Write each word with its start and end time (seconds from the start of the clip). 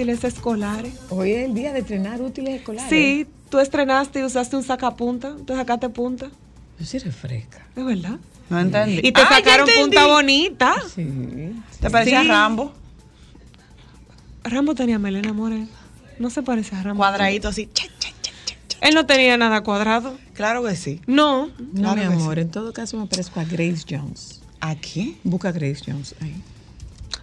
Útiles 0.00 0.24
escolares. 0.24 0.94
Hoy 1.10 1.32
es 1.32 1.44
el 1.46 1.54
día 1.54 1.72
de 1.74 1.80
estrenar 1.80 2.22
útiles 2.22 2.54
escolares. 2.60 2.88
Sí, 2.88 3.26
tú 3.50 3.58
estrenaste 3.58 4.20
y 4.20 4.22
usaste 4.22 4.56
un 4.56 4.62
sacapunta, 4.62 5.34
tú 5.46 5.54
sacaste 5.54 5.90
punta, 5.90 6.30
Tú 6.78 6.84
sí 6.86 6.98
refresca. 6.98 7.66
es 7.76 7.84
verdad. 7.84 8.16
No 8.48 8.58
entendí. 8.58 9.00
Y 9.06 9.12
te 9.12 9.20
Ah, 9.20 9.28
sacaron 9.28 9.68
punta 9.78 10.06
bonita. 10.06 10.74
Sí. 10.94 11.06
¿Te 11.80 11.90
parecía 11.90 12.22
Sí. 12.22 12.28
Rambo? 12.28 12.72
Rambo 14.42 14.74
tenía 14.74 14.98
melena 14.98 15.34
morena. 15.34 15.68
No 16.18 16.30
se 16.30 16.42
parece 16.42 16.74
a 16.76 16.82
Rambo. 16.82 16.98
Cuadradito 17.00 17.48
así. 17.48 17.68
cha, 17.72 17.84
cha, 17.98 18.08
cha, 18.22 18.32
cha, 18.46 18.54
cha. 18.68 18.78
Él 18.80 18.94
no 18.94 19.04
tenía 19.04 19.36
nada 19.36 19.60
cuadrado. 19.62 20.16
Claro 20.32 20.64
que 20.64 20.74
sí. 20.76 21.00
No. 21.06 21.48
No, 21.74 21.92
Claro 21.94 21.96
mi 21.96 22.02
amor, 22.06 22.38
en 22.38 22.50
todo 22.50 22.72
caso 22.72 22.96
me 22.96 23.06
parezco 23.06 23.38
a 23.38 23.44
Grace 23.44 23.84
Jones. 23.88 24.40
¿A 24.60 24.74
qué? 24.76 25.14
Busca 25.24 25.50
a 25.50 25.52
Grace 25.52 25.82
Jones 25.86 26.14
ahí. 26.22 26.34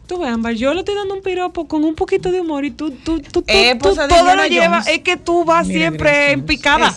Tú 0.08 0.18
ves, 0.20 0.30
Ámbar, 0.32 0.54
yo 0.54 0.74
le 0.74 0.80
estoy 0.80 0.96
dando 0.96 1.14
un 1.16 1.22
piropo 1.22 1.68
con 1.68 1.84
un 1.84 1.94
poquito 1.94 2.32
de 2.32 2.40
humor 2.40 2.64
y 2.64 2.72
tú, 2.72 2.92
tú, 2.92 3.20
tú, 3.20 3.42
tú, 3.42 3.44
Eh, 3.48 3.74
tú 3.74 3.94
pues, 3.94 4.08
todo 4.08 4.36
lo 4.36 4.46
llevas. 4.48 4.88
Es 4.88 5.00
que 5.00 5.18
tú 5.18 5.44
vas 5.44 5.68
Mira, 5.68 5.80
siempre 5.80 6.32
en 6.32 6.46
picada. 6.46 6.94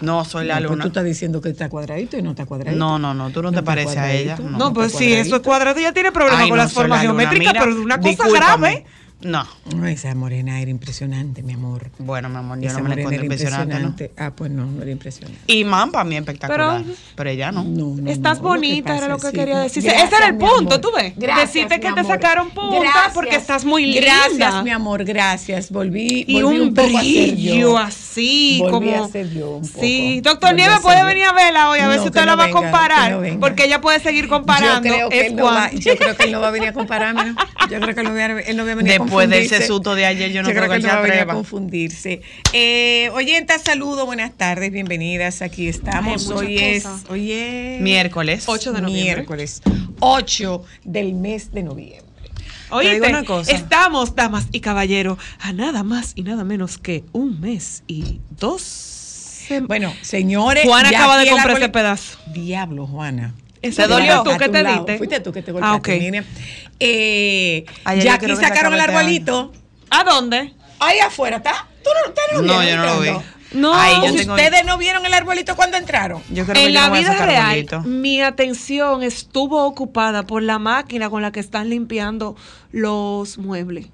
No, 0.00 0.24
soy 0.24 0.46
la 0.46 0.54
No, 0.54 0.60
pues 0.62 0.70
luna. 0.70 0.82
tú 0.82 0.88
estás 0.88 1.04
diciendo 1.04 1.40
que 1.40 1.50
está 1.50 1.68
cuadradito 1.68 2.16
y 2.18 2.22
no 2.22 2.30
está 2.30 2.44
cuadradito. 2.46 2.78
No, 2.78 2.98
no, 2.98 3.14
no, 3.14 3.30
tú 3.30 3.40
no 3.42 3.52
te 3.52 3.62
pareces 3.62 3.96
a 3.98 4.10
ella. 4.12 4.36
No, 4.36 4.72
pues 4.72 4.92
sí, 4.92 5.12
eso 5.12 5.36
es 5.36 5.42
cuadradito. 5.42 5.42
cuadrado. 5.44 5.80
Ya 5.80 5.92
tiene 5.92 6.10
problemas 6.10 6.40
Ay, 6.42 6.48
con 6.48 6.56
no, 6.58 6.62
las 6.64 6.72
la 6.74 6.80
formas 6.80 7.00
geométricas, 7.02 7.38
Mira, 7.52 7.60
pero 7.60 7.72
es 7.72 7.78
una 7.78 7.96
cosa 7.98 8.08
discúlpame. 8.08 8.38
grave. 8.68 8.86
No. 9.22 9.46
Ay, 9.82 9.94
esa 9.94 10.14
morena 10.14 10.60
era 10.60 10.70
impresionante, 10.70 11.42
mi 11.42 11.52
amor. 11.54 11.90
Bueno, 11.98 12.28
mi 12.28 12.36
amor, 12.36 12.58
yo 12.60 12.68
Esa 12.68 12.78
no 12.80 12.88
me 12.88 12.96
la 12.96 13.02
era 13.02 13.22
impresionante, 13.22 13.78
¿no? 13.80 13.94
Ah, 14.16 14.32
pues 14.34 14.50
no, 14.50 14.66
no 14.66 14.82
era 14.82 14.90
impresionante. 14.90 15.38
Y 15.46 15.64
Man 15.64 15.90
para 15.92 16.04
mí 16.04 16.16
espectacular. 16.16 16.82
Pero- 16.82 16.96
Pero, 17.14 17.30
ella 17.30 17.52
no. 17.52 17.64
No, 17.64 17.94
no, 17.96 18.10
Estás 18.10 18.38
no, 18.40 18.44
lo 18.44 18.60
que 18.60 18.66
bonita, 18.66 18.96
era 18.96 19.08
lo 19.08 19.18
que 19.18 19.32
quería 19.32 19.58
decir. 19.60 19.82
gracias, 19.82 20.06
Ese 20.06 20.16
era 20.16 20.26
el 20.26 20.36
punto, 20.36 20.74
amor. 20.74 20.80
tú 20.80 20.90
ves. 20.96 21.12
Gracias, 21.16 21.52
Decirte 21.52 21.78
mi 21.78 21.84
que 21.84 21.92
te 21.92 22.04
sacaron 22.08 22.50
punta 22.50 22.80
Gracias. 22.80 23.14
porque 23.14 23.36
estás 23.36 23.64
muy 23.64 23.86
linda. 23.86 24.00
Gracias, 24.28 24.64
mi 24.64 24.70
amor, 24.70 25.04
gracias. 25.04 25.70
Volví, 25.70 26.24
Y 26.26 26.42
volví 26.42 26.58
un, 26.60 26.74
poco 26.74 26.98
a 26.98 27.00
ser 27.02 27.32
brillo 27.32 27.54
yo. 27.54 27.78
así, 27.78 28.58
Volví 28.60 28.90
como. 28.92 29.04
a 29.04 29.08
ser 29.08 29.30
yo 29.30 29.50
un 29.56 29.62
poco. 29.68 29.80
Sí, 29.80 30.20
doctor 30.22 30.50
Volví 30.50 30.62
ser 30.62 30.82
puede 30.82 31.04
venir 31.04 31.24
a 31.24 31.32
verla 31.32 31.70
hoy, 31.70 31.78
a 31.80 31.88
ver 31.88 31.96
No, 31.96 32.02
si 32.02 32.08
usted 32.08 32.20
la 32.20 32.26
no 32.32 32.36
va 32.36 32.44
a 32.44 32.50
comparar. 32.50 33.12
no 33.12 33.40
porque 33.40 33.64
ella 33.64 33.80
puede 33.80 34.00
seguir 34.00 34.28
comparando. 34.28 34.88
Yo 34.88 34.94
creo, 34.94 35.08
que 35.08 35.26
él 35.26 35.36
no 35.36 35.44
va, 35.44 35.70
no 36.32 36.40
a 36.46 36.50
venir 36.50 36.68
a 36.68 36.72
compararme. 36.72 37.24
¿no? 37.32 37.34
Yo 37.70 37.80
creo 37.80 37.94
que 37.94 38.00
él 38.00 38.08
no 38.08 38.14
va 38.14 38.24
a, 38.24 38.52
no 38.54 38.64
venir 38.76 39.00
a 39.00 39.04
Después 39.12 39.28
de 39.28 39.56
ese 39.56 39.66
susto 39.66 39.94
de 39.94 40.06
ayer, 40.06 40.32
yo 40.32 40.42
no 40.42 40.48
creo 40.48 40.70
que 40.70 40.78
no 40.78 40.88
va 40.88 41.22
a 41.22 41.26
confundirse. 41.26 42.22
Eh, 42.52 43.10
oyentas, 43.12 43.62
saludos, 43.62 44.06
buenas 44.06 44.32
tardes, 44.32 44.72
bienvenidas. 44.72 45.42
Aquí 45.42 45.68
estamos. 45.68 46.30
Ay, 46.30 46.36
hoy 46.36 46.58
es, 46.58 46.86
hoy 47.10 47.32
es 47.32 47.80
Miércoles. 47.80 48.44
8 48.46 48.72
de 48.72 48.80
noviembre. 48.80 49.14
Miércoles 49.14 49.62
8 50.00 50.64
del 50.84 51.14
mes 51.14 51.52
de 51.52 51.62
noviembre. 51.62 52.02
Oíste, 52.70 53.06
una 53.06 53.24
cosa. 53.24 53.52
estamos, 53.52 54.14
damas 54.14 54.46
y 54.50 54.60
caballeros, 54.60 55.18
a 55.38 55.52
nada 55.52 55.82
más 55.82 56.12
y 56.14 56.22
nada 56.22 56.42
menos 56.42 56.78
que 56.78 57.04
un 57.12 57.38
mes 57.40 57.84
y 57.86 58.20
dos. 58.30 59.46
Bueno, 59.66 59.92
señores. 60.00 60.64
Juana 60.64 60.88
acaba 60.88 61.18
de 61.18 61.28
comprar 61.28 61.58
ese 61.58 61.68
pedazo. 61.68 62.18
Diablo, 62.32 62.86
Juana. 62.86 63.34
¿Eso 63.62 63.82
¿Te 63.82 63.88
dolió? 63.88 64.22
tú 64.24 64.30
tu 64.32 64.36
te 64.52 64.62
lado. 64.62 64.76
diste? 64.76 64.98
Fuiste 64.98 65.20
tú 65.20 65.32
que 65.32 65.42
te 65.42 65.50
Ah, 65.52 65.54
golpeaste. 65.54 65.94
ok. 65.94 66.00
Miriam. 66.00 66.24
Eh, 66.80 67.64
Ayer 67.84 68.04
ya 68.04 68.10
yo 68.10 68.16
aquí 68.16 68.26
que 68.26 68.36
sacaron 68.36 68.74
el 68.74 68.80
arbolito. 68.80 69.52
¿A 69.90 70.04
dónde? 70.04 70.52
Ahí 70.80 70.98
afuera, 70.98 71.36
¿está? 71.36 71.66
¿Tú 71.84 71.90
no, 71.94 72.08
ustedes 72.10 72.42
no, 72.46 72.54
No, 72.54 72.64
yo 72.68 72.76
no 72.76 72.86
lo 72.86 73.00
vi. 73.00 73.10
No, 73.52 73.74
Ay, 73.74 73.96
yo 73.96 74.14
¿Ustedes 74.32 74.50
tengo- 74.50 74.66
no 74.66 74.78
vieron 74.78 75.04
el 75.04 75.12
arbolito 75.12 75.54
cuando 75.54 75.76
entraron? 75.76 76.22
Yo 76.30 76.44
creo 76.44 76.54
que 76.54 76.66
en 76.68 76.72
yo 76.72 76.80
la 76.80 76.88
vida 76.88 77.26
real, 77.26 77.66
mi 77.84 78.22
atención 78.22 79.02
estuvo 79.02 79.64
ocupada 79.66 80.22
por 80.26 80.42
la 80.42 80.58
máquina 80.58 81.10
con 81.10 81.20
la 81.22 81.32
que 81.32 81.40
están 81.40 81.68
limpiando 81.68 82.34
los 82.70 83.36
muebles. 83.38 83.86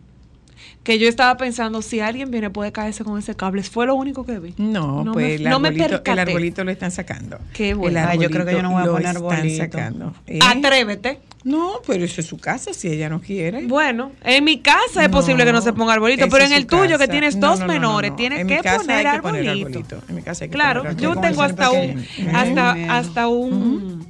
Que 0.89 0.99
yo 0.99 1.07
estaba 1.07 1.37
pensando, 1.37 1.83
si 1.83 2.01
alguien 2.01 2.31
viene 2.31 2.49
puede 2.49 2.73
caerse 2.73 3.05
con 3.05 3.19
ese 3.19 3.37
cable. 3.37 3.63
Fue 3.63 3.85
lo 3.85 3.95
único 3.95 4.25
que 4.25 4.39
vi. 4.39 4.55
No, 4.57 5.05
No 5.05 5.13
pues 5.13 5.27
me- 5.27 5.35
el, 5.35 5.45
no 5.45 5.61
me 5.61 5.69
arbolito, 5.69 6.01
el 6.11 6.19
arbolito 6.19 6.65
lo 6.65 6.71
están 6.71 6.91
sacando. 6.91 7.39
Qué 7.53 7.75
bueno. 7.75 8.01
Yo 8.15 8.31
creo 8.31 8.47
que 8.47 8.53
yo 8.53 8.63
no 8.63 8.71
voy 8.71 8.79
a 8.81 8.85
arbolito 8.85 9.21
poner 9.21 9.37
están 9.37 9.37
arbolito. 9.37 9.65
sacando. 9.65 10.15
¿Eh? 10.27 10.39
Atrévete. 10.43 11.21
No, 11.45 11.73
pero 11.87 12.07
eso 12.07 12.23
es 12.23 12.27
su 12.27 12.39
casa, 12.39 12.73
si 12.73 12.89
ella 12.89 13.11
no 13.11 13.21
quiere. 13.21 13.67
Bueno, 13.67 14.13
en 14.25 14.43
mi 14.45 14.61
casa 14.61 15.03
es 15.05 15.11
No, 15.11 15.17
posible 15.19 15.45
que 15.45 15.53
no 15.53 15.61
se 15.61 15.75
ponga 15.75 15.93
arbolito, 15.93 16.27
pero 16.31 16.47
en 16.47 16.53
el 16.55 16.67
tuyo 16.67 16.97
que 16.99 17.07
tienes 17.07 17.39
dos 17.39 17.61
no, 17.61 17.67
no, 17.67 17.73
no, 17.75 17.79
menores, 17.79 18.11
no. 18.13 18.17
tienes 18.17 18.41
En 18.41 18.47
que 18.47 18.57
mi 18.57 18.63
casa 18.63 18.79
poner 18.79 19.07
hay 19.07 19.17
que 19.17 19.23
poner 19.23 19.47
arbolito. 19.47 19.67
arbolito. 19.81 20.03
En 20.09 20.15
mi 20.15 20.23
casa 20.23 20.45
hay 20.45 20.49
que 20.49 20.55
Claro, 20.55 20.81
poner 20.85 20.97
yo 20.97 21.11
arbolito. 21.11 21.29
tengo 21.29 21.43
hasta 21.43 21.71
un, 21.71 22.07
hasta, 22.35 22.97
hasta 22.99 23.29
un 23.29 24.07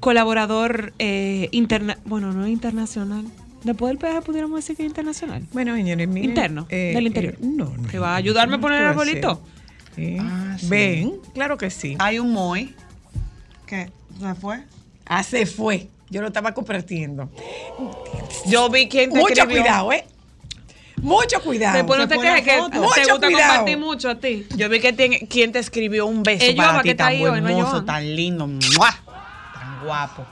colaborador 0.00 0.94
eh, 0.98 1.50
interna 1.52 1.98
bueno, 2.06 2.32
no 2.32 2.48
internacional. 2.48 3.26
Después 3.64 3.90
del 3.90 3.98
peaje 3.98 4.20
pudiéramos 4.22 4.56
decir 4.56 4.76
que 4.76 4.82
es 4.82 4.88
internacional. 4.88 5.44
Bueno, 5.52 5.74
señores, 5.76 6.08
miren, 6.08 6.30
Interno, 6.30 6.66
eh, 6.68 6.92
del 6.94 7.06
interior. 7.06 7.34
eh, 7.34 7.38
no, 7.42 7.66
no. 7.76 7.88
¿Que 7.88 7.98
va 7.98 8.12
a 8.14 8.16
ayudarme 8.16 8.56
a 8.56 8.58
poner 8.60 8.78
¿Qué 8.78 8.82
el 8.84 8.88
arbolito? 8.90 9.42
Sí. 9.94 10.16
Ah, 10.20 10.56
sí. 10.58 10.66
Ven, 10.68 11.12
claro 11.34 11.56
que 11.56 11.70
sí. 11.70 11.96
Hay 11.98 12.18
un 12.18 12.32
Moy. 12.32 12.74
¿Qué? 13.66 13.90
¿Se 14.20 14.34
fue? 14.34 14.64
Ah, 15.06 15.22
se 15.22 15.46
fue. 15.46 15.88
Yo 16.10 16.20
lo 16.20 16.26
estaba 16.28 16.52
compartiendo. 16.52 17.30
Yo 18.46 18.68
vi 18.68 18.88
quién 18.88 19.10
te 19.12 19.18
Mucho 19.18 19.32
escribió. 19.34 19.62
cuidado, 19.62 19.92
¿eh? 19.92 20.04
Mucho 21.00 21.40
cuidado. 21.42 21.76
Después 21.78 21.98
no 21.98 22.04
se 22.04 22.08
te 22.10 22.14
pone 22.16 22.28
quejes 22.28 22.44
que 22.44 22.70
te 22.70 22.78
Mucho 22.78 22.80
gusta 22.82 23.02
cuidado. 23.26 23.48
compartir 23.54 23.78
mucho 23.78 24.10
a 24.10 24.14
ti. 24.16 24.46
Yo 24.56 24.68
vi 24.68 24.80
que 24.80 24.92
tiene, 24.92 25.26
quién 25.28 25.52
te 25.52 25.58
escribió 25.58 26.06
un 26.06 26.22
beso 26.22 26.44
Es 26.44 26.54
para 26.54 26.78
ti, 26.78 26.84
que 26.84 26.90
está 26.92 27.06
tan 27.08 27.18
no 27.20 27.34
hermoso, 27.36 27.84
tan 27.84 28.14
lindo, 28.16 28.46
¡mua! 28.46 28.94
tan 29.54 29.84
guapo. 29.84 30.26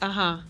Ajá. 0.00 0.44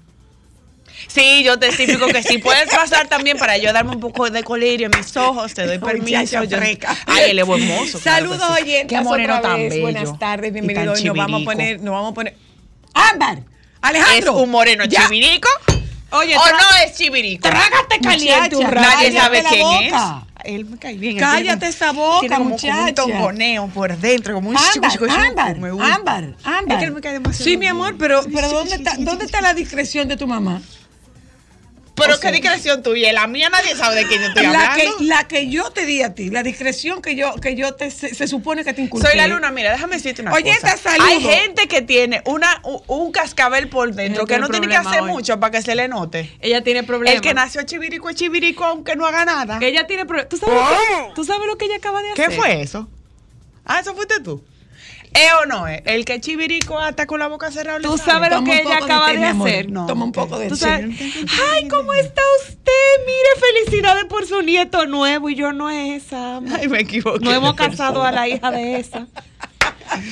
Sí, 1.06 1.42
yo 1.44 1.58
te 1.58 1.66
explico 1.66 2.06
que 2.06 2.22
si 2.22 2.38
puedes 2.38 2.68
pasar 2.68 3.08
también 3.08 3.36
para 3.38 3.56
yo 3.58 3.72
darme 3.72 3.92
un 3.92 4.00
poco 4.00 4.30
de 4.30 4.42
colirio 4.42 4.88
en 4.92 4.98
mis 4.98 5.16
ojos, 5.16 5.54
te 5.54 5.66
doy 5.66 5.78
permiso. 5.78 6.44
Yo-. 6.44 6.58
Ay, 7.06 7.30
él 7.30 7.38
es 7.38 7.46
buen 7.46 7.66
mozo. 7.66 7.98
claro 8.00 8.28
Saludos 8.28 8.48
que 8.56 8.56
sí. 8.56 8.62
oyentes. 8.62 8.98
Qué 8.98 9.04
moreno 9.04 9.36
otra 9.38 9.50
tan 9.50 9.58
vez. 9.58 9.70
bello. 9.70 9.82
Buenas 9.82 10.18
tardes. 10.18 10.52
Hoy 10.54 11.04
nos 11.04 11.16
vamos 11.16 11.42
a 11.42 11.44
poner, 11.44 11.80
nos 11.80 11.92
vamos 11.92 12.10
a 12.12 12.14
poner. 12.14 12.36
Ámbar. 12.94 13.38
Alejandro. 13.80 14.36
¿Es 14.36 14.42
un 14.42 14.50
moreno 14.50 14.84
ya. 14.84 15.02
chivirico? 15.06 15.48
Oye, 16.12 16.36
¿O 16.36 16.40
no 16.40 16.84
es 16.84 16.94
chivirico? 16.94 17.48
Trágate 17.48 17.98
caliente. 18.02 18.56
Nadie 18.74 19.12
sabe 19.12 19.42
quién 19.48 19.62
boca. 19.62 20.24
es. 20.26 20.32
Él 20.44 20.64
me 20.64 20.76
cae 20.76 20.94
bien. 20.94 21.18
Cállate 21.18 21.68
esa 21.68 21.92
boca, 21.92 22.20
tiene 22.20 22.36
como, 22.36 22.56
un 22.56 22.94
tongoneo 22.94 23.68
por 23.68 23.96
dentro, 23.96 24.34
como 24.34 24.50
un 24.50 24.56
Ámbar, 24.56 24.72
chico, 24.72 24.88
chico, 24.90 25.06
ámbar, 25.08 25.56
ámbar, 25.56 26.34
ámbar. 26.44 26.72
Es 26.72 26.78
que 26.78 26.84
él 26.84 26.92
me 26.92 27.00
cae 27.00 27.12
demasiado 27.14 27.44
Sí, 27.44 27.56
mi 27.56 27.66
amor, 27.66 27.94
pero, 27.98 28.22
pero 28.32 28.48
¿dónde 28.48 28.74
está, 28.74 28.96
¿dónde 28.98 29.24
está 29.24 29.40
la 29.40 29.54
discreción 29.54 30.08
de 30.08 30.16
tu 30.16 30.26
mamá? 30.26 30.60
Pero 32.02 32.14
O 32.14 32.18
sea- 32.18 32.30
qué 32.30 32.36
discreción 32.40 32.82
tuya, 32.82 33.12
la 33.12 33.26
mía 33.26 33.48
nadie 33.50 33.74
sabe 33.76 33.96
de 33.96 34.06
quién 34.06 34.20
yo 34.20 34.28
estoy 34.28 34.42
La 34.46 34.72
hablando. 34.72 34.98
que, 34.98 35.04
la 35.04 35.28
que 35.28 35.48
yo 35.48 35.70
te 35.70 35.86
di 35.86 36.02
a 36.02 36.14
ti, 36.14 36.30
la 36.30 36.42
discreción 36.42 37.00
que 37.02 37.14
yo, 37.16 37.34
que 37.36 37.54
yo 37.54 37.74
te, 37.74 37.90
se, 37.90 38.14
se 38.14 38.26
supone 38.26 38.64
que 38.64 38.72
te 38.72 38.82
inculqué. 38.82 39.08
Soy 39.08 39.16
la 39.16 39.26
luna, 39.26 39.50
mira, 39.50 39.70
déjame 39.72 39.96
decirte 39.96 40.22
una 40.22 40.32
Oye, 40.32 40.54
cosa. 40.54 40.74
esta 40.74 40.90
saludo. 40.90 41.06
Hay 41.06 41.20
gente 41.22 41.68
que 41.68 41.82
tiene 41.82 42.22
una, 42.26 42.60
un, 42.86 43.12
cascabel 43.12 43.68
por 43.68 43.92
dentro 43.94 44.26
que 44.26 44.38
no 44.38 44.48
tiene 44.48 44.68
que 44.68 44.76
hacer 44.76 45.02
hoy. 45.02 45.10
mucho 45.10 45.38
para 45.40 45.50
que 45.50 45.62
se 45.62 45.74
le 45.74 45.88
note. 45.88 46.30
ella 46.40 46.62
tiene 46.62 46.82
problemas. 46.82 47.14
El 47.16 47.20
que 47.20 47.34
nació 47.34 47.62
chivirico 47.62 48.08
es 48.10 48.16
chivirico 48.16 48.64
aunque 48.64 48.96
no 48.96 49.06
haga 49.06 49.24
nada. 49.24 49.58
Ella 49.60 49.86
tiene 49.86 50.06
problemas. 50.06 50.28
¿Tú, 50.28 50.36
sabes 50.38 50.54
lo 50.54 50.68
que- 50.68 51.14
¿Tú 51.14 51.24
sabes 51.24 51.46
lo 51.46 51.56
que 51.58 51.64
ella 51.66 51.76
acaba 51.76 52.02
de 52.02 52.10
hacer? 52.12 52.28
¿Qué 52.30 52.34
fue 52.36 52.60
eso? 52.62 52.88
Ah, 53.64 53.80
eso 53.80 53.94
fuiste 53.94 54.20
tú. 54.20 54.42
¿Es 55.14 55.30
o 55.42 55.46
no 55.46 55.68
es? 55.68 55.82
El 55.84 56.04
que 56.04 56.20
chivirico 56.20 56.78
hasta 56.78 57.06
con 57.06 57.18
la 57.18 57.28
boca 57.28 57.50
cerrada. 57.50 57.80
¿Tú 57.80 57.98
sabes 57.98 58.30
lo 58.30 58.42
que 58.44 58.62
ella 58.62 58.78
acaba 58.78 59.12
de, 59.12 59.24
hacer? 59.24 59.70
No, 59.70 59.86
Toma 59.86 60.04
un 60.04 60.12
poco 60.12 60.38
de 60.38 60.48
¿Tú 60.48 60.56
té. 60.56 60.66
Ay, 60.68 61.68
¿cómo 61.68 61.92
está 61.94 62.22
usted? 62.40 62.72
Mire, 63.06 63.64
felicidades 63.64 64.04
por 64.06 64.26
su 64.26 64.42
nieto 64.42 64.86
nuevo 64.86 65.28
y 65.28 65.34
yo 65.34 65.52
no 65.52 65.68
es 65.70 66.04
esa. 66.04 66.38
Ay, 66.38 66.68
me 66.68 66.80
equivoqué. 66.80 67.24
No 67.24 67.32
hemos 67.32 67.54
casado 67.54 68.02
a 68.02 68.12
la 68.12 68.28
hija 68.28 68.50
de 68.50 68.76
esa. 68.80 69.06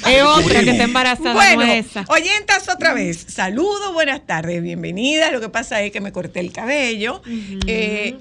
Es 0.07 0.23
otra 0.23 0.61
que 0.63 0.71
está 0.73 0.85
embarazada, 0.85 1.33
Bueno, 1.33 1.65
no 1.65 1.73
es 1.73 1.87
esa. 1.87 2.05
oyentas 2.09 2.69
otra 2.69 2.93
vez. 2.93 3.25
Saludos, 3.29 3.95
buenas 3.95 4.27
tardes, 4.27 4.63
bienvenida. 4.63 5.31
Lo 5.31 5.41
que 5.41 5.49
pasa 5.49 5.81
es 5.81 5.91
que 5.91 6.03
me 6.03 6.13
corté 6.13 6.41
el 6.41 6.53
cabello. 6.53 7.23
Eh, 7.67 8.19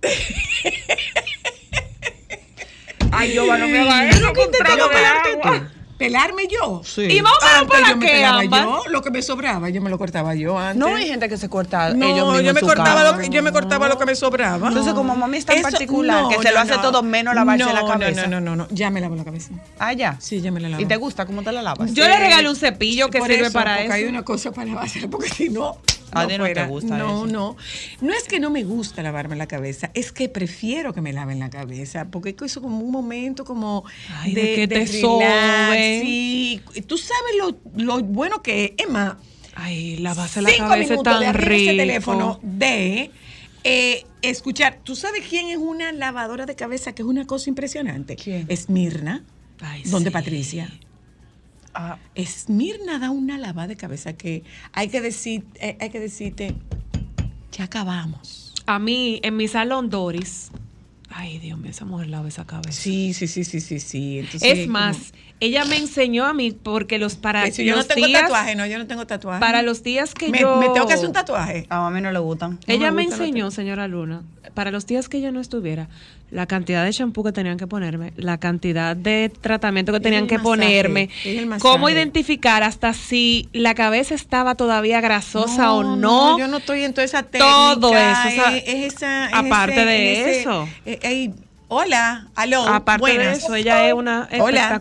Ay, 3.12 3.32
yo 3.34 3.46
no 3.56 3.66
me 3.68 3.78
haga 3.80 4.08
eso. 4.08 4.32
¿Qué 4.32 4.46
te 4.46 4.58
contrario 4.58 4.74
tengo 4.76 4.88
de 4.88 4.94
pelarte 4.94 5.30
agua. 5.32 5.58
tú? 5.60 5.76
¿Pelarme 5.96 6.42
yo? 6.46 6.82
Sí. 6.84 7.02
¿Y 7.04 7.20
vamos 7.22 7.38
Antes 7.42 7.68
para 7.70 7.88
yo 7.88 7.96
me 7.96 8.04
qué, 8.04 8.12
pelaba 8.12 8.40
Ámbar? 8.40 8.62
yo, 8.64 8.82
lo 8.90 9.00
que 9.00 9.10
me 9.10 9.22
sobraba, 9.22 9.70
yo 9.70 9.80
me 9.80 9.88
lo 9.88 9.96
cortaba 9.96 10.34
yo 10.34 10.58
antes. 10.58 10.76
No 10.76 10.94
hay 10.94 11.06
gente 11.08 11.26
que 11.26 11.38
se 11.38 11.48
corta 11.48 11.94
No, 11.94 12.04
ellos 12.04 12.26
mismos 12.26 12.42
yo 12.42 12.52
me 12.52 12.60
cortaba 12.60 13.02
lo 13.12 13.18
que, 13.18 13.28
yo 13.30 13.42
me 13.42 13.50
cortaba 13.50 13.88
lo 13.88 13.96
que 13.98 14.04
me 14.04 14.14
sobraba. 14.14 14.68
Entonces, 14.68 14.92
como 14.92 15.16
mami 15.16 15.38
es 15.38 15.46
tan 15.46 15.56
Eso- 15.56 15.70
particular 15.70 16.24
no, 16.24 16.28
que 16.28 16.36
se 16.36 16.44
no, 16.48 16.50
lo 16.52 16.60
hace 16.60 16.76
no. 16.76 16.82
todo 16.82 17.02
menos 17.02 17.34
lavarse 17.34 17.64
no, 17.64 17.72
la 17.72 17.80
no, 17.80 17.86
cabeza. 17.88 18.26
No, 18.26 18.40
no, 18.40 18.40
no, 18.42 18.56
no, 18.56 18.68
ya 18.70 18.90
me 18.90 19.00
lavo 19.00 19.16
la 19.16 19.24
cabeza. 19.24 19.52
Ah, 19.78 19.94
ya. 19.94 20.16
Sí, 20.20 20.42
ya 20.42 20.50
me 20.50 20.60
la 20.60 20.68
lavo. 20.68 20.82
¿Y 20.82 20.84
te 20.84 20.96
gusta 20.96 21.24
cómo 21.24 21.42
te 21.42 21.50
la 21.50 21.62
lavas? 21.62 21.94
Yo 21.94 22.06
le 22.06 22.18
regalo 22.18 22.50
un 22.50 22.56
cepillo 22.56 23.08
que 23.08 23.18
Por 23.18 23.28
sirve 23.28 23.44
eso, 23.44 23.52
para 23.54 23.70
porque 23.76 23.84
eso. 23.86 23.94
hay 23.94 24.04
una 24.04 24.22
cosa 24.22 24.52
para 24.52 24.66
lavarse, 24.72 25.08
porque 25.08 25.30
si 25.30 25.48
no. 25.48 25.78
Ti 26.06 26.38
no 26.38 26.44
te 26.44 26.66
gusta 26.66 26.96
No, 26.98 27.24
eso. 27.24 27.26
no. 27.26 27.56
No 28.00 28.12
es 28.12 28.24
que 28.24 28.40
no 28.40 28.50
me 28.50 28.64
gusta 28.64 29.02
lavarme 29.02 29.36
la 29.36 29.46
cabeza, 29.46 29.90
es 29.94 30.12
que 30.12 30.28
prefiero 30.28 30.94
que 30.94 31.00
me 31.00 31.12
laven 31.12 31.38
la 31.38 31.50
cabeza, 31.50 32.06
porque 32.10 32.30
es 32.30 32.42
eso 32.42 32.62
como 32.62 32.78
un 32.80 32.90
momento 32.90 33.44
como 33.44 33.84
Ay, 34.20 34.32
de 34.34 34.54
que 34.54 34.68
te 34.68 34.84
relax. 34.84 35.76
Sí, 36.02 36.60
tú 36.86 36.96
sabes 36.96 37.32
lo, 37.38 37.56
lo 37.76 38.00
bueno 38.02 38.42
que 38.42 38.74
es, 38.78 38.86
Emma. 38.86 39.18
Ay, 39.54 39.96
lavarse 39.98 40.42
la 40.42 40.54
cabeza 40.56 40.94
es 40.94 40.98
de 40.98 41.04
tan 41.04 41.24
abrir 41.24 41.48
rico. 41.48 41.70
ese 41.70 41.76
teléfono 41.78 42.38
de 42.42 43.10
eh, 43.64 44.04
escuchar. 44.22 44.78
¿Tú 44.84 44.94
sabes 44.94 45.22
quién 45.28 45.48
es 45.48 45.56
una 45.56 45.92
lavadora 45.92 46.46
de 46.46 46.54
cabeza 46.54 46.94
que 46.94 47.02
es 47.02 47.08
una 47.08 47.26
cosa 47.26 47.48
impresionante? 47.48 48.16
¿Quién? 48.16 48.46
Esmirna. 48.48 49.24
Ay, 49.60 49.82
donde 49.86 50.10
sí. 50.10 50.12
Patricia. 50.12 50.70
Ah, 51.78 51.98
Esmirna 52.14 52.98
da 52.98 53.10
una 53.10 53.36
lavada 53.36 53.68
de 53.68 53.76
cabeza 53.76 54.14
que 54.14 54.44
hay 54.72 54.88
que 54.88 55.02
decir, 55.02 55.44
eh, 55.56 55.76
hay 55.78 55.90
que 55.90 56.00
decirte, 56.00 56.54
ya 57.52 57.64
acabamos. 57.64 58.54
A 58.64 58.78
mí, 58.78 59.20
en 59.22 59.36
mi 59.36 59.46
salón 59.46 59.90
Doris. 59.90 60.50
Ay, 61.10 61.38
Dios 61.38 61.58
mío, 61.58 61.70
esa 61.70 61.84
mujer 61.84 62.08
lava 62.08 62.28
esa 62.28 62.46
cabeza. 62.46 62.72
Sí, 62.72 63.12
sí, 63.12 63.26
sí, 63.26 63.44
sí, 63.44 63.60
sí, 63.60 63.78
sí. 63.78 64.18
Entonces, 64.20 64.58
Es 64.58 64.68
más, 64.68 65.12
ella 65.40 65.64
me 65.66 65.76
enseñó 65.76 66.24
a 66.24 66.32
mí 66.32 66.52
porque 66.52 66.98
los 66.98 67.14
para 67.16 67.40
como- 67.40 67.50
que 67.50 67.56
si 67.56 67.64
yo 67.64 67.72
no 67.72 67.78
los 67.78 67.88
tengo 67.88 68.06
días 68.06 68.22
tatuaje, 68.22 68.54
no, 68.56 68.66
yo 68.66 68.78
no 68.78 68.86
tengo 68.86 69.06
tatuaje. 69.06 69.40
para 69.40 69.62
los 69.62 69.82
días 69.82 70.14
que 70.14 70.30
me, 70.30 70.40
yo 70.40 70.56
me 70.56 70.68
tengo 70.70 70.86
que 70.86 70.94
hacer 70.94 71.06
un 71.06 71.12
tatuaje. 71.12 71.66
a 71.68 71.80
mami 71.80 72.00
no 72.00 72.10
le 72.10 72.18
gustan. 72.18 72.58
ella 72.66 72.90
me 72.90 73.04
gusta 73.04 73.16
enseñó, 73.24 73.50
señora 73.50 73.86
Luna, 73.88 74.22
para 74.54 74.70
los 74.70 74.86
días 74.86 75.08
que 75.10 75.20
yo 75.20 75.32
no 75.32 75.40
estuviera, 75.40 75.88
la 76.30 76.46
cantidad 76.46 76.84
de 76.84 76.92
champú 76.92 77.22
que 77.22 77.32
tenían 77.32 77.56
que 77.58 77.66
ponerme, 77.66 78.12
la 78.16 78.38
cantidad 78.38 78.96
de 78.96 79.30
tratamiento 79.40 79.92
que 79.92 80.00
tenían 80.00 80.26
que 80.26 80.38
masaje, 80.38 80.48
ponerme, 80.48 81.10
cómo 81.60 81.88
identificar 81.90 82.62
hasta 82.62 82.92
si 82.94 83.48
la 83.52 83.74
cabeza 83.74 84.14
estaba 84.14 84.54
todavía 84.54 85.00
grasosa 85.02 85.72
o 85.72 85.96
no. 85.96 86.38
Yo 86.38 86.48
no 86.48 86.56
estoy 86.56 86.82
en 86.82 86.94
toda 86.94 87.04
esa 87.04 87.22
técnica. 87.24 87.44
Todo 87.74 87.90
eso, 87.96 88.28
o 88.28 88.30
sea, 88.30 88.56
es, 88.56 88.64
es 88.66 88.94
esa, 88.94 89.26
es 89.26 89.34
aparte 89.34 89.74
ese- 89.74 89.84
de 89.84 90.20
ese- 90.30 90.40
eso. 90.40 90.68
eh, 90.86 90.98
eh, 91.02 91.30
hola, 91.68 92.28
aló. 92.34 92.66
Aparte 92.66 93.18
de 93.18 93.32
eso, 93.32 93.54
ella 93.54 93.86
es 93.86 93.92
una 93.94 94.28
Hola. 94.40 94.80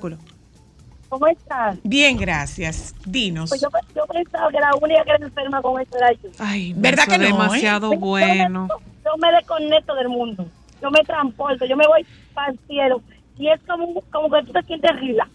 ¿Cómo 1.10 1.28
estás? 1.28 1.78
Bien, 1.84 2.18
gracias. 2.18 2.94
Dinos. 3.06 3.50
Pues 3.50 3.62
yo, 3.62 3.70
yo 3.96 4.06
pensaba 4.08 4.50
que 4.52 4.60
la 4.60 4.76
única 4.82 5.04
que 5.04 5.12
era 5.12 5.26
enferma 5.26 5.62
con 5.62 5.80
esto 5.82 5.98
era 5.98 6.12
yo. 6.14 6.30
Ay, 6.40 6.74
¿Verdad 6.76 7.06
que 7.06 7.18
no, 7.18 7.24
eh? 7.24 7.28
demasiado 7.28 7.88
Yo 7.94 8.00
me- 8.00 8.06
bueno. 8.06 8.68
Yo 9.04 9.12
me 9.18 9.32
desconecto 9.34 9.96
del 9.96 10.10
mundo. 10.10 10.48
Yo 10.82 10.92
me 10.92 11.02
transporto, 11.04 11.66
yo 11.66 11.78
me 11.78 11.88
voy 11.88 12.06
para 12.34 12.52
el 12.52 12.60
cielo. 12.68 13.02
Y 13.38 13.48
es 13.50 13.60
como, 13.68 14.02
como 14.12 14.30
que 14.30 14.44
tú 14.46 14.54
te 14.54 14.64
sientes 14.64 15.00
rila. 15.00 15.30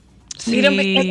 Mira, 0.47 0.71
Sí. 0.71 1.09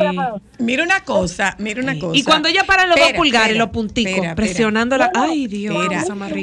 Mira 0.58 0.82
una 0.82 1.04
cosa, 1.04 1.54
mira 1.58 1.80
una 1.82 1.96
cosa. 1.98 2.16
Y 2.18 2.24
cuando 2.24 2.48
ella 2.48 2.64
para 2.64 2.86
los 2.86 2.96
dos 2.96 3.12
pulgares, 3.12 3.56
los 3.56 3.70
punticos, 3.70 4.26
presionándola. 4.34 5.10
Ay, 5.14 5.46
Dios. 5.46 5.76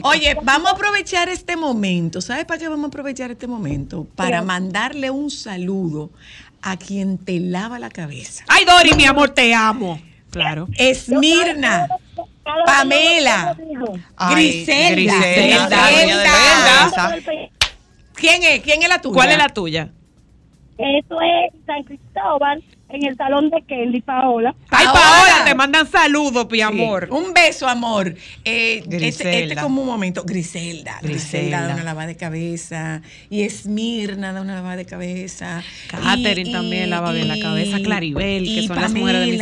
Oye, 0.03 0.37
vamos 0.43 0.71
a 0.71 0.73
aprovechar 0.73 1.27
este 1.29 1.57
momento. 1.57 2.21
¿Sabes 2.21 2.45
para 2.45 2.59
qué 2.59 2.69
vamos 2.69 2.85
a 2.85 2.87
aprovechar 2.87 3.29
este 3.31 3.45
momento? 3.45 4.07
Para 4.15 4.41
mandarle 4.41 5.11
un 5.11 5.29
saludo 5.29 6.09
a 6.61 6.77
quien 6.77 7.17
te 7.17 7.39
lava 7.39 7.79
la 7.79 7.89
cabeza. 7.89 8.43
Ay, 8.47 8.65
Dori, 8.65 8.93
mi 8.95 9.05
amor, 9.05 9.29
te 9.29 9.53
amo. 9.53 9.99
Claro. 10.31 10.67
Esmirna, 10.77 11.87
Pamela, 12.65 13.57
Ay, 14.15 14.65
Griselda, 14.65 15.13
Griselda, 15.17 15.89
Griselda. 15.91 17.51
¿Quién 18.13 18.43
es? 18.43 18.61
¿Quién 18.61 18.81
es 18.81 18.89
la 18.89 18.99
tuya? 19.01 19.13
¿Cuál 19.13 19.31
es 19.31 19.37
la 19.37 19.49
tuya? 19.49 19.89
Eso 20.77 21.21
es 21.21 21.53
San 21.65 21.83
Cristóbal, 21.83 22.63
en 22.89 23.05
el 23.05 23.17
salón 23.17 23.49
de 23.49 23.61
Kelly 23.63 24.01
Paola. 24.01 24.55
Ay, 24.69 24.85
Paola. 24.85 24.99
Paola, 25.01 25.45
te 25.45 25.55
mandan 25.55 25.87
saludos, 25.89 26.47
mi 26.49 26.57
Sí. 26.57 26.61
amor. 26.61 27.07
Un 27.11 27.33
beso, 27.33 27.67
amor. 27.67 28.15
Eh, 28.45 28.83
este, 28.89 29.43
este 29.43 29.55
como 29.57 29.81
un 29.81 29.87
momento. 29.87 30.23
Griselda. 30.25 30.99
Griselda 31.01 31.01
Griselda. 31.01 31.67
da 31.67 31.73
una 31.75 31.83
lavada 31.83 32.07
de 32.07 32.15
cabeza. 32.17 33.01
Y 33.29 33.41
Esmirna 33.43 34.31
da 34.33 34.41
una 34.41 34.55
lavada 34.55 34.77
de 34.77 34.85
cabeza. 34.85 35.63
Catherine 35.89 36.49
Y- 36.49 36.53
también 36.53 36.83
y- 36.87 36.89
lava 36.89 37.11
bien 37.11 37.27
la 37.27 37.39
cabeza. 37.39 37.79
y- 37.79 37.83
Claribel, 37.83 38.43
que 38.45 38.67
son 38.67 38.79
las 38.81 38.93
mujeres 38.93 39.21
de 39.21 39.27
mi. 39.27 39.37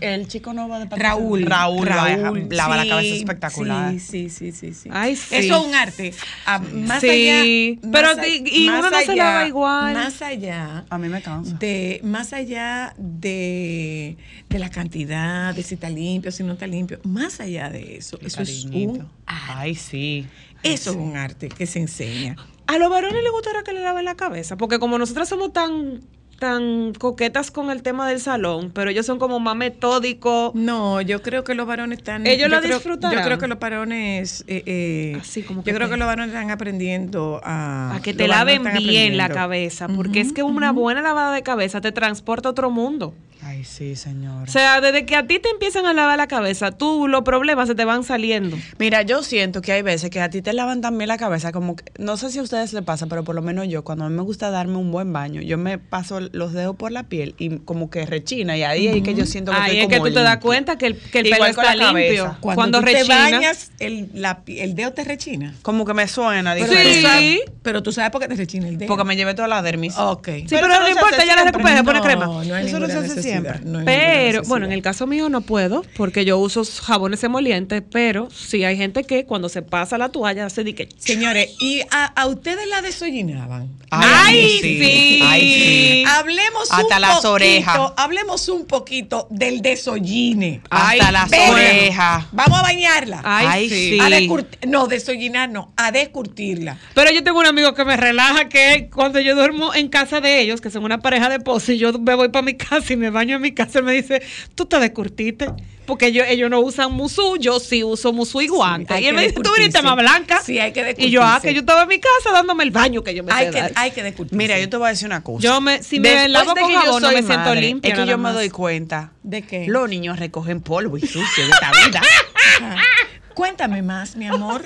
El, 0.00 0.04
el 0.20 0.28
chico 0.28 0.52
no 0.52 0.68
va 0.68 0.78
de 0.78 0.86
Patricia. 0.86 1.10
Raúl. 1.10 1.42
Raúl, 1.46 1.86
Raúl, 1.86 2.46
lava 2.50 2.76
la 2.76 2.82
sí, 2.84 2.88
cabeza 2.88 3.14
espectacular. 3.16 3.92
Sí, 3.92 4.00
sí, 4.00 4.30
sí, 4.30 4.52
sí. 4.52 4.74
sí. 4.74 4.88
Ay, 4.92 5.16
sí. 5.16 5.34
Eso 5.36 5.56
es 5.60 5.66
un 5.66 5.74
arte. 5.74 6.12
Ah, 6.46 6.58
más 6.58 7.00
Sí, 7.00 7.08
allá. 7.08 7.80
pero 7.92 8.16
más 8.16 8.26
y 8.28 8.66
más 8.68 8.80
uno 8.80 8.90
no 8.90 9.00
se 9.00 9.16
lava 9.16 9.46
igual. 9.46 9.94
Más 9.94 10.22
allá. 10.22 10.84
A 10.90 10.98
mí 10.98 11.08
me 11.08 11.22
cansa. 11.22 11.56
De, 11.56 12.00
más 12.04 12.32
allá 12.32 12.89
de, 12.96 14.16
de 14.48 14.58
la 14.58 14.70
cantidad, 14.70 15.54
de 15.54 15.62
si 15.62 15.74
está 15.74 15.90
limpio, 15.90 16.32
si 16.32 16.42
no 16.42 16.54
está 16.54 16.66
limpio, 16.66 17.00
más 17.04 17.40
allá 17.40 17.70
de 17.70 17.96
eso, 17.96 18.18
eso 18.22 18.42
es 18.42 18.64
un 18.64 19.00
arte. 19.00 19.14
Ay, 19.26 19.74
sí. 19.74 20.26
Eso 20.62 20.90
es 20.90 20.96
un 20.96 21.16
arte 21.16 21.48
que 21.48 21.66
se 21.66 21.78
enseña. 21.78 22.36
A 22.66 22.78
los 22.78 22.90
varones 22.90 23.22
les 23.22 23.32
gustará 23.32 23.62
que 23.62 23.72
le 23.72 23.80
laven 23.80 24.04
la 24.04 24.14
cabeza, 24.14 24.56
porque 24.56 24.78
como 24.78 24.98
nosotras 24.98 25.28
somos 25.28 25.52
tan 25.52 26.02
tan 26.40 26.92
coquetas 26.94 27.52
con 27.52 27.70
el 27.70 27.82
tema 27.82 28.08
del 28.08 28.18
salón, 28.18 28.72
pero 28.74 28.90
ellos 28.90 29.06
son 29.06 29.20
como 29.20 29.38
más 29.38 29.54
metódicos. 29.54 30.52
No, 30.56 31.00
yo 31.00 31.22
creo 31.22 31.44
que 31.44 31.54
los 31.54 31.66
varones 31.68 31.98
están. 31.98 32.26
Ellos 32.26 32.48
lo 32.50 32.60
disfrutarán. 32.60 33.18
Yo 33.18 33.24
creo 33.24 33.38
que 33.38 33.46
los 33.46 33.58
varones. 33.60 34.42
eh, 34.48 34.62
eh, 34.66 35.18
Así 35.20 35.42
como 35.44 35.62
yo 35.62 35.72
creo 35.74 35.86
te- 35.86 35.92
que 35.94 35.98
los 35.98 36.06
varones 36.06 36.34
están 36.34 36.50
aprendiendo 36.50 37.40
a. 37.44 37.94
A 37.94 38.02
que 38.02 38.14
te 38.14 38.26
laven 38.26 38.64
bien 38.78 39.16
la 39.16 39.28
cabeza, 39.28 39.86
porque 39.88 40.20
es 40.20 40.32
que 40.32 40.42
una 40.42 40.72
buena 40.72 41.02
lavada 41.02 41.32
de 41.32 41.42
cabeza 41.42 41.80
te 41.80 41.92
transporta 41.92 42.48
a 42.48 42.50
otro 42.52 42.70
mundo. 42.70 43.14
Ay, 43.60 43.64
sí, 43.66 43.94
señora. 43.94 44.44
O 44.44 44.46
sea, 44.50 44.80
desde 44.80 45.04
que 45.04 45.14
a 45.16 45.26
ti 45.26 45.38
te 45.38 45.50
empiezan 45.50 45.84
a 45.84 45.92
lavar 45.92 46.16
la 46.16 46.26
cabeza, 46.28 46.72
tú 46.72 47.08
los 47.08 47.22
problemas 47.24 47.68
se 47.68 47.74
te 47.74 47.84
van 47.84 48.04
saliendo. 48.04 48.56
Mira, 48.78 49.02
yo 49.02 49.22
siento 49.22 49.60
que 49.60 49.72
hay 49.72 49.82
veces 49.82 50.08
que 50.08 50.18
a 50.22 50.30
ti 50.30 50.40
te 50.40 50.54
lavan 50.54 50.80
también 50.80 51.08
la 51.08 51.18
cabeza, 51.18 51.52
como 51.52 51.76
que, 51.76 51.84
no 51.98 52.16
sé 52.16 52.30
si 52.30 52.38
a 52.38 52.42
ustedes 52.42 52.72
les 52.72 52.82
pasa, 52.84 53.06
pero 53.06 53.22
por 53.22 53.34
lo 53.34 53.42
menos 53.42 53.68
yo, 53.68 53.84
cuando 53.84 54.06
a 54.06 54.08
mí 54.08 54.16
me 54.16 54.22
gusta 54.22 54.48
darme 54.50 54.76
un 54.78 54.90
buen 54.90 55.12
baño, 55.12 55.42
yo 55.42 55.58
me 55.58 55.76
paso 55.76 56.20
los 56.32 56.54
dedos 56.54 56.74
por 56.76 56.90
la 56.90 57.02
piel 57.02 57.34
y 57.38 57.58
como 57.58 57.90
que 57.90 58.06
rechina, 58.06 58.56
y 58.56 58.62
ahí 58.62 58.86
es 58.88 59.02
que 59.02 59.14
yo 59.14 59.26
siento 59.26 59.52
que 59.52 59.58
Ahí 59.58 59.80
estoy 59.80 59.94
es 59.96 60.02
que 60.02 60.08
tú 60.08 60.14
te 60.14 60.22
das 60.22 60.38
cuenta 60.38 60.78
que 60.78 60.86
el, 60.86 60.96
que 60.96 61.18
el 61.18 61.28
pelo 61.28 61.44
está 61.44 61.74
limpio. 61.76 62.36
Cuando, 62.40 62.54
Cuando, 62.54 62.78
tú 62.80 62.86
rechina. 62.86 63.26
te 63.26 63.32
bañas, 63.32 63.72
el, 63.78 64.08
la 64.14 64.42
el 64.46 64.74
dedo 64.74 64.92
te 64.94 65.04
rechina. 65.04 65.54
Como 65.60 65.84
que 65.84 65.92
me 65.92 66.08
suena, 66.08 66.54
Pero 66.54 66.66
tú 66.66 66.72
Sí. 66.72 67.02
sabes- 67.02 67.40
Pero 67.62 67.82
tú 67.82 67.92
sabes 67.92 68.10
por 68.10 68.22
qué 68.22 68.28
te 68.28 68.36
rechina 68.36 68.68
el 68.68 68.78
dedo. 68.78 68.88
Porque 68.88 69.04
me 69.04 69.16
llevé 69.16 69.34
toda 69.34 69.48
la 69.48 69.60
dermis. 69.60 69.98
Ok. 69.98 70.28
Sí, 70.28 70.44
pero, 70.48 70.66
no 70.68 70.88
importa, 70.88 71.22
ya 71.26 71.36
la 71.36 71.44
recupera, 71.44 71.76
se 71.76 71.84
pone 71.84 72.00
crema. 72.00 72.24
No, 72.24 72.42
no 72.42 72.54
hay 72.54 72.66
Eso 72.66 72.78
no 72.78 72.86
se 72.86 72.92
hace 72.94 73.08
necesidad, 73.08 73.42
no 73.64 73.84
Pero, 73.84 74.42
bueno, 74.44 74.66
en 74.66 74.72
el 74.72 74.82
caso 74.82 75.06
mío 75.06 75.28
no 75.28 75.40
puedo, 75.40 75.84
porque 75.96 76.24
yo 76.24 76.38
uso 76.38 76.62
jabones 76.64 77.22
emolientes, 77.24 77.82
pero 77.90 78.28
sí 78.30 78.64
hay 78.64 78.76
gente 78.76 79.04
que 79.04 79.24
cuando 79.24 79.48
se 79.48 79.62
pasa 79.62 79.98
la 79.98 80.08
toalla 80.10 80.48
se 80.50 80.64
dice 80.64 80.76
que... 80.76 80.88
Señores, 80.98 81.50
¿y 81.60 81.80
a, 81.90 82.06
a 82.06 82.26
ustedes 82.26 82.68
la 82.68 82.82
desollinaban? 82.82 83.68
¡Ay, 83.90 84.58
sí! 84.62 85.20
Ay, 85.24 85.40
sí. 85.40 86.04
Hablemos 86.06 86.70
Hasta 86.70 86.96
un 86.96 87.00
las 87.00 87.10
poquito, 87.16 87.32
orejas. 87.32 87.80
hablemos 87.96 88.48
un 88.48 88.66
poquito 88.66 89.26
del 89.30 89.62
desolline. 89.62 90.62
Hasta 90.70 91.10
las 91.12 91.28
pero- 91.28 91.52
orejas. 91.52 92.24
Vamos 92.32 92.58
a 92.58 92.62
bañarla. 92.62 93.20
Ay, 93.24 93.46
Ay, 93.50 93.68
sí. 93.68 93.90
sí. 93.90 94.00
A 94.00 94.66
no, 94.66 94.86
desollinar 94.86 95.48
no, 95.50 95.72
a 95.76 95.90
descurtirla. 95.90 96.78
Pero 96.94 97.10
yo 97.10 97.24
tengo 97.24 97.40
un 97.40 97.46
amigo 97.46 97.74
que 97.74 97.84
me 97.84 97.96
relaja 97.96 98.48
que 98.48 98.88
cuando 98.92 99.18
yo 99.20 99.34
duermo 99.34 99.74
en 99.74 99.88
casa 99.88 100.20
de 100.20 100.40
ellos, 100.40 100.60
que 100.60 100.70
son 100.70 100.84
una 100.84 100.98
pareja 100.98 101.28
de 101.28 101.40
y 101.68 101.78
yo 101.78 101.92
me 101.98 102.14
voy 102.14 102.28
para 102.28 102.42
mi 102.42 102.54
casa 102.56 102.92
y 102.92 102.96
me 102.96 103.10
baño 103.10 103.36
en 103.36 103.39
mi 103.40 103.52
casa, 103.52 103.78
él 103.80 103.84
me 103.84 103.92
dice, 103.92 104.22
tú 104.54 104.66
te 104.66 104.78
descurtiste. 104.78 105.46
Porque 105.86 106.06
ellos, 106.06 106.24
ellos 106.28 106.48
no 106.48 106.60
usan 106.60 106.92
musú, 106.92 107.36
yo 107.36 107.58
sí 107.58 107.82
uso 107.82 108.12
musú 108.12 108.40
y 108.40 108.46
guantes. 108.46 109.00
y 109.00 109.06
él 109.06 109.14
me 109.14 109.22
dice, 109.22 109.32
tú 109.34 109.40
descurtirse. 109.40 109.60
viniste 109.60 109.82
más 109.82 109.96
blanca. 109.96 110.40
Sí, 110.40 110.56
hay 110.60 110.72
que 110.72 110.94
Y 110.98 111.10
yo, 111.10 111.20
ah, 111.20 111.24
descurtirse. 111.40 111.48
que 111.48 111.54
yo 111.54 111.60
estaba 111.60 111.82
en 111.82 111.88
mi 111.88 111.98
casa 111.98 112.30
dándome 112.32 112.62
el 112.62 112.70
baño 112.70 113.02
que 113.02 113.12
yo 113.12 113.24
me 113.24 113.32
Hay 113.32 113.46
sé 113.46 113.50
que, 113.52 113.60
dar. 113.60 113.72
hay 113.74 113.90
que 113.90 114.02
descurtirse. 114.04 114.36
Mira, 114.36 114.56
yo 114.60 114.68
te 114.68 114.76
voy 114.76 114.86
a 114.86 114.90
decir 114.90 115.06
una 115.06 115.24
cosa. 115.24 115.42
Yo 115.42 115.60
me- 115.60 115.82
si 115.82 115.98
me 115.98 116.28
lavo 116.28 116.54
con 116.54 116.72
jabón, 116.72 117.02
no 117.02 117.08
me 117.08 117.14
siento 117.16 117.34
madre, 117.38 117.60
limpia, 117.62 117.92
Es 117.92 117.98
que 117.98 118.06
yo 118.06 118.18
me 118.18 118.30
doy 118.30 118.50
cuenta. 118.50 119.10
¿De 119.24 119.42
qué? 119.42 119.66
Los 119.66 119.88
niños 119.88 120.20
recogen 120.20 120.60
polvo 120.60 120.96
y 120.96 121.00
sucio 121.00 121.44
de 121.44 121.50
esta 121.50 121.72
vida. 121.72 122.00
Cuéntame 123.34 123.82
más, 123.82 124.16
mi 124.16 124.26
amor. 124.26 124.62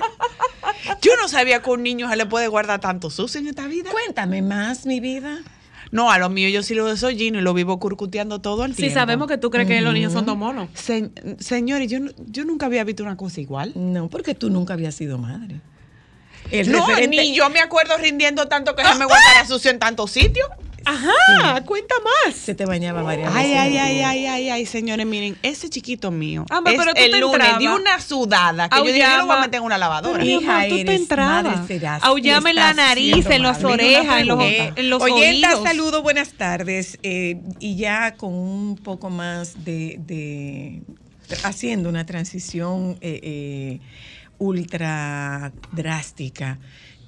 Yo 1.01 1.11
no 1.21 1.27
sabía 1.27 1.61
que 1.61 1.69
a 1.69 1.73
un 1.73 1.83
niño 1.83 2.09
se 2.09 2.15
le 2.17 2.25
puede 2.25 2.47
guardar 2.47 2.79
tanto 2.81 3.09
sucio 3.09 3.39
en 3.39 3.47
esta 3.47 3.67
vida. 3.67 3.89
Cuéntame 3.91 4.41
más, 4.41 4.85
mi 4.85 4.99
vida. 4.99 5.39
No, 5.95 6.11
a 6.11 6.17
los 6.17 6.29
míos 6.29 6.51
yo 6.51 6.61
sí 6.61 6.73
lo 6.75 6.85
desollino 6.85 7.39
y 7.39 7.41
lo 7.41 7.53
vivo 7.53 7.79
curcuteando 7.79 8.39
todo 8.39 8.65
el 8.65 8.71
Si 8.75 8.81
tiempo. 8.83 8.95
sabemos 8.99 9.27
que 9.29 9.37
tú 9.37 9.49
crees 9.49 9.65
que 9.67 9.79
los 9.79 9.93
niños 9.93 10.11
son 10.11 10.25
dos 10.25 10.35
monos. 10.37 10.67
Se- 10.73 11.09
señores, 11.39 11.89
yo, 11.89 11.99
yo 12.27 12.43
nunca 12.43 12.65
había 12.65 12.83
visto 12.83 13.01
una 13.03 13.15
cosa 13.15 13.39
igual. 13.39 13.71
No, 13.75 14.09
porque 14.09 14.35
tú 14.35 14.49
nunca 14.49 14.73
habías 14.73 14.93
sido 14.95 15.17
madre. 15.17 15.61
El 16.51 16.71
no, 16.71 16.85
referente- 16.85 17.21
ni 17.21 17.33
yo 17.33 17.49
me 17.49 17.59
acuerdo 17.59 17.97
rindiendo 17.97 18.47
tanto 18.47 18.75
que 18.75 18.83
se 18.83 18.93
me 18.95 19.05
guardara 19.05 19.47
sucio 19.47 19.71
en 19.71 19.79
tantos 19.79 20.11
sitios. 20.11 20.47
Ajá, 20.85 21.63
cuenta 21.65 21.95
más. 22.25 22.35
Se 22.35 22.53
te 22.55 22.65
bañaba 22.65 23.01
varias 23.01 23.33
Ay, 23.33 23.47
veces. 23.49 23.59
ay, 23.59 23.77
ay, 23.77 24.01
ay, 24.01 24.25
ay, 24.27 24.49
ay, 24.49 24.65
señores, 24.65 25.05
miren, 25.05 25.37
ese 25.41 25.69
chiquito 25.69 26.11
mío. 26.11 26.45
Ah, 26.49 26.61
pero 26.63 26.93
tú 26.93 27.01
el 27.01 27.11
te 27.11 27.19
lunes 27.19 27.35
entrabas. 27.35 27.59
de 27.59 27.67
una 27.69 27.99
sudada 27.99 28.69
que 28.69 28.77
yo 28.77 28.83
dije, 28.85 28.99
yo 28.99 29.17
lo 29.17 29.25
voy 29.25 29.35
a 29.37 29.41
meter 29.41 29.55
en 29.59 29.63
una 29.65 29.77
lavadora. 29.77 30.19
Pero, 30.23 30.39
Hija, 30.41 30.55
amor, 30.57 30.69
tú 30.69 30.75
te 30.75 30.81
eres 30.81 31.01
entrabas. 31.01 31.43
madre, 31.57 31.67
serás, 31.67 32.03
y 32.03 32.05
Aullame 32.05 32.49
en 32.51 32.55
la 32.55 32.73
nariz, 32.73 33.25
en 33.25 33.41
las 33.43 33.63
orejas, 33.63 34.19
en 34.21 34.27
los, 34.27 34.39
en 34.43 34.89
los 34.89 35.01
oyenta, 35.01 35.49
oídos. 35.49 35.63
saludo, 35.63 36.01
buenas 36.03 36.33
tardes. 36.33 36.99
eh, 37.03 37.39
y 37.59 37.75
ya 37.75 38.13
con 38.15 38.33
un 38.33 38.75
poco 38.77 39.09
más 39.09 39.65
de, 39.65 39.95
de- 39.99 40.81
haciendo 41.43 41.89
una 41.89 42.05
transición 42.05 42.97
eh, 43.01 43.19
eh, 43.23 43.79
ultra 44.37 45.51
drástica. 45.71 46.59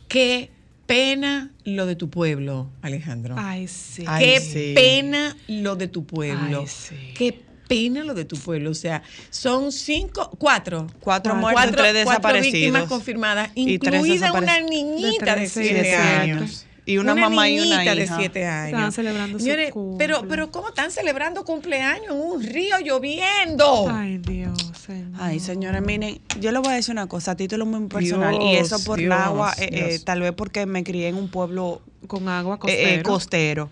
Qué 0.08 0.50
pena 0.88 1.52
lo 1.66 1.86
de 1.86 1.96
tu 1.96 2.10
pueblo, 2.10 2.72
Alejandro. 2.82 3.36
Ay, 3.38 3.68
sí. 3.68 4.04
Ay, 4.08 4.26
Qué 4.26 4.40
sí. 4.40 4.72
pena 4.74 5.38
lo 5.48 5.76
de 5.76 5.88
tu 5.88 6.06
pueblo. 6.06 6.62
Ay, 6.62 6.68
sí. 6.68 6.96
Qué 7.14 7.44
pena 7.68 8.04
lo 8.04 8.14
de 8.14 8.26
tu 8.26 8.38
pueblo. 8.38 8.72
O 8.72 8.74
sea, 8.74 9.04
son 9.30 9.72
cinco, 9.72 10.32
cuatro. 10.40 10.88
Cuatro 11.02 11.36
muertos, 11.36 11.76
tres 11.76 12.06
cuatro 12.06 12.42
víctimas 12.42 12.86
confirmadas, 12.86 13.52
incluida 13.56 14.32
una 14.32 14.60
niñita 14.62 15.36
De 15.36 15.42
de, 15.42 15.48
tres, 15.48 15.52
siete 15.52 15.70
siete 15.82 15.96
años. 15.96 16.38
años. 16.42 16.67
Y 16.88 16.98
una 16.98 17.14
mamá 17.14 17.50
y 17.50 17.60
una 17.60 17.84
niñita 17.84 17.96
de 17.96 18.04
hija. 18.06 18.18
siete 18.18 18.46
años. 18.46 18.68
Estaban 18.70 18.92
celebrando 18.94 19.38
su 19.38 19.44
Señores, 19.46 19.72
pero, 19.98 20.16
cumple. 20.16 20.30
pero 20.30 20.52
¿cómo 20.52 20.70
están 20.70 20.90
celebrando 20.90 21.44
cumpleaños 21.44 22.12
en 22.12 22.18
un 22.18 22.42
río 22.42 22.78
lloviendo? 22.84 23.88
Ay, 23.92 24.18
Dios, 24.20 24.58
señor. 24.86 25.12
Ay, 25.20 25.40
señores, 25.40 25.82
miren, 25.82 26.20
yo 26.40 26.52
le 26.52 26.60
voy 26.60 26.70
a 26.70 26.76
decir 26.76 26.94
una 26.94 27.08
cosa 27.08 27.32
a 27.32 27.36
título 27.36 27.66
muy 27.66 27.88
personal. 27.88 28.42
y 28.42 28.56
eso 28.56 28.82
por 28.84 28.98
Dios, 29.00 29.10
Nagua, 29.10 29.54
eh, 29.60 29.70
eh, 29.72 30.00
tal 30.00 30.22
vez 30.22 30.32
porque 30.32 30.66
me 30.66 30.84
crié 30.84 31.10
en 31.10 31.16
un 31.16 31.30
pueblo 31.30 31.82
Con 32.08 32.28
agua 32.30 32.56
eh, 32.56 32.60
costero. 32.60 32.90
eh, 33.00 33.04
costero. 33.04 33.70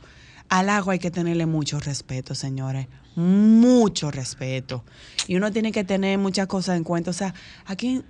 Al 0.50 0.70
agua 0.70 0.94
hay 0.94 1.00
que 1.00 1.10
tenerle 1.10 1.46
mucho 1.46 1.80
respeto, 1.80 2.36
señores. 2.36 2.88
Mucho 3.16 4.12
respeto. 4.12 4.84
Y 5.28 5.38
uno 5.38 5.52
tiene 5.52 5.72
que 5.72 5.84
tener 5.84 6.18
muchas 6.20 6.48
cosas 6.48 6.76
en 6.78 6.84
cuenta. 6.84 7.12
O 7.12 7.14
sea, 7.14 7.34
aquí 7.66 8.04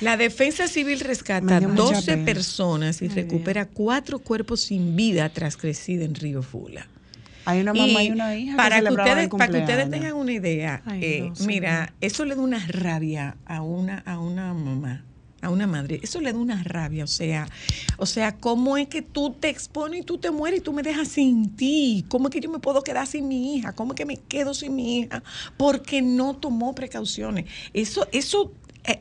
La 0.00 0.16
Defensa 0.16 0.68
Civil 0.68 1.00
rescata 1.00 1.44
Me 1.44 1.58
dio 1.58 1.68
mucha 1.70 1.82
12 1.96 2.12
pena. 2.12 2.24
personas 2.24 3.02
y 3.02 3.06
Ay, 3.06 3.10
recupera 3.10 3.66
cuatro 3.66 4.18
cuerpos 4.20 4.60
sin 4.60 4.94
vida 4.94 5.28
tras 5.30 5.56
crecida 5.56 6.04
en 6.04 6.14
Río 6.14 6.42
Fula. 6.42 6.86
hay 7.44 7.60
una 7.60 7.72
mamá 7.74 8.02
y, 8.04 8.10
una 8.12 8.36
hija 8.36 8.56
para 8.56 8.80
que 8.80 8.90
ustedes, 8.90 9.24
el 9.24 9.28
para 9.30 9.48
que 9.48 9.58
ustedes 9.58 9.90
tengan 9.90 10.12
una 10.14 10.32
idea, 10.32 10.82
Ay, 10.86 11.00
eh, 11.04 11.20
no, 11.28 11.34
señor. 11.34 11.48
mira, 11.48 11.94
eso 12.00 12.24
le 12.24 12.34
da 12.36 12.42
una 12.42 12.64
rabia 12.68 13.36
a 13.46 13.62
una, 13.62 13.98
a 14.06 14.18
una 14.20 14.52
mamá, 14.54 15.02
a 15.40 15.50
una 15.50 15.66
madre. 15.66 15.98
Eso 16.02 16.20
le 16.20 16.32
da 16.32 16.38
una 16.38 16.62
rabia, 16.62 17.04
o 17.04 17.08
sea, 17.08 17.48
o 17.96 18.06
sea, 18.06 18.36
cómo 18.36 18.76
es 18.76 18.86
que 18.88 19.02
tú 19.02 19.32
te 19.32 19.48
expones 19.48 20.00
y 20.00 20.02
tú 20.04 20.18
te 20.18 20.30
mueres 20.30 20.60
y 20.60 20.62
tú 20.62 20.72
me 20.72 20.82
dejas 20.82 21.08
sin 21.08 21.56
ti. 21.56 22.04
¿Cómo 22.08 22.28
es 22.28 22.34
que 22.34 22.40
yo 22.40 22.50
me 22.50 22.58
puedo 22.58 22.82
quedar 22.84 23.06
sin 23.06 23.26
mi 23.26 23.56
hija? 23.56 23.72
¿Cómo 23.72 23.94
es 23.94 23.96
que 23.96 24.04
me 24.04 24.16
quedo 24.16 24.52
sin 24.54 24.76
mi 24.76 25.00
hija? 25.00 25.22
Porque 25.56 26.02
no 26.02 26.34
tomó 26.36 26.74
precauciones. 26.74 27.46
Eso, 27.72 28.06
eso 28.12 28.52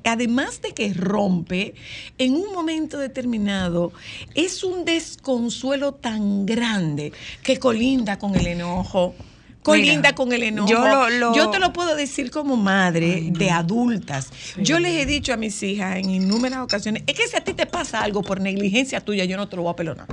además 0.04 0.62
de 0.62 0.74
que 0.74 0.94
rompe, 0.94 1.74
en 2.18 2.34
un 2.34 2.52
momento 2.54 2.98
determinado 2.98 3.92
es 4.36 4.64
un 4.64 4.86
desconsuelo 4.86 5.94
tan 5.94 6.46
grande 6.46 7.12
que 7.44 7.58
colinda 7.60 8.18
con 8.20 8.36
el 8.36 8.48
enojo. 8.48 9.16
Colinda 9.64 9.96
Mira, 9.98 10.16
con 10.16 10.32
el 10.32 10.44
enojo. 10.44 10.70
yo 10.70 10.88
lo- 10.88 11.10
lo- 11.10 11.36
Yo 11.36 11.50
te 11.50 11.60
lo 11.60 11.74
puedo 11.74 11.96
decir 11.98 12.32
como 12.32 12.56
madre 12.56 13.30
de 13.32 13.50
adultas. 13.52 14.30
Yo 14.58 14.80
les 14.80 14.94
he 14.94 15.06
dicho 15.06 15.34
a 15.34 15.38
mis 15.38 15.62
hijas 15.62 15.98
en 15.98 16.10
innumerables 16.10 16.64
ocasiones, 16.74 17.04
es 17.06 17.16
que 17.16 17.28
si 17.28 17.36
a 17.36 17.42
ti 17.44 17.54
te 17.54 17.66
pasa 17.66 18.02
algo 18.02 18.22
por 18.22 18.40
negligencia 18.40 19.02
tuya, 19.02 19.26
yo 19.26 19.36
no 19.36 19.50
te 19.50 19.58
lo 19.58 19.64
voy 19.64 19.72
a 19.74 19.76
perdonar. 19.76 20.08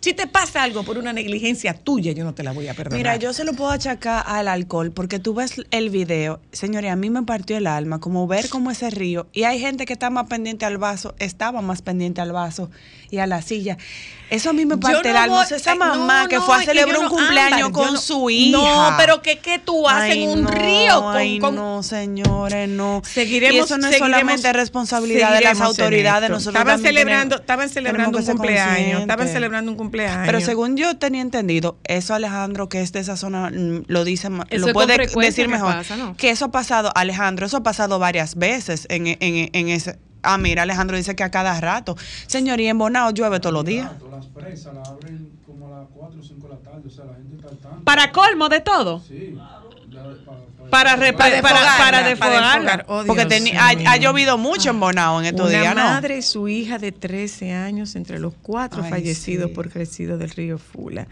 Si 0.00 0.14
te 0.14 0.26
pasa 0.26 0.62
algo 0.62 0.82
por 0.82 0.96
una 0.96 1.12
negligencia 1.12 1.74
tuya, 1.74 2.12
yo 2.12 2.24
no 2.24 2.32
te 2.32 2.42
la 2.42 2.52
voy 2.52 2.68
a 2.68 2.74
perdonar. 2.74 2.96
Mira, 2.96 3.16
yo 3.16 3.34
se 3.34 3.44
lo 3.44 3.52
puedo 3.52 3.70
achacar 3.70 4.24
al 4.26 4.48
alcohol 4.48 4.92
porque 4.92 5.18
tú 5.18 5.34
ves 5.34 5.60
el 5.70 5.90
video, 5.90 6.40
señores, 6.52 6.90
a 6.90 6.96
mí 6.96 7.10
me 7.10 7.22
partió 7.24 7.58
el 7.58 7.66
alma 7.66 8.00
como 8.00 8.26
ver 8.26 8.48
cómo 8.48 8.70
ese 8.70 8.88
río 8.88 9.26
y 9.34 9.42
hay 9.42 9.60
gente 9.60 9.84
que 9.84 9.92
está 9.92 10.08
más 10.08 10.26
pendiente 10.26 10.64
al 10.64 10.78
vaso, 10.78 11.14
estaba 11.18 11.60
más 11.60 11.82
pendiente 11.82 12.22
al 12.22 12.32
vaso 12.32 12.70
y 13.10 13.18
a 13.18 13.26
la 13.26 13.42
silla. 13.42 13.76
Eso 14.30 14.50
a 14.50 14.52
mí 14.52 14.64
me 14.64 14.76
parte 14.78 15.08
el 15.08 15.14
no 15.14 15.20
alma. 15.20 15.36
voy- 15.36 15.44
O 15.44 15.48
sea, 15.48 15.56
esa 15.56 15.74
mamá 15.74 16.22
no, 16.22 16.28
que 16.28 16.40
fue 16.40 16.54
a 16.54 16.58
que 16.60 16.66
celebrar 16.66 16.98
un 16.98 17.04
no- 17.04 17.10
cumpleaños 17.10 17.66
Ámbar, 17.68 17.72
con 17.84 17.94
no- 17.94 18.00
su 18.00 18.30
hija. 18.30 18.56
No, 18.58 18.94
pero 18.96 19.22
que 19.22 19.38
qué 19.40 19.58
tú 19.58 19.88
haces 19.88 20.02
Ay, 20.12 20.22
en 20.22 20.28
un 20.30 20.42
no, 20.44 20.50
río 20.50 21.02
con, 21.02 21.16
ay, 21.16 21.38
con- 21.40 21.54
no, 21.56 21.82
señores, 21.82 22.68
no. 22.68 23.02
Seguiremos, 23.04 23.54
y 23.56 23.58
eso 23.58 23.76
no 23.78 23.88
es 23.88 23.94
seguiremos- 23.96 24.20
solamente 24.20 24.52
responsabilidad 24.52 25.34
de 25.34 25.40
las 25.40 25.58
en 25.58 25.64
autoridades. 25.64 26.30
Nosotros 26.30 26.54
estaban 26.60 26.80
celebrando, 26.80 27.36
tenemos- 27.36 27.40
estaban 27.40 27.68
celebrando 27.68 28.18
un 28.18 28.24
que 28.24 28.30
cumpleaños, 28.32 29.00
estaban 29.00 29.28
celebrando 29.28 29.70
un 29.72 29.76
cumpleaños. 29.76 30.26
Pero 30.26 30.40
según 30.40 30.76
yo 30.76 30.96
tenía 30.96 31.22
entendido, 31.22 31.78
eso 31.84 32.14
Alejandro, 32.14 32.68
que 32.68 32.82
es 32.82 32.92
de 32.92 33.00
esa 33.00 33.16
zona, 33.16 33.50
mm, 33.50 33.84
lo 33.88 34.04
dice, 34.04 34.28
Eso 34.50 34.66
lo 34.68 34.72
puede 34.72 34.96
decir 34.96 35.46
que 35.46 35.48
mejor. 35.48 35.74
pasa, 35.74 35.96
¿no? 35.96 36.16
Que 36.16 36.30
eso 36.30 36.44
ha 36.46 36.50
pasado, 36.52 36.92
Alejandro, 36.94 37.46
eso 37.46 37.56
ha 37.58 37.62
pasado 37.62 37.98
varias 37.98 38.36
veces 38.36 38.86
en, 38.90 39.06
en, 39.08 39.50
en 39.52 39.68
ese. 39.70 39.98
Ah, 40.22 40.38
mira, 40.38 40.62
Alejandro 40.62 40.96
dice 40.96 41.16
que 41.16 41.22
a 41.22 41.30
cada 41.30 41.60
rato. 41.60 41.96
Señor, 42.26 42.60
y 42.60 42.66
en 42.66 42.78
Bonao 42.78 43.10
llueve 43.10 43.40
todos 43.40 43.54
los 43.54 43.64
días. 43.64 43.90
Las 44.10 44.26
presas 44.26 44.74
las 44.74 44.88
abren 44.88 45.38
como 45.46 45.66
a 45.68 45.80
las 45.80 45.88
4 45.94 46.20
o 46.20 46.22
5 46.22 46.46
de 46.46 46.54
la 46.54 46.60
tarde, 46.60 46.82
o 46.86 46.90
sea, 46.90 47.04
la 47.06 47.14
gente 47.14 47.36
está 47.36 47.48
al 47.48 47.56
tanto. 47.58 47.84
Para 47.84 48.12
colmo 48.12 48.48
de 48.48 48.60
todo. 48.60 49.02
Sí. 49.06 49.36
Para, 50.70 50.96
Para, 50.96 51.42
para, 51.42 52.02
desfogarla. 52.04 52.84
Oh, 52.86 53.02
Porque 53.04 53.22
ha, 53.58 53.96
llovido 53.96 54.38
mucho 54.38 54.70
en 54.70 54.78
Bonao 54.78 55.20
en 55.20 55.26
estos 55.26 55.48
Una 55.50 55.60
días, 55.60 55.74
¿no? 55.74 55.82
madre 55.82 56.18
y 56.18 56.22
su 56.22 56.46
hija 56.48 56.78
de 56.78 56.92
13 56.92 57.52
años, 57.52 57.96
entre 57.96 58.20
los 58.20 58.34
cuatro 58.40 58.82
Ay, 58.84 58.90
fallecidos 58.90 59.48
sí. 59.48 59.54
por 59.54 59.70
crecido 59.70 60.16
del 60.16 60.30
río 60.30 60.58
Fula. 60.58 61.08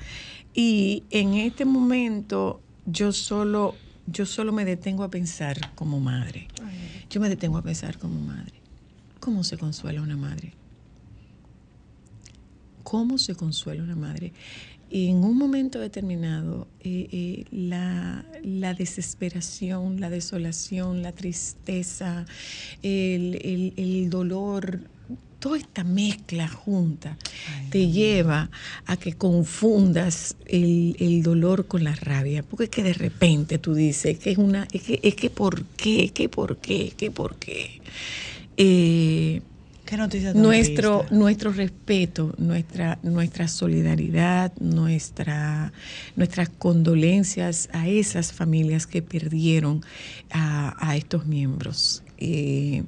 Y 0.54 1.02
en 1.10 1.34
este 1.34 1.64
momento 1.64 2.60
yo 2.86 3.12
solo, 3.12 3.74
yo 4.06 4.26
solo 4.26 4.52
me 4.52 4.64
detengo 4.64 5.02
a 5.02 5.10
pensar 5.10 5.72
como 5.74 5.98
madre. 5.98 6.48
Yo 7.10 7.20
me 7.20 7.28
detengo 7.28 7.58
a 7.58 7.62
pensar 7.62 7.98
como 7.98 8.20
madre. 8.20 8.57
¿Cómo 9.20 9.44
se 9.44 9.56
consuela 9.58 10.02
una 10.02 10.16
madre? 10.16 10.52
¿Cómo 12.82 13.18
se 13.18 13.34
consuela 13.34 13.82
una 13.82 13.96
madre? 13.96 14.32
Y 14.90 15.08
en 15.08 15.16
un 15.22 15.36
momento 15.36 15.78
determinado, 15.78 16.66
eh, 16.80 17.08
eh, 17.12 17.44
la, 17.50 18.24
la 18.42 18.72
desesperación, 18.72 20.00
la 20.00 20.08
desolación, 20.08 21.02
la 21.02 21.12
tristeza, 21.12 22.24
el, 22.82 23.34
el- 23.44 23.74
el 23.76 24.08
dolor, 24.08 24.80
toda 25.40 25.58
esta 25.58 25.84
mezcla 25.84 26.48
junta 26.48 27.16
te 27.70 27.90
lleva 27.90 28.50
a 28.86 28.96
que 28.96 29.12
confundas 29.12 30.36
el, 30.46 30.96
el 30.98 31.22
dolor 31.22 31.66
con 31.66 31.84
la 31.84 31.94
rabia. 31.94 32.42
Porque 32.42 32.64
es 32.64 32.70
que 32.70 32.82
de 32.82 32.94
repente 32.94 33.58
tú 33.58 33.74
dices 33.74 34.18
que 34.18 34.30
es 34.30 34.38
una, 34.38 34.66
es 34.72 34.82
que, 34.82 35.00
es 35.02 35.14
que 35.14 35.28
por 35.28 35.66
qué, 35.66 36.08
que 36.08 36.30
por 36.30 36.56
qué, 36.56 36.94
que 36.96 37.10
por 37.10 37.36
qué. 37.36 37.82
Eh, 38.58 39.40
Qué 39.86 39.96
noticia 39.96 40.34
tan 40.34 40.42
nuestro, 40.42 40.98
triste. 40.98 41.14
nuestro 41.14 41.52
respeto, 41.52 42.34
nuestra, 42.36 42.98
nuestra 43.02 43.48
solidaridad, 43.48 44.52
nuestra, 44.60 45.72
nuestras 46.14 46.50
condolencias 46.50 47.70
a 47.72 47.88
esas 47.88 48.32
familias 48.32 48.86
que 48.86 49.00
perdieron 49.00 49.82
a, 50.30 50.74
a 50.78 50.96
estos 50.96 51.24
miembros. 51.24 52.02
Eh, 52.18 52.82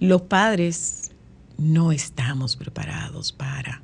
los 0.00 0.22
padres 0.22 1.10
no 1.58 1.90
estamos 1.90 2.56
preparados 2.56 3.32
para 3.32 3.82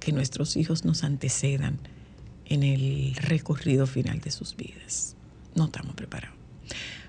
que 0.00 0.10
nuestros 0.12 0.56
hijos 0.56 0.84
nos 0.84 1.04
antecedan 1.04 1.78
en 2.46 2.62
el 2.62 3.14
recorrido 3.14 3.86
final 3.86 4.20
de 4.20 4.30
sus 4.30 4.56
vidas. 4.56 5.14
No 5.54 5.66
estamos 5.66 5.94
preparados. 5.94 6.36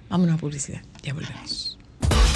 Vamos 0.09 0.27
a 0.27 0.33
una 0.33 0.37
publicidad, 0.39 0.81
ya 1.01 1.13
volvemos. 1.13 1.78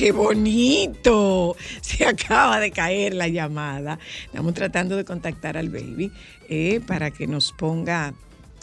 qué 0.00 0.12
bonito! 0.12 1.54
Se 1.82 2.06
acaba 2.06 2.58
de 2.58 2.70
caer 2.70 3.12
la 3.12 3.28
llamada. 3.28 3.98
Estamos 4.24 4.54
tratando 4.54 4.96
de 4.96 5.04
contactar 5.04 5.58
al 5.58 5.68
baby 5.68 6.10
eh, 6.48 6.80
para 6.86 7.10
que 7.10 7.26
nos 7.26 7.52
ponga 7.52 8.14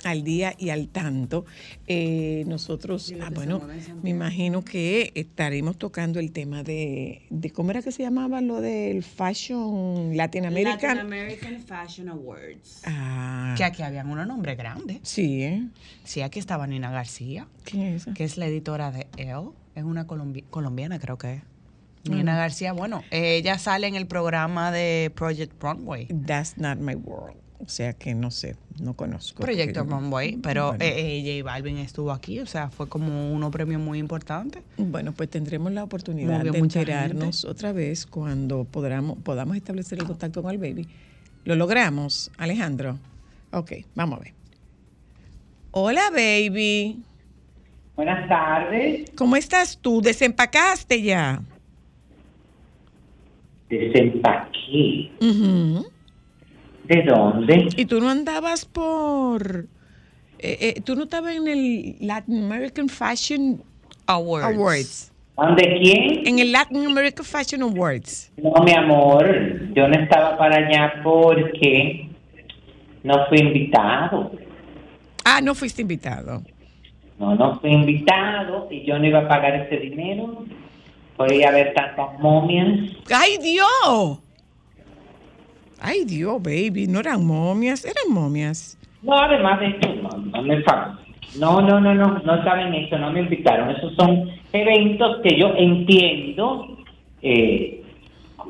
al 0.09 0.23
día 0.23 0.53
y 0.57 0.69
al 0.69 0.87
tanto. 0.89 1.45
Eh, 1.87 2.43
nosotros, 2.47 3.13
ah, 3.21 3.29
bueno, 3.33 3.61
me 4.03 4.09
imagino 4.09 4.63
que 4.63 5.11
estaremos 5.15 5.77
tocando 5.77 6.19
el 6.19 6.31
tema 6.31 6.63
de, 6.63 7.23
de 7.29 7.49
¿cómo 7.51 7.71
era 7.71 7.81
que 7.81 7.91
se 7.91 8.03
llamaba 8.03 8.41
lo 8.41 8.61
del 8.61 9.03
Fashion 9.03 10.15
Latin 10.15 10.45
American? 10.45 10.97
Latin 10.97 10.99
American 11.13 11.59
Fashion 11.61 12.09
Awards. 12.09 12.81
Ah, 12.85 13.53
Que 13.57 13.63
aquí 13.63 13.83
habían 13.83 14.09
unos 14.09 14.27
nombres 14.27 14.57
grandes. 14.57 14.99
sí, 15.03 15.43
¿eh? 15.43 15.63
Sí, 16.03 16.21
aquí 16.21 16.39
estaba 16.39 16.67
Nina 16.67 16.89
García, 16.91 17.47
¿Quién 17.63 17.83
es 17.83 18.01
esa? 18.03 18.13
que 18.13 18.23
es 18.23 18.37
la 18.37 18.47
editora 18.47 18.91
de 18.91 19.07
Elle. 19.17 19.49
Es 19.75 19.83
una 19.83 20.07
colombi- 20.07 20.43
colombiana, 20.49 20.97
creo 20.99 21.17
que 21.17 21.33
es. 21.35 21.41
Nina 22.09 22.37
García, 22.37 22.71
bueno, 22.71 23.03
ella 23.11 23.57
sale 23.59 23.85
en 23.87 23.95
el 23.95 24.07
programa 24.07 24.71
de 24.71 25.11
Project 25.13 25.61
Runway. 25.61 26.07
That's 26.25 26.57
not 26.57 26.77
my 26.79 26.95
world. 26.95 27.35
O 27.59 27.69
sea 27.69 27.93
que 27.93 28.13
no 28.13 28.29
sé, 28.29 28.55
no 28.79 28.93
conozco. 28.93 29.41
Proyecto 29.41 29.83
Runway, 29.83 30.37
pero 30.37 30.69
Bueno. 30.69 30.83
eh, 30.83 31.17
eh, 31.25 31.41
J 31.41 31.51
Balvin 31.51 31.77
estuvo 31.77 32.11
aquí, 32.11 32.39
o 32.39 32.45
sea, 32.45 32.69
fue 32.69 32.87
como 32.87 33.31
unos 33.33 33.51
premios 33.51 33.81
muy 33.81 33.97
importantes. 33.97 34.63
Bueno, 34.77 35.11
pues 35.13 35.29
tendremos 35.29 35.71
la 35.71 35.83
oportunidad 35.83 36.37
Movió 36.37 36.51
de 36.51 36.59
enterarnos 36.59 37.45
otra 37.45 37.71
vez 37.71 38.05
cuando 38.05 38.63
podamos, 38.65 39.17
podamos 39.23 39.57
establecer 39.57 39.99
el 39.99 40.05
contacto 40.05 40.43
con 40.43 40.51
el 40.51 40.59
baby. 40.59 40.87
¿Lo 41.45 41.55
logramos, 41.55 42.31
Alejandro? 42.37 42.99
Ok, 43.51 43.71
vamos 43.95 44.19
a 44.19 44.23
ver. 44.23 44.33
Hola, 45.71 46.09
baby. 46.11 47.03
Buenas 47.95 48.29
tardes. 48.29 49.09
¿Cómo 49.15 49.35
estás 49.35 49.79
tú? 49.81 50.01
¿Desempacaste 50.01 51.01
ya? 51.01 51.41
Desempaqué. 53.69 55.11
Ujú. 55.19 55.96
¿De 56.87 57.03
dónde? 57.03 57.69
¿Y 57.75 57.85
tú 57.85 57.99
no 57.99 58.09
andabas 58.09 58.65
por... 58.65 59.65
eh, 60.39 60.57
eh, 60.75 60.81
¿Tú 60.83 60.95
no 60.95 61.03
estabas 61.03 61.35
en 61.35 61.47
el 61.47 61.95
Latin 61.99 62.43
American 62.45 62.87
Fashion 62.89 63.61
Awards. 64.05 64.45
Awards? 64.55 65.11
¿Dónde 65.37 65.79
quién? 65.81 66.25
En 66.27 66.39
el 66.39 66.51
Latin 66.51 66.85
American 66.85 67.25
Fashion 67.25 67.61
Awards. 67.61 68.31
No, 68.37 68.51
mi 68.63 68.71
amor, 68.73 69.27
yo 69.73 69.87
no 69.87 69.99
estaba 69.99 70.37
para 70.37 70.55
allá 70.65 71.01
porque 71.03 72.09
no 73.03 73.25
fui 73.27 73.39
invitado. 73.39 74.31
Ah, 75.25 75.41
no 75.41 75.53
fuiste 75.53 75.81
invitado. 75.81 76.41
No, 77.19 77.35
no 77.35 77.59
fui 77.59 77.71
invitado 77.71 78.67
y 78.71 78.85
yo 78.85 78.97
no 78.97 79.05
iba 79.05 79.19
a 79.19 79.27
pagar 79.27 79.55
ese 79.55 79.77
dinero. 79.77 80.45
Podía 81.17 81.49
haber 81.49 81.73
tantas 81.73 82.17
momias. 82.19 82.91
¡Ay, 83.13 83.37
Dios! 83.41 84.19
Ay, 85.79 86.05
Dios, 86.05 86.41
baby. 86.41 86.87
No 86.87 86.99
eran 86.99 87.23
momias, 87.25 87.85
eran 87.85 88.09
momias. 88.09 88.77
No, 89.01 89.13
además 89.13 89.59
de 89.59 89.67
esto, 89.67 89.93
no, 90.01 90.09
no 90.17 90.41
me 90.41 90.63
No, 91.39 91.61
no, 91.61 91.79
no, 91.79 91.93
no, 91.93 92.19
no 92.19 92.43
saben 92.43 92.73
eso, 92.73 92.97
no 92.97 93.11
me 93.11 93.21
invitaron. 93.21 93.69
Esos 93.71 93.95
son 93.95 94.29
eventos 94.53 95.17
que 95.23 95.39
yo 95.39 95.53
entiendo, 95.55 96.77
eh, 97.21 97.83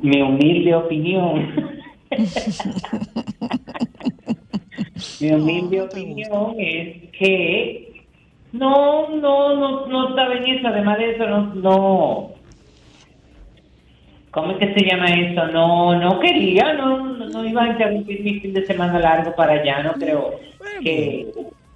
mi 0.01 0.21
humilde 0.21 0.75
opinión. 0.75 1.75
mi 5.19 5.31
humilde 5.31 5.81
opinión 5.81 6.55
es 6.57 7.11
que 7.11 8.05
no, 8.53 9.09
no, 9.09 9.55
no, 9.55 9.87
no 9.87 10.15
saben 10.15 10.47
eso. 10.47 10.67
Además 10.67 10.97
de 10.97 11.11
eso, 11.11 11.27
no, 11.27 11.53
no. 11.55 12.36
¿Cómo 14.37 14.51
es 14.51 14.57
que 14.59 14.73
se 14.75 14.85
llama 14.85 15.07
eso? 15.07 15.47
No, 15.47 15.99
no 15.99 16.19
quería, 16.19 16.73
no, 16.73 16.99
no, 16.99 17.43
iba 17.43 17.63
a 17.63 17.69
interrumpir 17.69 18.21
mi 18.21 18.39
fin 18.39 18.53
de 18.53 18.67
semana 18.67 18.99
largo 18.99 19.35
para 19.35 19.53
allá, 19.53 19.81
no 19.81 19.93
creo 19.93 20.35
que 20.83 21.25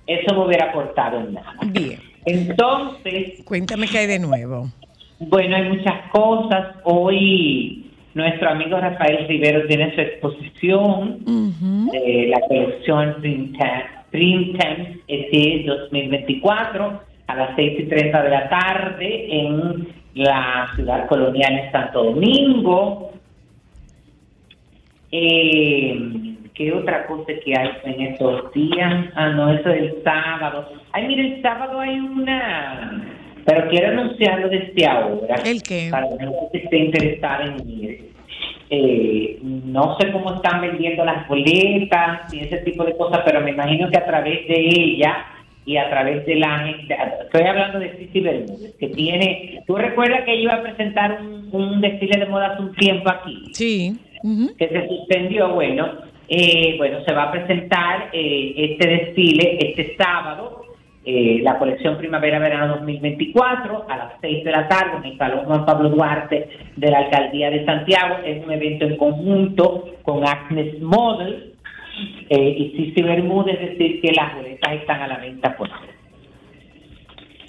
eso 0.06 0.36
me 0.36 0.46
hubiera 0.46 0.66
aportado 0.66 1.22
en 1.22 1.34
nada. 1.34 1.56
Bien. 1.66 2.00
Entonces, 2.24 3.44
Cuéntame 3.46 3.88
qué 3.88 3.98
hay 3.98 4.06
de 4.06 4.20
nuevo. 4.20 4.70
bueno, 5.18 5.56
hay 5.56 5.70
muchas 5.70 6.08
cosas. 6.12 6.76
Hoy 6.84 7.84
nuestro 8.14 8.52
amigo 8.52 8.80
Rafael 8.80 9.28
Rivero 9.28 9.66
tiene 9.66 9.96
su 9.96 10.02
exposición 10.02 11.18
de 11.92 12.28
la 12.28 12.42
colección 12.42 13.24
Printemps 14.12 15.00
ET 15.08 15.66
2024 15.66 17.02
a 17.26 17.36
las 17.36 17.56
6 17.56 17.80
y 17.80 17.84
30 17.86 18.22
de 18.22 18.30
la 18.30 18.50
tarde 18.50 19.28
en 19.32 20.01
la 20.14 20.70
ciudad 20.76 21.08
colonial 21.08 21.54
en 21.54 21.72
Santo 21.72 22.04
Domingo. 22.04 23.12
Eh, 25.12 26.38
¿Qué 26.54 26.74
otra 26.74 27.08
cosa 27.08 27.32
que 27.44 27.58
hay 27.58 27.70
en 27.86 28.02
estos 28.02 28.54
días? 28.54 29.06
Ah, 29.16 29.30
no, 29.30 29.52
eso 29.52 29.70
es 29.70 29.82
el 29.82 30.04
sábado. 30.04 30.70
Ay, 30.92 31.08
mire, 31.08 31.36
el 31.36 31.42
sábado 31.42 31.80
hay 31.80 32.00
una... 32.00 33.08
Pero 33.46 33.70
quiero 33.70 34.00
anunciarlo 34.00 34.50
desde 34.50 34.86
ahora. 34.86 35.36
¿El 35.44 35.64
qué? 35.64 35.88
Para 35.90 36.08
la 36.12 36.18
gente 36.18 36.36
que 36.52 36.58
esté 36.60 36.78
interesada 36.78 37.46
en 37.46 37.70
ir. 37.70 38.12
Eh, 38.70 39.40
no 39.42 39.98
sé 40.00 40.12
cómo 40.12 40.36
están 40.36 40.62
vendiendo 40.62 41.04
las 41.04 41.28
boletas 41.28 42.34
y 42.34 42.40
ese 42.40 42.60
tipo 42.60 42.84
de 42.86 42.96
cosas, 42.96 43.22
pero 43.26 43.42
me 43.42 43.52
imagino 43.52 43.90
que 43.90 43.98
a 43.98 44.06
través 44.06 44.48
de 44.48 44.56
ella 44.56 45.26
y 45.66 45.78
a 45.78 45.90
través 45.90 46.26
de 46.26 46.36
la 46.36 46.60
gente, 46.60 46.98
estoy 47.24 47.44
hablando 47.44 47.80
de 47.80 47.96
Cici 47.98 48.20
Bermúdez, 48.20 48.76
que 48.80 48.88
tiene, 48.88 49.64
tú 49.68 49.76
recuerdas 49.76 50.24
que 50.26 50.36
iba 50.36 50.56
a 50.56 50.64
presentar 50.64 51.20
un, 51.22 51.50
un 51.52 51.82
desfile 51.82 52.20
de 52.20 52.26
moda 52.26 52.54
hace 52.54 52.62
un 52.64 52.74
tiempo 52.74 53.10
aquí, 53.10 53.44
Sí. 53.54 53.98
Que 54.58 54.68
se 54.68 54.88
suspendió, 54.88 55.54
bueno, 55.54 55.90
eh, 56.30 56.76
bueno, 56.78 57.04
se 57.06 57.14
va 57.14 57.24
a 57.24 57.32
presentar 57.32 58.10
eh, 58.14 58.54
este 58.56 58.88
desfile 58.88 59.58
este 59.60 59.96
sábado, 59.98 60.62
eh, 61.04 61.40
la 61.42 61.58
colección 61.58 61.98
Primavera-Verano 61.98 62.76
2024 62.76 63.86
a 63.90 63.98
las 63.98 64.14
6 64.22 64.44
de 64.44 64.52
la 64.52 64.68
tarde 64.68 64.98
en 64.98 65.12
el 65.12 65.18
Salón 65.18 65.46
Juan 65.46 65.66
Pablo 65.66 65.90
Duarte 65.90 66.48
de 66.76 66.92
la 66.92 67.00
Alcaldía 67.00 67.50
de 67.50 67.66
Santiago. 67.66 68.18
Es 68.24 68.44
un 68.46 68.52
evento 68.52 68.86
en 68.86 68.98
conjunto 68.98 69.90
con 70.04 70.24
Agnes 70.24 70.80
Model 70.82 71.51
eh, 72.30 72.56
y 72.58 72.70
Cici 72.78 73.02
Bermúdez, 73.02 73.60
decir, 73.60 74.02
que 74.02 74.12
las 74.14 74.36
boletas 74.36 74.74
están 74.74 75.02
a 75.02 75.08
la 75.08 75.18
venta 75.18 75.56
por. 75.58 75.70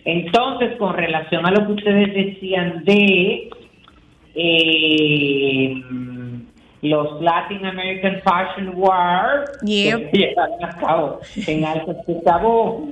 Entonces, 0.05 0.76
con 0.78 0.94
relación 0.94 1.46
a 1.46 1.50
lo 1.52 1.66
que 1.66 1.72
ustedes 1.74 2.12
decían 2.14 2.85
de 2.85 3.48
eh, 4.35 5.83
los 6.83 7.22
Latin 7.22 7.64
American 7.64 8.20
Fashion 8.24 8.68
Awards 8.74 9.59
Yep. 9.64 10.11
que 10.11 10.18
llevaron 10.18 10.64
a 10.64 10.68
cabo 10.78 11.20
en 11.46 11.64
Alto 11.64 11.96
Cabo, 12.24 12.88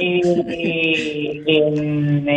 eh, 0.00 0.20
eh, 0.48 1.42
en, 1.46 2.28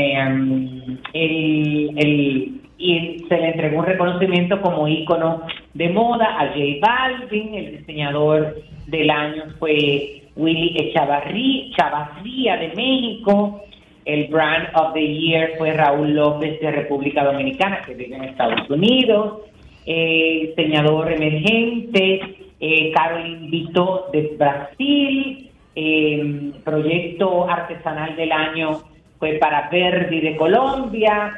el- 1.14 1.92
el- 1.98 2.61
y 2.82 3.26
se 3.30 3.38
le 3.38 3.50
entregó 3.50 3.80
un 3.80 3.86
reconocimiento 3.86 4.60
como 4.60 4.88
ícono 4.88 5.44
de 5.76 5.90
moda 5.90 6.40
a 6.40 6.48
J 6.48 6.60
Balvin, 6.82 7.54
el 7.54 7.78
diseñador 7.78 8.56
del 8.88 9.10
año 9.10 9.44
fue 9.60 10.24
Willy 10.36 10.76
Echavarri, 10.78 11.72
Chavarría 11.78 12.58
de 12.58 12.70
México, 12.70 13.62
el 14.06 14.28
Brand 14.28 14.70
of 14.74 14.94
the 14.94 15.08
Year 15.08 15.52
fue 15.60 15.74
Raúl 15.74 16.16
López 16.16 16.60
de 16.60 16.72
República 16.72 17.24
Dominicana, 17.24 17.82
que 17.86 17.94
vive 17.94 18.16
en 18.16 18.24
Estados 18.24 18.68
Unidos, 18.68 19.42
eh, 19.86 20.54
diseñador 20.56 21.12
emergente, 21.12 22.36
eh, 22.60 22.92
Caroline 22.94 23.50
Vito 23.50 24.08
de 24.12 24.36
Brasil, 24.38 25.50
eh, 25.76 26.52
proyecto 26.64 27.50
artesanal 27.50 28.16
del 28.16 28.32
año 28.32 28.82
fue 29.20 29.34
para 29.34 29.70
Verdi 29.70 30.20
de 30.20 30.36
Colombia, 30.36 31.32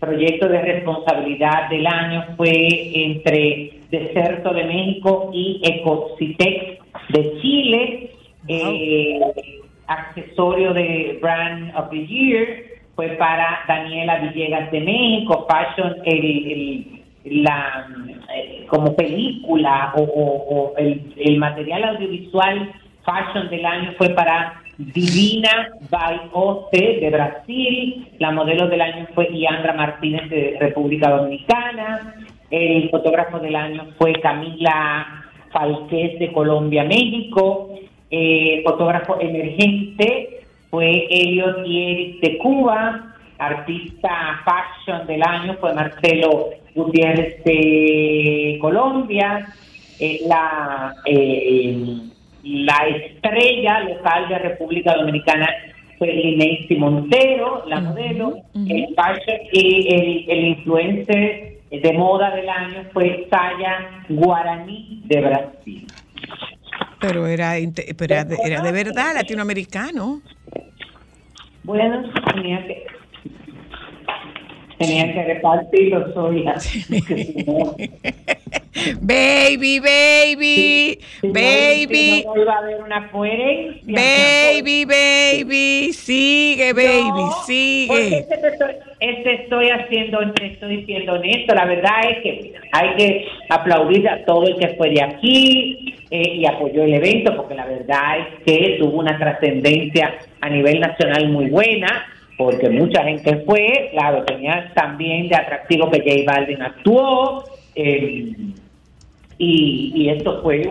proyecto 0.00 0.48
de 0.48 0.62
responsabilidad 0.62 1.68
del 1.70 1.86
año 1.86 2.24
fue 2.36 2.52
entre 2.94 3.70
Deserto 3.90 4.52
de 4.52 4.64
México 4.64 5.30
y 5.32 5.60
Ecocitex 5.64 6.78
de 7.08 7.38
Chile, 7.40 8.10
eh, 8.48 9.20
accesorio 9.86 10.72
de 10.74 11.18
Brand 11.22 11.74
of 11.76 11.90
the 11.90 12.06
Year 12.06 12.46
fue 12.94 13.08
para 13.10 13.60
Daniela 13.68 14.18
Villegas 14.18 14.70
de 14.72 14.80
México, 14.80 15.46
Fashion, 15.48 15.96
el, 16.04 16.24
el- 16.52 17.42
la, 17.44 17.86
eh, 18.34 18.64
como 18.68 18.94
película 18.96 19.92
o, 19.96 20.02
o- 20.02 20.54
o 20.72 20.76
el, 20.78 21.12
el 21.16 21.36
material 21.38 21.84
audiovisual 21.84 22.72
Fashion 23.04 23.48
del 23.50 23.64
año 23.66 23.92
fue 23.98 24.10
para 24.10 24.60
Divina 24.78 25.70
Baiote 25.90 26.98
de 27.00 27.10
Brasil, 27.10 28.08
la 28.18 28.30
modelo 28.30 28.68
del 28.68 28.80
año 28.80 29.08
fue 29.14 29.28
Iandra 29.32 29.74
Martínez 29.74 30.30
de 30.30 30.56
República 30.60 31.10
Dominicana, 31.10 32.14
el 32.50 32.88
fotógrafo 32.88 33.40
del 33.40 33.56
año 33.56 33.88
fue 33.98 34.12
Camila 34.14 35.24
Falqués 35.50 36.18
de 36.20 36.32
Colombia, 36.32 36.84
México, 36.84 37.70
fotógrafo 38.64 39.20
emergente 39.20 40.38
fue 40.70 41.06
Elliot 41.10 41.58
Eric 41.66 42.20
de 42.20 42.38
Cuba, 42.38 43.14
artista 43.38 44.40
fashion 44.44 45.06
del 45.06 45.22
año 45.22 45.56
fue 45.60 45.74
Marcelo 45.74 46.50
Gutiérrez 46.74 47.42
de 47.44 48.58
Colombia, 48.60 49.46
eh, 49.98 50.20
la, 50.28 50.94
eh, 51.04 51.76
la 52.48 52.86
estrella 52.88 53.80
local 53.80 54.28
de 54.28 54.38
República 54.38 54.94
Dominicana 54.94 55.48
fue 55.98 56.08
Lineisi 56.12 56.76
Montero, 56.76 57.64
la 57.66 57.80
modelo, 57.80 58.36
el 58.54 58.94
fashion 58.94 59.38
y 59.52 59.94
el, 59.94 60.30
el 60.30 60.44
influencer 60.46 61.58
de 61.70 61.92
moda 61.92 62.34
del 62.34 62.48
año 62.48 62.84
fue 62.92 63.26
Saya 63.30 64.04
Guaraní 64.08 65.02
de 65.04 65.20
Brasil. 65.20 65.86
Pero 67.00 67.26
era, 67.26 67.54
pero 67.96 68.14
era, 68.14 68.24
de, 68.24 68.36
era 68.44 68.62
de 68.62 68.72
verdad 68.72 69.14
latinoamericano. 69.14 70.22
Bueno, 71.64 72.02
tenía 72.32 72.66
que 72.66 72.86
tenía 74.78 75.12
que 75.12 75.24
porque 76.98 77.24
si 77.24 77.44
no- 77.44 77.74
Baby, 79.00 79.80
baby, 79.80 80.98
si 81.20 81.26
no- 81.26 81.32
baby, 81.32 82.20
si 82.20 82.24
no, 82.24 82.42
iba 82.42 82.54
a 82.54 82.58
haber 82.58 82.82
una 82.82 83.10
coherencia. 83.10 83.92
baby, 83.92 84.84
baby, 84.84 85.92
sigue, 85.92 86.72
baby, 86.72 87.22
sigue. 87.44 88.18
es 88.18 88.26
que 88.26 88.36
te 88.36 88.48
estoy, 88.48 88.70
es 89.00 89.16
que 89.24 89.34
estoy 89.34 89.70
haciendo, 89.70 90.18
te 90.34 90.46
estoy 90.46 90.84
siendo 90.86 91.14
honesto. 91.14 91.54
La 91.54 91.64
verdad 91.64 91.92
es 92.10 92.18
que 92.22 92.52
hay 92.72 92.96
que 92.96 93.26
aplaudir 93.48 94.08
a 94.08 94.24
todo 94.24 94.46
el 94.46 94.56
que 94.58 94.68
fue 94.76 94.90
de 94.90 95.02
aquí 95.02 95.94
eh, 96.10 96.34
y 96.36 96.46
apoyó 96.46 96.84
el 96.84 96.94
evento, 96.94 97.34
porque 97.36 97.54
la 97.54 97.66
verdad 97.66 98.18
es 98.20 98.44
que 98.44 98.76
tuvo 98.78 98.98
una 99.00 99.18
trascendencia 99.18 100.14
a 100.40 100.48
nivel 100.50 100.78
nacional 100.80 101.28
muy 101.30 101.46
buena, 101.46 102.06
porque 102.38 102.70
mucha 102.70 103.02
gente 103.02 103.42
fue, 103.44 103.90
claro, 103.90 104.24
tenía 104.24 104.72
también 104.74 105.28
de 105.28 105.36
atractivo 105.36 105.90
que 105.90 105.98
J 105.98 106.32
Balvin 106.32 106.62
actuó. 106.62 107.44
eh, 107.74 108.32
y, 109.40 109.92
y 109.94 110.08
esto 110.08 110.40
fue 110.42 110.66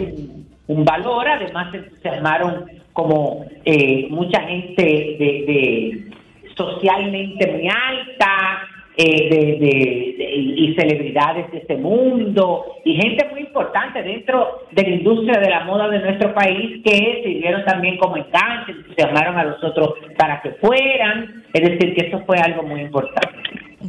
un, 0.67 0.83
valor, 0.83 1.27
además 1.27 1.71
se 1.71 1.77
entusiasmaron 1.77 2.65
como 2.91 3.45
eh, 3.63 4.07
mucha 4.09 4.41
gente 4.41 4.83
de 4.83 6.07
socialmente 6.57 7.51
muy 7.51 7.67
alta 7.69 8.67
eh, 8.97 9.29
de, 9.29 9.37
de- 9.59 10.13
y 10.37 10.75
celebridades 10.75 11.51
de 11.51 11.59
este 11.59 11.77
mundo 11.77 12.65
y 12.83 12.95
gente 12.95 13.27
muy 13.31 13.41
importante 13.41 14.01
dentro 14.03 14.63
de 14.71 14.81
la 14.83 14.89
industria 14.89 15.39
de 15.39 15.49
la 15.49 15.63
moda 15.65 15.87
de 15.89 15.99
nuestro 15.99 16.33
país 16.33 16.81
que 16.83 17.21
sirvieron 17.23 17.63
también 17.65 17.97
como 17.97 18.17
enganche, 18.17 18.71
entusiasmaron 18.71 19.37
a 19.37 19.43
los 19.45 19.63
otros 19.63 19.93
para 20.17 20.41
que 20.41 20.51
fueran, 20.61 21.43
es 21.53 21.61
decir, 21.61 21.95
que 21.95 22.07
eso 22.07 22.21
fue 22.25 22.37
algo 22.39 22.63
muy 22.63 22.81
importante. 22.81 23.37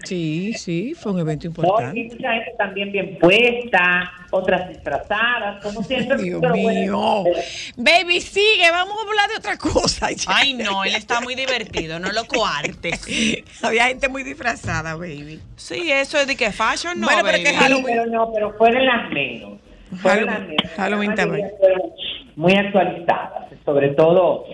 Sí, 0.05 0.53
sí, 0.53 0.94
fue 0.94 1.12
un 1.12 1.20
evento 1.20 1.44
No, 1.46 1.51
importante. 1.51 1.98
y 2.01 2.05
mucha 2.05 2.33
gente 2.33 2.53
también 2.59 2.92
bien 2.92 3.18
puesta, 3.18 4.12
otras 4.31 4.68
disfrazadas, 4.68 5.62
como 5.62 5.83
siempre. 5.83 6.18
Dios 6.18 6.40
pero 6.42 6.55
bueno, 6.61 7.22
mío. 7.24 7.35
eh, 7.35 7.42
Baby, 7.77 8.20
sigue, 8.20 8.70
vamos 8.70 8.94
a 8.98 9.09
hablar 9.09 9.31
de 9.31 9.37
otra 9.38 9.57
cosa. 9.57 10.11
ya. 10.12 10.24
Ay, 10.27 10.53
no, 10.53 10.85
él 10.85 10.94
está 10.94 11.22
muy 11.22 11.35
divertido, 11.35 11.98
no 11.98 12.12
lo 12.12 12.27
coartes. 12.27 13.07
Había 13.62 13.87
gente 13.87 14.09
muy 14.11 14.24
disfrazada, 14.24 14.94
baby. 14.94 15.40
Sí, 15.57 15.90
eso 15.90 16.18
es 16.18 16.27
de 16.27 16.37
que 16.37 16.53
fashion, 16.53 17.01
no, 17.01 17.07
Bueno, 17.07 17.22
pero 17.24 17.38
baby. 17.38 17.44
que 17.44 17.51
sí, 17.51 17.57
Halloween. 17.57 17.87
pero 17.87 18.07
no, 18.07 18.33
pero 18.35 18.53
fueron 18.59 18.85
las 18.85 19.11
menos. 19.11 19.59
Fueron 20.03 20.27
las 20.27 20.40
menos. 20.40 20.70
Halloween 20.77 21.14
también. 21.14 21.51
Muy 22.37 22.53
actualizadas, 22.55 23.48
sobre 23.64 23.88
todo. 23.94 24.44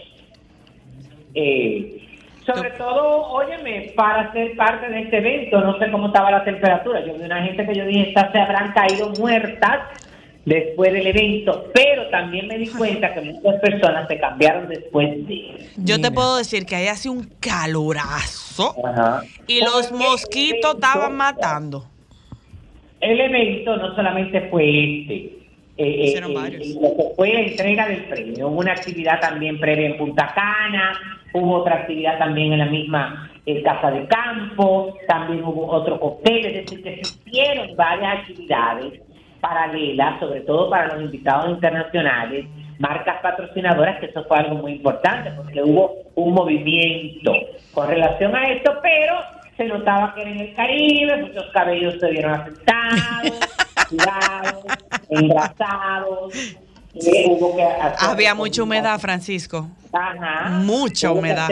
eh, 1.35 2.01
sobre 2.47 2.71
todo, 2.73 3.29
óyeme, 3.29 3.93
para 3.97 4.33
ser 4.33 4.55
parte 4.57 4.89
de 4.89 5.03
este 5.03 5.19
evento, 5.19 5.61
no 5.61 5.79
sé 5.79 5.91
cómo 5.91 6.09
estaba 6.09 6.31
la 6.31 6.45
temperatura. 6.45 7.05
Yo 7.05 7.15
vi 7.15 7.23
una 7.23 7.43
gente 7.43 7.67
que 7.67 7.75
yo 7.75 7.87
dije, 7.87 8.09
estas 8.09 8.33
se 8.33 8.39
habrán 8.39 8.73
caído 8.73 9.11
muertas 9.19 9.81
después 10.45 10.93
del 10.93 11.07
evento, 11.07 11.71
pero 11.73 12.09
también 12.11 12.47
me 12.49 12.59
di 12.59 12.69
cuenta 12.69 13.15
que 13.15 13.23
muchas 13.23 13.61
personas 13.61 14.07
se 14.09 14.19
cambiaron 14.19 14.69
después 14.69 15.27
de. 15.27 15.71
Yo 15.77 16.01
te 16.01 16.11
puedo 16.11 16.37
decir 16.37 16.67
que 16.67 16.77
ahí 16.77 16.89
hace 16.89 17.09
un 17.09 17.31
calorazo 17.41 18.75
Ajá. 18.85 19.23
y 19.47 19.61
los 19.61 19.91
mosquitos 19.93 20.75
estaban 20.75 21.17
matando. 21.17 21.87
El 23.01 23.21
evento 23.21 23.77
no 23.77 23.95
solamente 23.95 24.49
fue 24.51 25.01
este, 25.01 25.15
eh, 25.77 26.15
eh, 26.15 26.15
eh, 26.17 27.13
fue 27.17 27.33
la 27.33 27.41
entrega 27.41 27.89
del 27.89 28.05
premio, 28.05 28.49
hubo 28.49 28.61
una 28.61 28.73
actividad 28.73 29.21
también 29.21 29.59
previa 29.59 29.89
en 29.89 29.97
Punta 29.97 30.33
Cana, 30.35 31.24
hubo 31.35 31.57
otra 31.57 31.81
actividad 31.81 32.19
también 32.19 32.53
en 32.53 32.61
la 32.61 32.67
misma 32.67 33.31
eh, 33.45 33.63
Casa 33.63 33.91
de 33.91 34.07
Campo, 34.07 34.95
también 35.07 35.45
hubo 35.45 35.67
otro 35.67 36.01
cóctel, 36.01 36.47
es 36.47 36.55
decir, 36.65 36.83
que 36.83 37.05
se 37.05 37.15
hicieron 37.29 37.77
varias 37.77 38.21
actividades 38.21 39.01
paralelas, 39.41 40.19
sobre 40.21 40.41
todo 40.41 40.71
para 40.71 40.95
los 40.95 41.03
invitados 41.03 41.51
internacionales, 41.51 42.47
marcas 42.79 43.21
patrocinadoras, 43.21 44.01
que 44.01 44.07
eso 44.07 44.25
fue 44.25 44.39
algo 44.39 44.57
muy 44.57 44.73
importante, 44.73 45.33
porque 45.33 45.63
hubo 45.63 45.97
un 46.15 46.33
movimiento 46.33 47.33
con 47.75 47.89
relación 47.89 48.35
a 48.35 48.51
esto, 48.51 48.73
pero 48.81 49.17
se 49.57 49.67
notaba 49.67 50.15
que 50.15 50.23
era 50.23 50.31
en 50.31 50.41
el 50.41 50.55
Caribe, 50.55 51.23
muchos 51.25 51.45
cabellos 51.53 51.99
se 52.01 52.11
vieron 52.11 52.33
afectados, 52.33 53.41
sudados, 53.89 54.65
engrasados, 55.11 56.57
eh, 56.95 57.27
hubo 57.29 57.57
que 57.57 57.63
hacer 57.63 58.09
Había 58.09 58.35
mucha 58.35 58.63
humedad, 58.63 58.99
Francisco. 59.01 59.69
Ajá. 59.93 60.51
Mucha 60.51 61.11
Hubo 61.11 61.21
humedad. 61.21 61.49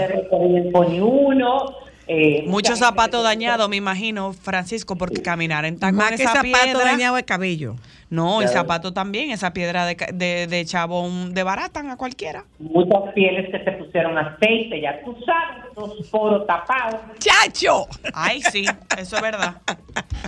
uno, 0.72 1.76
eh, 2.08 2.44
Muchos 2.46 2.78
zapatos 2.78 3.22
dañados, 3.22 3.68
me 3.68 3.76
imagino, 3.76 4.32
Francisco, 4.32 4.96
porque 4.96 5.22
caminar 5.22 5.64
en 5.64 5.78
tacón 5.78 5.96
Más 5.98 6.10
que 6.10 6.22
esa 6.24 6.34
zapato 6.34 6.62
piedra. 6.62 6.84
dañado 6.84 7.16
el 7.16 7.24
cabello. 7.24 7.76
No, 8.12 8.42
y 8.42 8.44
Claro. 8.44 8.60
zapato 8.60 8.92
también, 8.92 9.30
esa 9.30 9.54
piedra 9.54 9.86
de, 9.86 9.96
de, 10.12 10.46
de 10.46 10.64
chabón 10.66 11.32
de 11.32 11.42
baratan 11.44 11.88
a 11.88 11.96
cualquiera. 11.96 12.44
Muchas 12.58 13.10
pieles 13.14 13.50
que 13.50 13.64
se 13.64 13.72
pusieron 13.72 14.18
aceite, 14.18 14.82
ya 14.82 15.02
tú 15.02 15.16
sabes, 15.24 15.64
los 15.74 16.06
poros 16.08 16.46
tapados. 16.46 17.00
¡Chacho! 17.18 17.86
Ay, 18.12 18.42
sí, 18.42 18.66
eso 18.98 19.16
es 19.16 19.22
verdad. 19.22 19.62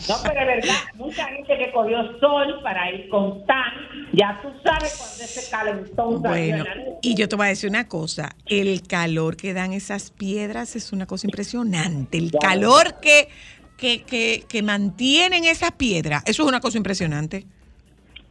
No, 0.09 0.15
pero 0.23 0.41
es 0.41 0.47
verdad, 0.47 0.75
mucha 0.95 1.27
gente 1.27 1.59
que 1.59 1.71
cogió 1.73 2.19
sol 2.21 2.59
para 2.63 2.91
ir 2.91 3.07
con 3.11 3.45
tan, 3.45 3.75
ya 4.15 4.41
tú 4.41 4.49
sabes 4.65 4.97
cuando 4.97 5.25
ese 5.25 5.51
calentón 5.51 6.23
Bueno, 6.23 6.65
y 7.03 7.15
yo 7.15 7.29
te 7.29 7.37
voy 7.37 7.47
a 7.47 7.49
decir 7.51 7.69
una 7.69 7.87
cosa, 7.87 8.35
el 8.47 8.81
calor 8.87 9.37
que 9.37 9.53
dan 9.53 9.75
esas 9.75 10.11
piedras 10.11 10.75
es 10.75 10.91
una 10.95 11.05
cosa 11.05 11.27
impresionante, 11.27 12.17
el 12.17 12.33
calor 12.33 12.99
que, 13.03 13.29
que, 13.77 14.05
que, 14.05 14.45
que 14.49 14.63
mantienen 14.63 15.45
esas 15.45 15.73
piedras, 15.73 16.23
eso 16.25 16.45
es 16.45 16.49
una 16.49 16.61
cosa 16.61 16.79
impresionante. 16.79 17.45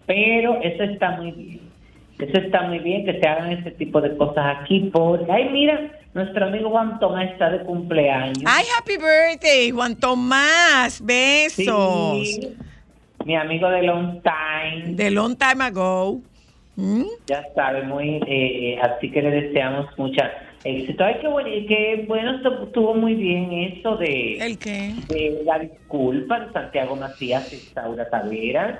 Pero 0.06 0.60
eso 0.62 0.84
está 0.84 1.12
muy 1.12 1.32
bien. 1.32 1.60
Eso 2.20 2.38
está 2.40 2.62
muy 2.64 2.80
bien 2.80 3.06
que 3.06 3.20
se 3.20 3.28
hagan 3.28 3.52
este 3.52 3.72
tipo 3.72 4.00
de 4.00 4.16
cosas 4.18 4.58
aquí 4.60 4.90
porque, 4.94 5.30
ay, 5.32 5.50
mira, 5.52 5.92
nuestro 6.14 6.46
amigo 6.46 6.70
Juan 6.70 7.00
Tomás 7.00 7.32
está 7.32 7.50
de 7.50 7.60
cumpleaños. 7.62 8.44
Ay, 8.46 8.66
happy 8.78 8.94
birthday, 8.98 9.72
Juan 9.72 9.96
Tomás. 9.96 11.02
Besos. 11.04 11.56
Sí, 12.28 12.56
mi 13.26 13.36
amigo 13.36 13.68
de 13.70 13.84
long 13.84 14.22
time. 14.22 14.94
De 14.96 15.10
long 15.10 15.36
time 15.36 15.64
ago. 15.64 16.20
¿Mm? 16.76 17.04
Ya 17.28 17.44
sabe, 17.56 17.84
muy, 17.84 18.20
eh, 18.28 18.80
así 18.82 19.10
que 19.12 19.22
le 19.22 19.32
deseamos 19.32 19.88
mucha 19.98 20.32
éxito. 20.64 21.04
Ay, 21.04 21.16
qué 21.22 21.28
bueno, 21.28 21.50
qué 21.68 22.06
bueno 22.08 22.40
estu- 22.42 22.66
estuvo 22.68 22.94
muy 22.96 23.16
bien 23.16 23.52
eso 23.54 23.96
de, 23.98 24.38
¿El 24.38 24.58
qué? 24.58 24.94
de 25.08 25.42
la 25.46 25.60
disculpa 25.60 26.40
de 26.40 26.52
Santiago 26.54 26.96
Macías 26.96 27.52
y 27.54 27.58
Saura 27.58 28.10
Taveras. 28.10 28.80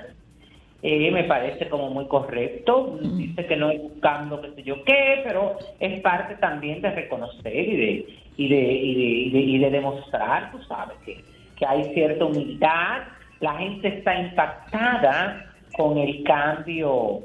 Eh, 0.86 1.10
me 1.10 1.24
parece 1.24 1.66
como 1.70 1.88
muy 1.88 2.06
correcto. 2.08 2.98
Dice 3.00 3.46
que 3.46 3.56
no 3.56 3.70
es 3.70 3.80
buscando 3.80 4.42
qué 4.42 4.50
sé 4.54 4.62
yo 4.64 4.84
qué, 4.84 5.22
pero 5.24 5.56
es 5.80 5.98
parte 6.02 6.34
también 6.34 6.82
de 6.82 6.90
reconocer 6.90 7.54
y 7.54 7.76
de, 7.76 8.06
y 8.36 8.48
de, 8.48 8.60
y 8.60 8.94
de, 8.94 9.02
y 9.02 9.30
de, 9.30 9.40
y 9.40 9.58
de 9.60 9.70
demostrar, 9.70 10.52
tú 10.52 10.62
sabes, 10.64 10.98
que, 11.06 11.24
que 11.56 11.64
hay 11.64 11.84
cierta 11.94 12.26
humildad. 12.26 13.04
La 13.40 13.54
gente 13.54 13.88
está 13.88 14.20
impactada 14.20 15.54
con 15.74 15.96
el 15.96 16.22
cambio 16.22 17.22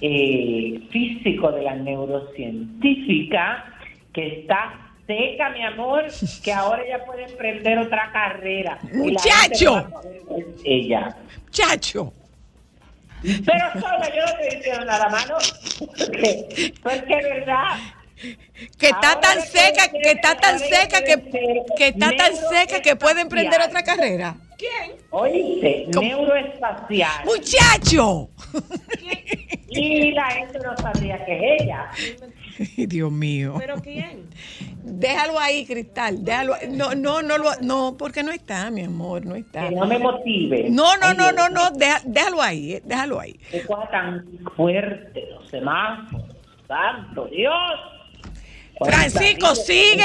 eh, 0.00 0.80
físico 0.90 1.50
de 1.50 1.62
la 1.62 1.74
neurocientífica 1.74 3.64
que 4.12 4.38
está 4.38 4.92
seca, 5.08 5.50
mi 5.50 5.64
amor, 5.64 6.04
que 6.44 6.52
ahora 6.52 6.84
ya 6.88 7.04
puede 7.04 7.24
emprender 7.24 7.76
otra 7.76 8.08
carrera. 8.12 8.78
Muchacho. 8.94 9.88
Ella. 10.64 11.16
Chacho. 11.50 12.12
Pero 13.22 13.72
sola, 13.80 14.08
yo 14.14 14.22
no 14.22 14.42
estoy 14.42 14.56
diciendo 14.56 14.84
nada 14.84 15.08
malo. 15.08 15.36
Porque, 15.78 16.74
porque 16.82 17.14
es 17.18 17.24
verdad. 17.24 17.78
Que 18.78 18.88
está 18.88 19.12
Ahora 19.12 19.20
tan 19.20 19.40
seca, 19.42 19.88
que 19.88 20.10
está 20.10 20.34
tan 20.36 20.58
seca 20.58 21.02
que, 21.02 21.62
que 21.76 21.88
está 21.88 22.10
tan 22.16 22.36
seca 22.36 22.80
que 22.82 22.96
puede 22.96 23.22
emprender 23.22 23.60
otra 23.62 23.82
carrera. 23.82 24.36
Oíste, 25.10 25.86
neuroespacial. 25.98 27.24
Muchacho. 27.24 28.30
Y 29.68 30.12
la 30.12 30.30
gente 30.30 30.58
no 30.58 30.76
sabía 30.76 31.24
que 31.24 31.36
es 31.36 31.62
ella. 31.62 31.90
Ay, 32.60 32.86
Dios 32.86 33.10
mío. 33.10 33.54
¿Pero 33.58 33.76
quién? 33.82 34.28
Déjalo 34.84 35.38
ahí, 35.38 35.64
Cristal. 35.66 36.24
Déjalo. 36.24 36.54
ahí. 36.54 36.68
No, 36.70 36.94
no, 36.94 37.22
no, 37.22 37.38
lo- 37.38 37.56
no, 37.62 37.96
porque 37.98 38.22
no 38.22 38.30
está, 38.32 38.70
mi 38.70 38.82
amor, 38.84 39.24
no 39.24 39.34
está. 39.34 39.68
Que 39.68 39.74
no 39.74 39.86
me 39.86 39.98
motive. 39.98 40.68
No, 40.70 40.96
no, 40.98 41.14
no, 41.14 41.32
no, 41.32 41.48
no, 41.48 41.70
deja- 41.70 42.02
déjalo 42.04 42.42
ahí, 42.42 42.74
eh, 42.74 42.82
déjalo 42.84 43.18
ahí. 43.20 43.38
Qué 43.50 43.62
cosa 43.62 43.88
tan 43.90 44.26
fuerte, 44.56 45.24
los 45.32 45.48
semáforos. 45.48 46.26
Santo 46.68 47.26
Dios. 47.26 47.54
Francisco, 48.84 49.54
sigue. 49.54 50.04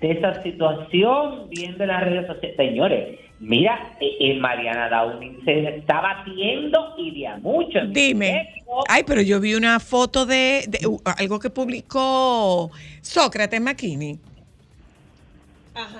De 0.00 0.10
esa 0.12 0.42
situación, 0.42 1.48
viendo 1.50 1.84
en 1.84 1.88
las 1.88 2.02
redes 2.02 2.26
sociales. 2.26 2.56
Señores, 2.56 3.18
mira, 3.42 3.96
eh, 4.00 4.16
eh, 4.20 4.38
Mariana 4.38 4.88
Downing 4.88 5.44
se 5.44 5.76
está 5.76 6.00
batiendo 6.00 6.94
y 6.96 7.10
de 7.18 7.26
a 7.26 7.36
mucho. 7.38 7.80
Dime. 7.88 8.54
Ay, 8.88 9.02
pero 9.04 9.20
yo 9.20 9.40
vi 9.40 9.54
una 9.54 9.80
foto 9.80 10.24
de, 10.24 10.64
de, 10.68 10.86
uh, 10.86 11.00
algo 11.18 11.38
que 11.38 11.50
publicó 11.50 12.70
Sócrates 13.02 13.60
McKinney. 13.60 14.18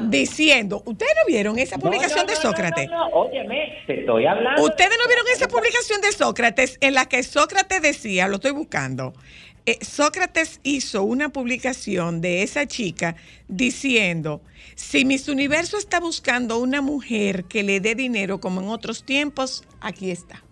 Diciendo, 0.00 0.83
¿ustedes 0.85 1.12
no 1.16 1.26
vieron 1.26 1.59
esa 1.59 1.78
publicación 1.78 2.26
no, 2.26 2.26
de 2.26 2.35
no, 2.35 2.40
Sócrates? 2.40 2.90
No, 2.90 3.09
no, 3.09 3.14
óyeme, 3.14 3.78
te 3.87 4.00
estoy 4.00 4.26
hablando. 4.26 4.62
¿Ustedes 4.62 4.98
no 5.02 5.09
vieron 5.09 5.24
esa 5.35 5.48
publicación 5.48 6.02
de 6.02 6.12
Sócrates 6.12 6.76
en 6.83 6.92
la 6.92 7.07
que 7.07 7.22
Sócrates 7.22 7.81
decía, 7.81 8.28
lo 8.28 8.35
estoy 8.35 8.50
buscando, 8.50 9.14
eh, 9.64 9.78
Sócrates 9.81 10.61
hizo 10.62 11.05
una 11.05 11.31
publicación 11.31 12.20
de 12.20 12.42
esa 12.42 12.66
chica 12.66 13.16
diciendo, 13.48 14.42
si 14.75 15.05
Miss 15.05 15.29
Universo 15.29 15.77
está 15.79 16.01
buscando 16.01 16.59
una 16.59 16.81
mujer 16.81 17.45
que 17.45 17.63
le 17.63 17.81
dé 17.81 17.95
dinero 17.95 18.41
como 18.41 18.61
en 18.61 18.69
otros 18.69 19.05
tiempos, 19.05 19.65
aquí 19.81 20.11
está. 20.11 20.43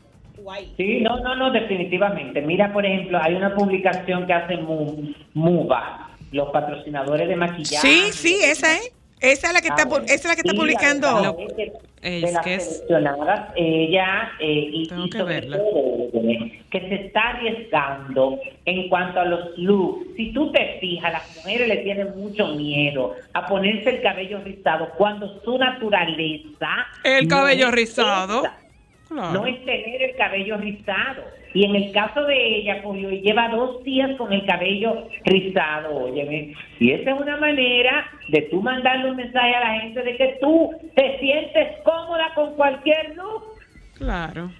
Sí, 0.76 1.00
no, 1.00 1.20
no, 1.20 1.36
no, 1.36 1.50
definitivamente. 1.52 2.40
Mira, 2.40 2.72
por 2.72 2.84
ejemplo, 2.86 3.18
hay 3.22 3.34
una 3.34 3.54
publicación 3.54 4.26
que 4.26 4.32
hace 4.32 4.56
Mu- 4.56 5.12
Muba, 5.34 6.10
los 6.32 6.48
patrocinadores 6.50 7.28
de 7.28 7.36
maquillaje. 7.36 7.86
Sí, 7.86 8.12
sí, 8.12 8.36
esa 8.42 8.74
es. 8.74 8.92
Esa 9.20 9.48
es 9.48 9.52
la 9.52 9.60
que 9.60 9.68
está, 9.68 9.82
esa 9.82 10.14
es 10.14 10.24
la 10.24 10.34
que 10.34 10.40
está 10.40 10.54
publicando. 10.54 11.06
la 11.06 11.34
es 12.02 12.22
de 12.22 12.32
las 12.32 12.42
que 12.44 12.54
es- 12.54 12.64
seleccionadas, 12.64 13.50
ella 13.56 14.30
eh, 14.40 14.70
y, 14.72 14.88
Tengo 14.88 15.04
y 15.06 15.10
que 15.10 15.18
sobre 15.18 15.34
verla. 15.34 15.56
todo, 15.58 16.10
que 16.70 16.80
se 16.88 16.94
está 17.06 17.20
arriesgando 17.30 18.38
en 18.64 18.88
cuanto 18.88 19.20
a 19.20 19.24
los 19.26 19.58
looks. 19.58 20.06
Si 20.16 20.32
tú 20.32 20.50
te 20.52 20.78
fijas, 20.80 21.12
las 21.12 21.36
mujeres 21.36 21.68
le 21.68 21.76
tienen 21.78 22.16
mucho 22.18 22.48
miedo 22.54 23.14
a 23.34 23.46
ponerse 23.46 23.90
el 23.90 24.00
cabello 24.02 24.40
rizado 24.42 24.88
cuando 24.96 25.40
su 25.44 25.58
naturaleza 25.58 26.68
El 27.04 27.28
no 27.28 27.36
cabello 27.36 27.70
rizado. 27.70 28.44
esa. 28.44 28.56
Claro. 29.10 29.40
No 29.40 29.46
es 29.46 29.64
tener 29.64 30.02
el 30.02 30.16
cabello 30.16 30.56
rizado. 30.56 31.24
Y 31.52 31.64
en 31.64 31.74
el 31.74 31.92
caso 31.92 32.22
de 32.22 32.58
ella, 32.58 32.80
y 32.80 33.20
lleva 33.22 33.48
dos 33.48 33.82
días 33.82 34.10
con 34.16 34.32
el 34.32 34.46
cabello 34.46 35.08
rizado, 35.24 35.92
óyeme. 35.96 36.54
Y 36.78 36.92
esa 36.92 37.10
es 37.10 37.20
una 37.20 37.36
manera 37.38 38.06
de 38.28 38.42
tú 38.42 38.62
mandarle 38.62 39.10
un 39.10 39.16
mensaje 39.16 39.52
a 39.56 39.60
la 39.60 39.80
gente 39.80 40.00
de 40.02 40.16
que 40.16 40.38
tú 40.40 40.70
te 40.94 41.18
sientes 41.18 41.78
cómoda 41.82 42.32
con 42.36 42.54
cualquier 42.54 43.16
look. 43.16 43.42
Claro. 43.98 44.52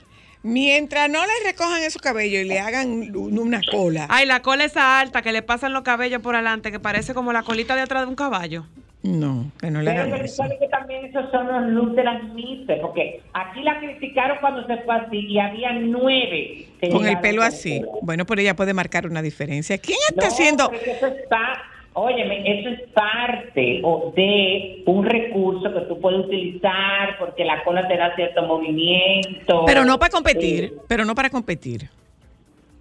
Mientras 0.42 1.08
no 1.08 1.20
le 1.20 1.50
recojan 1.50 1.82
esos 1.84 2.02
cabellos 2.02 2.42
y 2.42 2.48
le 2.48 2.58
hagan 2.58 3.14
una 3.14 3.60
cola. 3.70 4.06
Ay, 4.08 4.26
la 4.26 4.42
cola 4.42 4.64
esa 4.64 4.98
alta 4.98 5.22
que 5.22 5.32
le 5.32 5.42
pasan 5.42 5.72
los 5.72 5.82
cabellos 5.82 6.22
por 6.22 6.34
adelante, 6.34 6.72
que 6.72 6.80
parece 6.80 7.14
como 7.14 7.32
la 7.32 7.44
colita 7.44 7.76
de 7.76 7.82
atrás 7.82 8.02
de 8.02 8.08
un 8.08 8.16
caballo. 8.16 8.64
No, 9.02 9.50
que 9.58 9.70
no 9.70 9.80
le 9.80 9.90
Pero 9.92 10.02
hagan 10.02 10.24
eso. 10.26 10.42
que 10.60 10.68
también 10.68 11.06
esos 11.06 11.30
son 11.30 11.46
los 11.46 11.70
looks 11.72 11.96
de 11.96 12.04
las 12.04 12.22
Mises, 12.34 12.78
porque 12.80 13.22
aquí 13.32 13.62
la 13.62 13.78
criticaron 13.80 14.36
cuando 14.42 14.66
se 14.66 14.76
fue 14.78 14.94
así 14.94 15.16
y 15.26 15.38
había 15.38 15.72
nueve. 15.72 16.66
Con 16.92 17.06
el 17.06 17.18
pelo 17.20 17.42
así. 17.42 17.80
Bueno, 18.02 18.26
pero 18.26 18.42
ella 18.42 18.54
puede 18.54 18.74
marcar 18.74 19.06
una 19.06 19.22
diferencia. 19.22 19.78
¿Quién 19.78 19.96
está 20.10 20.26
No, 20.26 20.28
haciendo? 20.28 20.70
eso 20.72 21.06
está, 21.06 21.62
óyeme, 21.94 22.60
eso 22.60 22.68
es 22.68 22.80
parte 22.90 23.80
de 24.16 24.82
un 24.84 25.04
recurso 25.06 25.72
que 25.72 25.80
tú 25.80 25.98
puedes 25.98 26.20
utilizar 26.26 27.16
porque 27.18 27.42
la 27.46 27.64
cola 27.64 27.88
te 27.88 27.96
da 27.96 28.14
cierto 28.16 28.42
movimiento. 28.42 29.64
Pero 29.66 29.82
no 29.86 29.98
para 29.98 30.10
competir, 30.10 30.64
Eh, 30.64 30.72
pero 30.88 31.06
no 31.06 31.14
para 31.14 31.30
competir. 31.30 31.88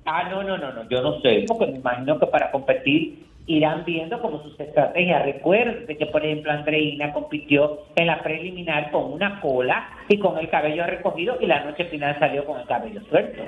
ah, 0.06 0.28
no, 0.30 0.44
no, 0.44 0.58
no, 0.58 0.74
no, 0.74 0.90
yo 0.90 1.02
no 1.02 1.22
sé, 1.22 1.46
porque 1.48 1.68
me 1.68 1.78
imagino 1.78 2.20
que 2.20 2.26
para 2.28 2.52
competir 2.52 3.29
irán 3.50 3.84
viendo 3.84 4.22
como 4.22 4.42
sus 4.44 4.58
estrategias. 4.60 5.26
Recuerden 5.26 5.98
que, 5.98 6.06
por 6.06 6.24
ejemplo, 6.24 6.52
Andreina 6.52 7.12
compitió 7.12 7.80
en 7.96 8.06
la 8.08 8.22
preliminar 8.22 8.92
con 8.92 9.12
una 9.12 9.42
cola 9.42 9.90
y 10.08 10.20
con 10.20 10.38
el 10.38 10.50
cabello 10.50 10.86
recogido 10.86 11.38
y 11.42 11.48
la 11.48 11.64
noche 11.66 11.86
final 11.86 12.18
salió 12.20 12.46
con 12.46 12.60
el 12.60 12.68
cabello 12.68 13.02
suelto. 13.10 13.42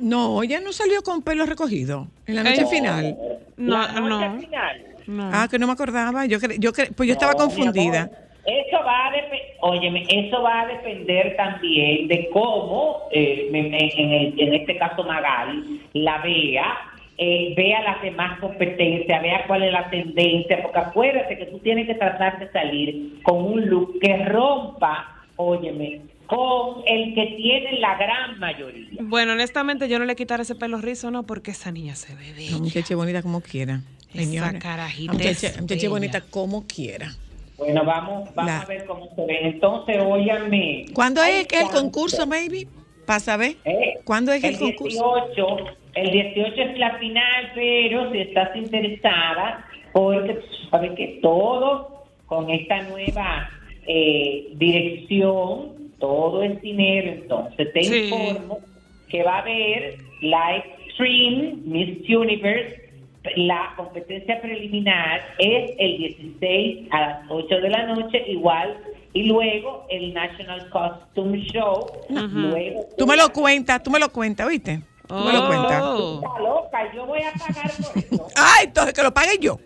No, 0.00 0.42
ella 0.44 0.60
no 0.60 0.72
salió 0.72 1.02
con 1.02 1.22
pelo 1.22 1.44
recogido 1.44 2.06
en 2.26 2.36
la 2.36 2.44
noche 2.44 2.62
Eh, 2.62 2.66
final. 2.66 3.16
No, 3.56 3.78
la 3.78 3.88
noche 4.00 4.28
no. 4.28 4.40
final. 4.40 4.82
No. 5.08 5.30
Ah, 5.32 5.48
que 5.50 5.58
no 5.58 5.66
me 5.66 5.72
acordaba. 5.72 6.24
Yo, 6.26 6.38
cre- 6.38 6.58
yo 6.60 6.70
cre- 6.72 6.94
pues 6.96 7.08
yo 7.08 7.14
estaba 7.14 7.32
confundida. 7.34 8.08
Eso 8.46 8.78
va 8.86 9.08
a 9.08 9.10
depender, 9.10 9.40
óyeme, 9.60 10.04
eso 10.08 10.40
va 10.40 10.60
a 10.62 10.66
depender 10.68 11.36
también 11.36 12.06
de 12.08 12.30
cómo, 12.32 13.08
eh, 13.10 13.50
en, 13.52 13.74
el- 14.12 14.34
en 14.40 14.54
este 14.54 14.78
caso 14.78 15.02
Magali, 15.04 15.82
la 15.94 16.18
vea, 16.22 16.64
eh, 17.18 17.52
vea 17.56 17.82
las 17.82 18.00
demás 18.02 18.38
competencias, 18.40 19.20
vea 19.22 19.44
cuál 19.46 19.64
es 19.64 19.72
la 19.72 19.90
tendencia, 19.90 20.62
porque 20.62 20.78
acuérdate 20.78 21.36
que 21.36 21.46
tú 21.46 21.58
tienes 21.58 21.86
que 21.88 21.94
tratar 21.94 22.38
de 22.38 22.50
salir 22.52 23.20
con 23.24 23.44
un 23.44 23.66
look 23.68 23.98
que 24.00 24.16
rompa, 24.24 25.24
óyeme, 25.36 26.02
con 26.26 26.82
el 26.86 27.14
que 27.14 27.34
tiene 27.36 27.80
la 27.80 27.96
gran 27.96 28.38
mayoría. 28.38 29.00
Bueno, 29.02 29.32
honestamente 29.32 29.88
yo 29.88 29.98
no 29.98 30.04
le 30.04 30.14
quitaré 30.14 30.42
ese 30.42 30.54
pelo 30.54 30.78
rizo, 30.78 31.10
no, 31.10 31.24
porque 31.24 31.50
esa 31.50 31.72
niña 31.72 31.96
se 31.96 32.14
ve 32.14 32.28
La 32.30 32.36
bella. 32.36 32.58
muchacha 32.58 32.94
bonita 32.96 33.22
como 33.22 33.40
quiera. 33.40 33.80
Esa 34.14 34.24
Señora. 34.24 34.58
carajita 34.58 35.12
La 35.12 35.18
muchacha, 35.18 35.48
es 35.74 35.88
bonita 35.90 36.20
como 36.30 36.66
quiera. 36.66 37.10
Bueno, 37.58 37.84
vamos, 37.84 38.32
vamos 38.34 38.52
La- 38.52 38.60
a 38.60 38.66
ver 38.66 38.84
cómo 38.86 39.08
se 39.16 39.26
ve. 39.26 39.38
Entonces, 39.42 39.98
óyame. 40.00 40.86
¿Cuándo 40.94 41.22
es 41.24 41.46
que 41.48 41.60
el 41.60 41.68
concurso, 41.68 42.26
baby? 42.26 42.68
Para 43.04 43.20
saber. 43.20 43.56
¿Eh? 43.64 43.98
¿Cuándo 44.04 44.32
es 44.32 44.44
el, 44.44 44.54
el 44.54 44.58
concurso? 44.60 45.14
18, 45.34 45.77
el 45.94 46.10
18 46.10 46.54
es 46.62 46.78
la 46.78 46.96
final, 46.98 47.52
pero 47.54 48.10
si 48.12 48.18
estás 48.20 48.54
interesada, 48.56 49.64
porque 49.92 50.38
sabes 50.70 50.92
que 50.92 51.18
todo 51.22 52.04
con 52.26 52.50
esta 52.50 52.82
nueva 52.82 53.50
eh, 53.86 54.48
dirección, 54.56 55.92
todo 55.98 56.42
es 56.42 56.60
dinero, 56.60 57.10
entonces 57.12 57.72
te 57.72 57.82
Sí. 57.82 58.04
informo 58.04 58.60
que 59.08 59.22
va 59.22 59.36
a 59.36 59.40
haber 59.40 59.96
la 60.20 60.56
Extreme 60.56 61.54
Miss 61.64 62.08
Universe, 62.08 62.82
la 63.36 63.72
competencia 63.76 64.40
preliminar 64.40 65.20
es 65.38 65.72
el 65.78 65.98
16 65.98 66.88
a 66.90 67.00
las 67.00 67.30
8 67.30 67.60
de 67.60 67.70
la 67.70 67.86
noche, 67.86 68.22
igual, 68.28 68.76
y 69.14 69.24
luego 69.24 69.86
el 69.90 70.12
National 70.14 70.68
Costume 70.70 71.38
Show, 71.46 71.86
luego 72.32 72.86
Tú 72.96 73.06
me 73.06 73.16
lo 73.16 73.30
cuentas, 73.32 73.82
tú 73.82 73.90
me 73.90 73.98
lo 73.98 74.10
cuentas, 74.10 74.46
¿oíste? 74.46 74.80
Tú 75.08 75.14
me 75.14 75.32
lo 75.32 75.46
cuentas. 75.46 75.82
Oh. 75.82 76.20
Está 76.22 76.38
loca, 76.40 76.94
yo 76.94 77.06
voy 77.06 77.20
a 77.20 77.32
pagar 77.32 77.70
por 77.72 77.98
eso. 77.98 78.26
Ah, 78.36 78.56
entonces 78.62 78.94
que 78.94 79.02
lo 79.02 79.12
pague 79.12 79.38
yo. 79.40 79.58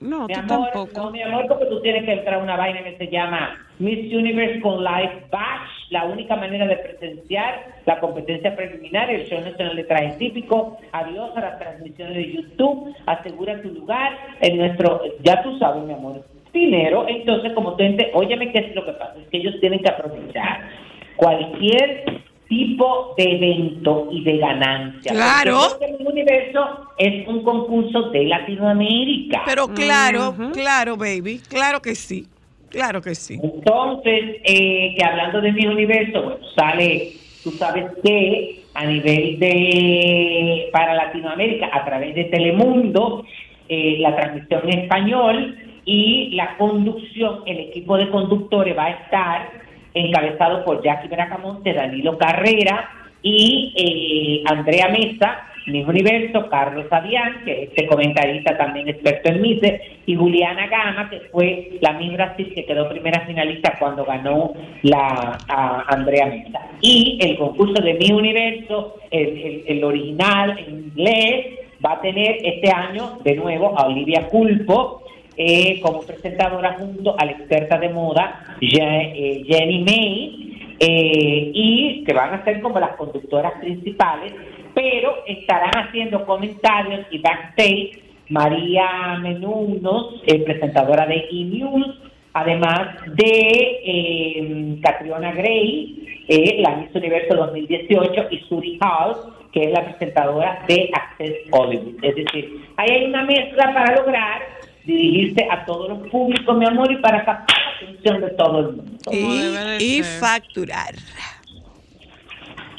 No, 0.00 0.26
Mi 0.26 0.34
tú 0.34 0.40
amor, 0.40 0.70
tampoco. 0.72 1.00
no, 1.00 1.10
mi 1.12 1.22
amor, 1.22 1.46
porque 1.46 1.66
tú 1.66 1.80
tienes 1.80 2.04
que 2.04 2.12
entrar 2.12 2.40
a 2.40 2.42
una 2.42 2.56
vaina 2.56 2.82
que 2.82 2.96
se 2.98 3.06
llama 3.06 3.56
Miss 3.78 4.12
Universe 4.12 4.60
con 4.60 4.82
Live 4.82 5.26
Bash, 5.30 5.70
la 5.90 6.06
única 6.06 6.34
manera 6.34 6.66
de 6.66 6.76
presenciar 6.76 7.66
la 7.86 8.00
competencia 8.00 8.56
preliminar, 8.56 9.08
el 9.10 9.28
show 9.28 9.40
nacional 9.40 9.76
de 9.76 9.84
traje 9.84 10.16
típico. 10.18 10.76
Adiós 10.90 11.30
a 11.36 11.40
las 11.40 11.58
transmisiones 11.60 12.16
de 12.16 12.32
YouTube. 12.32 12.92
Asegura 13.06 13.62
tu 13.62 13.68
lugar 13.68 14.18
en 14.40 14.56
nuestro, 14.58 15.02
ya 15.22 15.40
tú 15.44 15.56
sabes, 15.60 15.84
mi 15.84 15.92
amor, 15.92 16.24
dinero. 16.52 17.06
Entonces, 17.08 17.52
como 17.52 17.76
tú 17.76 17.84
entiendes, 17.84 18.08
óyeme, 18.14 18.50
¿qué 18.50 18.58
es 18.58 18.74
lo 18.74 18.84
que 18.84 18.92
pasa? 18.94 19.14
Es 19.22 19.28
que 19.28 19.36
ellos 19.38 19.54
tienen 19.60 19.78
que 19.78 19.88
aprovechar 19.88 20.68
cualquier 21.16 22.21
tipo 22.52 23.14
de 23.16 23.24
evento 23.24 24.08
y 24.12 24.22
de 24.22 24.36
ganancia. 24.36 25.10
Claro. 25.10 25.58
Porque 25.70 25.96
el 25.98 26.06
universo 26.06 26.60
es 26.98 27.26
un 27.26 27.42
concurso 27.42 28.10
de 28.10 28.24
Latinoamérica. 28.24 29.42
Pero 29.46 29.68
claro, 29.68 30.34
claro, 30.52 30.98
baby, 30.98 31.40
claro 31.48 31.80
que 31.80 31.94
sí, 31.94 32.26
claro 32.68 33.00
que 33.00 33.14
sí. 33.14 33.38
Entonces, 33.42 34.36
eh, 34.44 34.94
que 34.96 35.02
hablando 35.02 35.40
de 35.40 35.52
mi 35.52 35.66
universo, 35.66 36.22
bueno, 36.22 36.46
sale, 36.54 37.12
tú 37.42 37.52
sabes 37.52 37.86
que 38.04 38.60
a 38.74 38.84
nivel 38.84 39.38
de, 39.38 40.68
para 40.72 40.94
Latinoamérica, 40.94 41.70
a 41.72 41.86
través 41.86 42.14
de 42.14 42.24
Telemundo, 42.24 43.24
eh, 43.68 43.96
la 43.98 44.14
transmisión 44.14 44.60
en 44.64 44.78
español 44.80 45.56
y 45.86 46.34
la 46.34 46.58
conducción, 46.58 47.40
el 47.46 47.60
equipo 47.60 47.96
de 47.96 48.10
conductores 48.10 48.76
va 48.76 48.84
a 48.84 48.90
estar 48.90 49.61
encabezado 49.94 50.64
por 50.64 50.82
Jackie 50.82 51.08
Bracamonte, 51.08 51.72
Danilo 51.72 52.16
Carrera 52.18 52.88
y 53.22 53.72
eh, 53.76 54.52
Andrea 54.52 54.88
Mesa, 54.88 55.44
mi 55.66 55.82
universo, 55.84 56.48
Carlos 56.50 56.86
Avián, 56.90 57.42
que 57.44 57.52
es 57.62 57.68
este 57.68 57.86
comentarista 57.86 58.56
también 58.58 58.88
experto 58.88 59.28
en 59.30 59.40
Mises, 59.42 59.80
y 60.06 60.16
Juliana 60.16 60.66
Gama, 60.66 61.08
que 61.08 61.20
fue 61.30 61.78
la 61.80 61.92
Miss 61.92 62.14
Brasil 62.14 62.50
que 62.52 62.64
quedó 62.66 62.88
primera 62.88 63.20
finalista 63.20 63.76
cuando 63.78 64.04
ganó 64.04 64.52
la 64.82 65.38
a 65.48 65.84
Andrea 65.86 66.26
Mesa. 66.26 66.58
Y 66.80 67.18
el 67.22 67.36
concurso 67.38 67.80
de 67.80 67.94
Mi 67.94 68.10
Universo, 68.12 68.96
el, 69.12 69.28
el- 69.28 69.62
el 69.68 69.84
original 69.84 70.58
en 70.58 70.74
inglés, 70.86 71.46
va 71.84 71.92
a 71.92 72.00
tener 72.00 72.38
este 72.44 72.70
año 72.72 73.18
de 73.22 73.36
nuevo 73.36 73.78
a 73.78 73.86
Olivia 73.86 74.26
Culpo 74.28 75.02
eh, 75.36 75.80
como 75.80 76.02
presentadora 76.02 76.74
junto 76.78 77.18
a 77.18 77.24
la 77.24 77.32
experta 77.32 77.78
de 77.78 77.88
moda 77.88 78.56
eh, 78.60 79.42
Jenny 79.46 79.82
May 79.82 80.76
eh, 80.78 81.50
y 81.54 82.04
que 82.04 82.12
van 82.12 82.34
a 82.34 82.44
ser 82.44 82.60
como 82.60 82.78
las 82.78 82.96
conductoras 82.96 83.52
principales, 83.60 84.34
pero 84.74 85.24
estarán 85.26 85.86
haciendo 85.86 86.24
comentarios 86.26 87.06
y 87.10 87.18
backstage 87.18 87.98
María 88.28 89.18
Menunos, 89.20 90.22
eh, 90.26 90.42
presentadora 90.42 91.06
de 91.06 91.28
E-News, 91.30 92.00
además 92.32 92.96
de 93.14 94.80
Catriona 94.82 95.32
Gray, 95.32 96.24
la 96.58 96.76
Miss 96.76 96.94
Universo 96.94 97.34
2018, 97.36 98.28
y 98.30 98.38
Suri 98.48 98.78
Hall, 98.80 99.34
que 99.52 99.64
es 99.64 99.70
la 99.70 99.84
presentadora 99.84 100.64
de 100.66 100.90
Access 100.94 101.34
Hollywood. 101.50 102.02
Es 102.02 102.16
decir, 102.16 102.64
ahí 102.76 102.90
hay 102.90 103.04
una 103.04 103.24
mezcla 103.24 103.74
para 103.74 103.96
lograr 103.96 104.40
dirigirse 104.84 105.46
a 105.50 105.64
todos 105.64 105.88
los 105.88 106.08
públicos, 106.08 106.56
mi 106.56 106.66
amor, 106.66 106.90
y 106.92 106.96
para 106.96 107.24
captar 107.24 107.56
la 107.58 107.86
atención 107.88 108.20
de 108.20 108.30
todo 108.30 108.58
el 108.60 108.66
mundo. 108.76 108.92
De 109.10 109.78
Y, 109.80 110.02
facturar. 110.02 110.94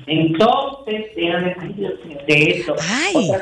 Entonces, 0.05 1.05
déjame 1.15 1.55
mío, 1.77 1.89
de 2.27 2.43
eso. 2.51 2.75
Ay. 2.81 3.13
Cosa- 3.13 3.39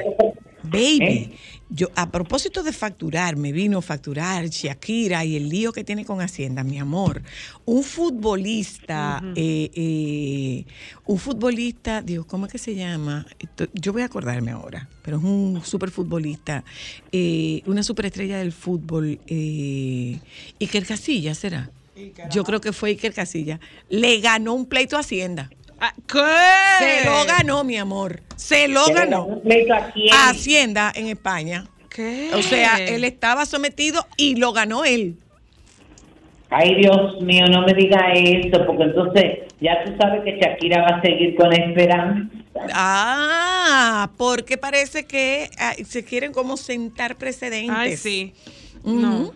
Baby, 0.64 1.00
¿Eh? 1.02 1.30
Yo 1.74 1.88
a 1.96 2.12
propósito 2.12 2.64
de 2.64 2.74
facturar, 2.74 3.38
me 3.38 3.52
vino 3.54 3.78
a 3.78 3.82
facturar 3.82 4.48
Shakira 4.50 5.24
y 5.24 5.38
el 5.38 5.48
lío 5.50 5.72
que 5.72 5.84
tiene 5.86 6.04
con 6.04 6.20
Hacienda, 6.22 6.64
mi 6.64 6.78
amor. 6.80 7.22
Un 7.66 7.82
futbolista, 7.84 9.24
eh, 9.36 9.72
eh, 9.74 10.66
un 11.06 11.18
futbolista, 11.18 12.02
digo, 12.02 12.26
¿cómo 12.28 12.46
es 12.46 12.52
que 12.52 12.58
se 12.58 12.76
llama? 12.76 13.26
Esto- 13.40 13.68
Yo 13.74 13.94
voy 13.94 14.02
a 14.02 14.06
acordarme 14.06 14.52
ahora, 14.52 14.90
pero 15.02 15.18
es 15.18 15.24
un 15.24 15.62
superfutbolista, 15.64 16.64
eh, 17.12 17.62
una 17.66 17.84
superestrella 17.84 18.38
del 18.40 18.52
fútbol, 18.52 19.20
eh, 19.28 20.20
Iker 20.60 20.86
Casillas, 20.86 21.38
¿será? 21.38 21.72
Yo 22.32 22.44
creo 22.44 22.60
que 22.62 22.74
fue 22.74 22.90
Iker 22.90 23.14
Casillas. 23.14 23.60
Le 23.90 24.20
ganó 24.22 24.54
un 24.56 24.66
pleito 24.66 24.98
a 24.98 25.02
Hacienda. 25.02 25.50
Ah, 25.84 25.96
¿Qué? 26.08 27.02
Se 27.02 27.06
lo 27.06 27.26
ganó, 27.26 27.64
mi 27.64 27.76
amor. 27.76 28.22
Se 28.36 28.68
lo 28.68 28.86
ganó. 28.94 29.42
a 30.14 30.30
Hacienda 30.30 30.92
en 30.96 31.08
España. 31.08 31.66
¿Qué? 31.90 32.30
O 32.36 32.42
sea, 32.44 32.78
él 32.78 33.04
estaba 33.04 33.48
sometido 33.48 34.06
y 34.16 34.36
lo 34.36 34.54
ganó 34.54 34.86
él. 34.86 35.18
Ay, 36.52 36.76
Dios 36.76 37.20
mío, 37.22 37.48
no 37.48 37.66
me 37.66 37.74
diga 37.74 38.14
eso, 38.14 38.64
porque 38.68 38.84
entonces 38.84 39.40
ya 39.60 39.84
tú 39.84 39.94
sabes 40.00 40.22
que 40.24 40.38
Shakira 40.38 40.82
va 40.82 40.98
a 40.98 41.02
seguir 41.02 41.36
con 41.36 41.50
la 41.50 41.56
esperanza. 41.56 42.30
Ah, 42.74 44.12
porque 44.18 44.58
parece 44.58 45.06
que 45.06 45.50
se 45.86 46.04
quieren 46.04 46.32
como 46.32 46.58
sentar 46.58 47.16
precedentes. 47.16 47.76
Ay, 47.76 47.98
sí. 47.98 48.34
No. 48.84 49.34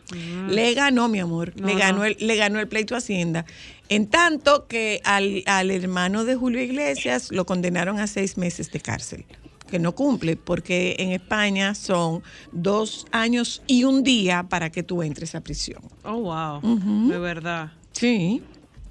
Le 0.50 0.74
ganó, 0.74 1.08
mi 1.08 1.20
amor. 1.20 1.54
No, 1.56 1.68
le, 1.68 1.76
ganó 1.76 2.00
no. 2.00 2.06
El, 2.06 2.18
le 2.20 2.36
ganó 2.36 2.60
el 2.60 2.68
pleito 2.68 2.96
a 2.96 2.98
Hacienda. 2.98 3.46
En 3.90 4.08
tanto 4.08 4.68
que 4.68 5.02
al, 5.04 5.44
al 5.46 5.70
hermano 5.72 6.26
de 6.26 6.36
Julio 6.36 6.62
Iglesias 6.62 7.32
lo 7.32 7.46
condenaron 7.46 8.00
a 8.00 8.08
seis 8.08 8.38
meses 8.38 8.72
de 8.72 8.80
cárcel. 8.80 9.26
Que 9.70 9.80
no 9.80 9.94
cumple, 9.96 10.36
porque 10.38 10.96
en 11.00 11.12
España 11.12 11.74
son 11.74 12.22
dos 12.52 13.08
años 13.12 13.64
y 13.68 13.84
un 13.84 14.04
día 14.04 14.44
para 14.48 14.70
que 14.72 14.84
tú 14.84 15.02
entres 15.02 15.34
a 15.36 15.42
prisión. 15.42 15.82
Oh, 16.04 16.20
wow. 16.20 17.10
De 17.10 17.18
verdad. 17.18 17.72
Sí, 17.92 18.44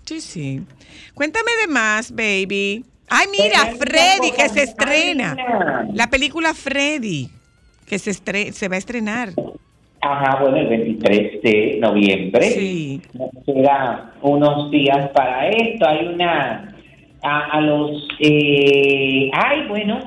sí, 0.04 0.20
sí. 0.20 0.62
Cuéntame 1.14 1.50
de 1.60 1.68
más, 1.68 2.10
baby. 2.10 2.84
Ay, 3.08 3.26
mira, 3.30 3.74
Freddy, 3.76 4.32
que 4.32 4.48
se 4.48 4.62
estrena. 4.64 5.36
La 5.92 6.08
película 6.10 6.54
Freddy, 6.54 7.30
que 7.86 7.98
se, 8.00 8.10
estre- 8.10 8.52
se 8.52 8.68
va 8.68 8.74
a 8.74 8.78
estrenar. 8.78 9.32
Ajá, 10.04 10.38
bueno, 10.38 10.58
el 10.58 10.66
23 10.66 11.42
de 11.42 11.78
noviembre. 11.80 12.42
Sí. 12.42 13.00
Nos 13.14 13.30
quedan 13.46 14.10
unos 14.20 14.70
días 14.70 15.08
para 15.14 15.48
esto. 15.48 15.88
Hay 15.88 16.06
una. 16.06 16.74
A, 17.22 17.40
a 17.46 17.60
los. 17.62 18.06
Eh, 18.20 19.30
ay, 19.32 19.66
bueno, 19.66 19.98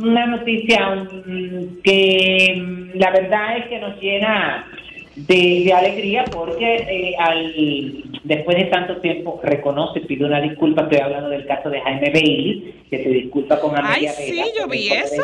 una 0.00 0.26
noticia 0.26 0.94
mm, 0.94 1.80
que 1.82 2.54
mm, 2.56 2.98
la 2.98 3.10
verdad 3.10 3.56
es 3.58 3.66
que 3.66 3.80
nos 3.80 4.00
llena 4.00 4.64
de, 5.16 5.62
de 5.64 5.72
alegría 5.72 6.24
porque 6.30 6.76
eh, 6.76 7.14
al 7.18 7.52
después 8.22 8.56
de 8.56 8.64
tanto 8.66 8.98
tiempo 8.98 9.40
reconoce, 9.42 10.02
pide 10.02 10.24
una 10.24 10.40
disculpa. 10.40 10.82
Estoy 10.82 11.00
hablando 11.00 11.30
del 11.30 11.46
caso 11.46 11.68
de 11.68 11.80
Jaime 11.80 12.10
Bailey, 12.10 12.74
que 12.88 13.02
se 13.02 13.08
disculpa 13.08 13.58
con 13.58 13.76
Amelia 13.76 14.12
Ay, 14.16 14.24
sí, 14.24 14.42
yo 14.56 14.68
vi 14.68 14.88
eso. 14.88 15.20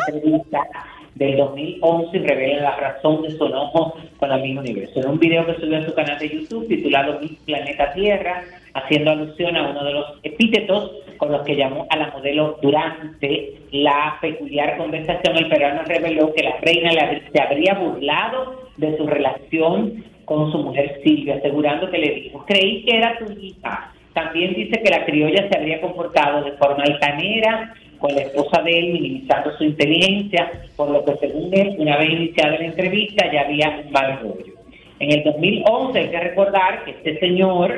Del 1.19 1.35
2011 1.35 2.17
y 2.17 2.19
revela 2.21 2.61
la 2.61 2.75
razón 2.77 3.21
de 3.21 3.31
su 3.31 3.45
enojo 3.45 3.93
con 4.17 4.29
la 4.29 4.37
misma 4.37 4.61
universo. 4.61 5.01
En 5.01 5.09
un 5.09 5.19
video 5.19 5.45
que 5.45 5.55
subió 5.55 5.77
a 5.77 5.85
su 5.85 5.93
canal 5.93 6.17
de 6.17 6.29
YouTube 6.29 6.67
titulado 6.67 7.19
Mi 7.19 7.27
Planeta 7.45 7.91
Tierra, 7.93 8.43
haciendo 8.73 9.11
alusión 9.11 9.55
a 9.57 9.69
uno 9.69 9.83
de 9.83 9.93
los 9.93 10.05
epítetos 10.23 10.91
con 11.17 11.33
los 11.33 11.41
que 11.41 11.57
llamó 11.57 11.85
a 11.89 11.97
la 11.97 12.11
modelo 12.11 12.57
durante 12.61 13.53
la 13.71 14.17
peculiar 14.21 14.77
conversación, 14.77 15.35
el 15.35 15.49
peruano 15.49 15.83
reveló 15.83 16.33
que 16.33 16.43
la 16.43 16.55
reina 16.61 16.91
se 17.31 17.41
habría 17.41 17.73
burlado 17.73 18.69
de 18.77 18.95
su 18.95 19.05
relación 19.05 20.05
con 20.23 20.51
su 20.53 20.59
mujer 20.59 21.01
Silvia, 21.03 21.35
asegurando 21.35 21.91
que 21.91 21.97
le 21.97 22.13
dijo, 22.13 22.45
creí 22.47 22.85
que 22.85 22.97
era 22.97 23.17
tu 23.17 23.29
hija. 23.41 23.91
También 24.13 24.53
dice 24.53 24.81
que 24.81 24.89
la 24.89 25.05
criolla 25.05 25.49
se 25.49 25.57
habría 25.57 25.81
comportado 25.81 26.45
de 26.45 26.53
forma 26.53 26.83
altanera 26.83 27.73
con 27.99 28.13
la 28.15 28.21
esposa 28.21 28.61
de 28.61 28.79
él, 28.79 28.93
minimizando 28.93 29.55
su 29.57 29.63
inteligencia, 29.63 30.51
por 30.75 30.89
lo 30.89 31.03
que 31.05 31.15
según 31.17 31.53
él, 31.53 31.75
una 31.77 31.97
vez 31.97 32.11
iniciada 32.11 32.57
la 32.57 32.65
entrevista, 32.65 33.31
ya 33.31 33.41
había 33.41 33.81
un 33.85 33.91
mal 33.91 34.19
rollo. 34.21 34.53
En 34.99 35.11
el 35.11 35.23
2011 35.23 35.99
hay 35.99 36.09
que 36.09 36.19
recordar 36.19 36.83
que 36.85 36.91
este 36.91 37.19
señor 37.19 37.71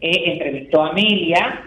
eh, 0.00 0.32
entrevistó 0.32 0.82
a 0.82 0.90
Amelia 0.90 1.62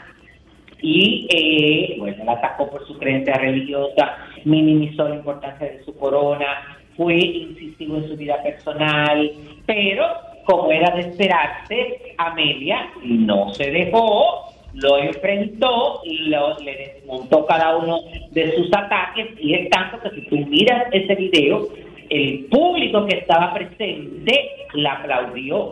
y 0.82 1.28
eh, 1.32 1.96
bueno, 2.00 2.24
la 2.26 2.34
atacó 2.34 2.70
por 2.70 2.86
su 2.88 2.98
creencia 2.98 3.36
religiosa, 3.36 4.18
minimizó 4.46 5.10
la 5.10 5.16
importancia 5.16 5.68
de 5.68 5.84
su 5.84 5.96
corona, 5.98 6.78
fue 6.96 7.16
incisivo 7.16 7.98
en 7.98 8.08
su 8.08 8.16
vida 8.16 8.42
personal, 8.44 9.32
pero 9.66 10.06
como 10.46 10.72
era 10.72 10.96
de 10.96 11.02
esperarse, 11.02 12.14
Amelia 12.18 12.90
no 13.04 13.54
se 13.54 13.70
dejó, 13.70 14.54
lo 14.78 14.98
enfrentó, 14.98 16.02
lo, 16.06 16.58
le 16.60 16.94
desmontó 16.96 17.46
cada 17.46 17.78
uno 17.78 18.00
de 18.32 18.56
sus 18.56 18.70
ataques 18.74 19.28
y 19.40 19.56
es 19.56 19.70
tanto 19.70 20.00
que 20.02 20.16
si 20.16 20.22
tú 20.28 20.38
miras 20.38 20.88
ese 20.92 21.16
video, 21.16 21.68
el 22.10 22.46
público 22.46 23.06
que 23.08 23.18
estaba 23.18 23.54
presente 23.54 24.50
la 24.74 24.94
aplaudió. 24.94 25.72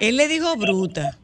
Él 0.00 0.16
le 0.16 0.28
dijo 0.28 0.56
bruta. 0.56 1.18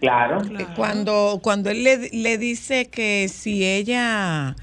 Claro. 0.00 0.42
Eh, 0.42 0.66
Cuando, 0.76 1.40
cuando 1.42 1.70
él 1.70 1.82
le, 1.82 2.10
le 2.12 2.38
dice 2.38 2.88
que 2.88 3.28
si 3.28 3.64
ella 3.64 4.54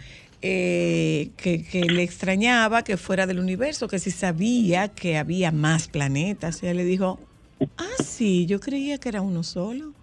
eh, 0.41 1.29
que, 1.37 1.63
que 1.63 1.85
le 1.85 2.03
extrañaba 2.03 2.83
que 2.83 2.97
fuera 2.97 3.25
del 3.25 3.39
universo, 3.39 3.87
que 3.87 3.99
si 3.99 4.11
sabía 4.11 4.89
que 4.89 5.17
había 5.17 5.51
más 5.51 5.87
planetas. 5.87 6.61
Y 6.61 6.67
ella 6.67 6.75
le 6.75 6.83
dijo, 6.83 7.19
ah, 7.77 8.03
sí, 8.03 8.45
yo 8.45 8.59
creía 8.59 8.97
que 8.97 9.09
era 9.09 9.21
uno 9.21 9.43
solo. 9.43 9.93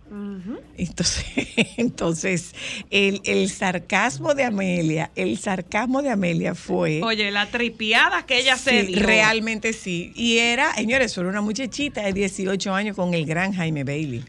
Entonces, 0.77 1.25
entonces 1.77 2.55
el, 2.91 3.21
el 3.25 3.49
sarcasmo 3.49 4.35
de 4.35 4.45
Amelia, 4.45 5.11
el 5.15 5.39
sarcasmo 5.39 6.03
de 6.03 6.11
Amelia 6.11 6.55
fue... 6.55 7.03
Oye, 7.03 7.31
la 7.31 7.47
tripiada 7.47 8.27
que 8.27 8.39
ella 8.39 8.57
se 8.57 8.83
dio. 8.85 9.01
realmente 9.01 9.73
sí. 9.73 10.13
Y 10.15 10.39
era, 10.39 10.75
señores, 10.75 11.13
solo 11.13 11.29
una 11.29 11.41
muchachita 11.41 12.03
de 12.03 12.13
18 12.13 12.75
años 12.75 12.97
con 12.97 13.15
el 13.15 13.25
gran 13.25 13.53
Jaime 13.53 13.85
Bailey. 13.85 14.25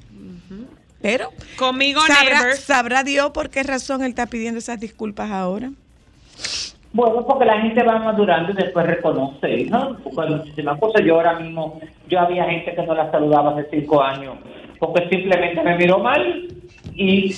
Pero 1.02 1.32
Conmigo 1.58 2.00
sabrá, 2.08 2.40
never. 2.40 2.56
sabrá 2.56 3.04
Dios 3.04 3.32
por 3.32 3.50
qué 3.50 3.62
razón 3.64 4.04
él 4.04 4.10
está 4.10 4.28
pidiendo 4.28 4.60
esas 4.60 4.80
disculpas 4.80 5.32
ahora. 5.32 5.70
Bueno, 6.94 7.26
porque 7.28 7.44
la 7.44 7.60
gente 7.60 7.84
va 7.84 8.00
madurando 8.00 8.54
y 8.54 8.56
después 8.56 8.86
reconoce, 8.86 9.66
¿no? 9.66 9.98
Porque 9.98 10.32
muchísimas 10.32 10.80
cosas. 10.80 11.02
Yo 11.04 11.16
ahora 11.16 11.40
mismo, 11.40 11.82
yo 12.08 12.20
había 12.22 12.46
gente 12.46 12.74
que 12.74 12.84
no 12.84 12.94
la 12.94 13.12
saludaba 13.12 13.52
hace 13.52 13.68
cinco 13.70 14.02
años 14.02 14.36
porque 14.88 15.08
simplemente 15.10 15.62
me 15.64 15.78
miró 15.78 16.00
mal 16.00 16.48
y, 16.96 17.36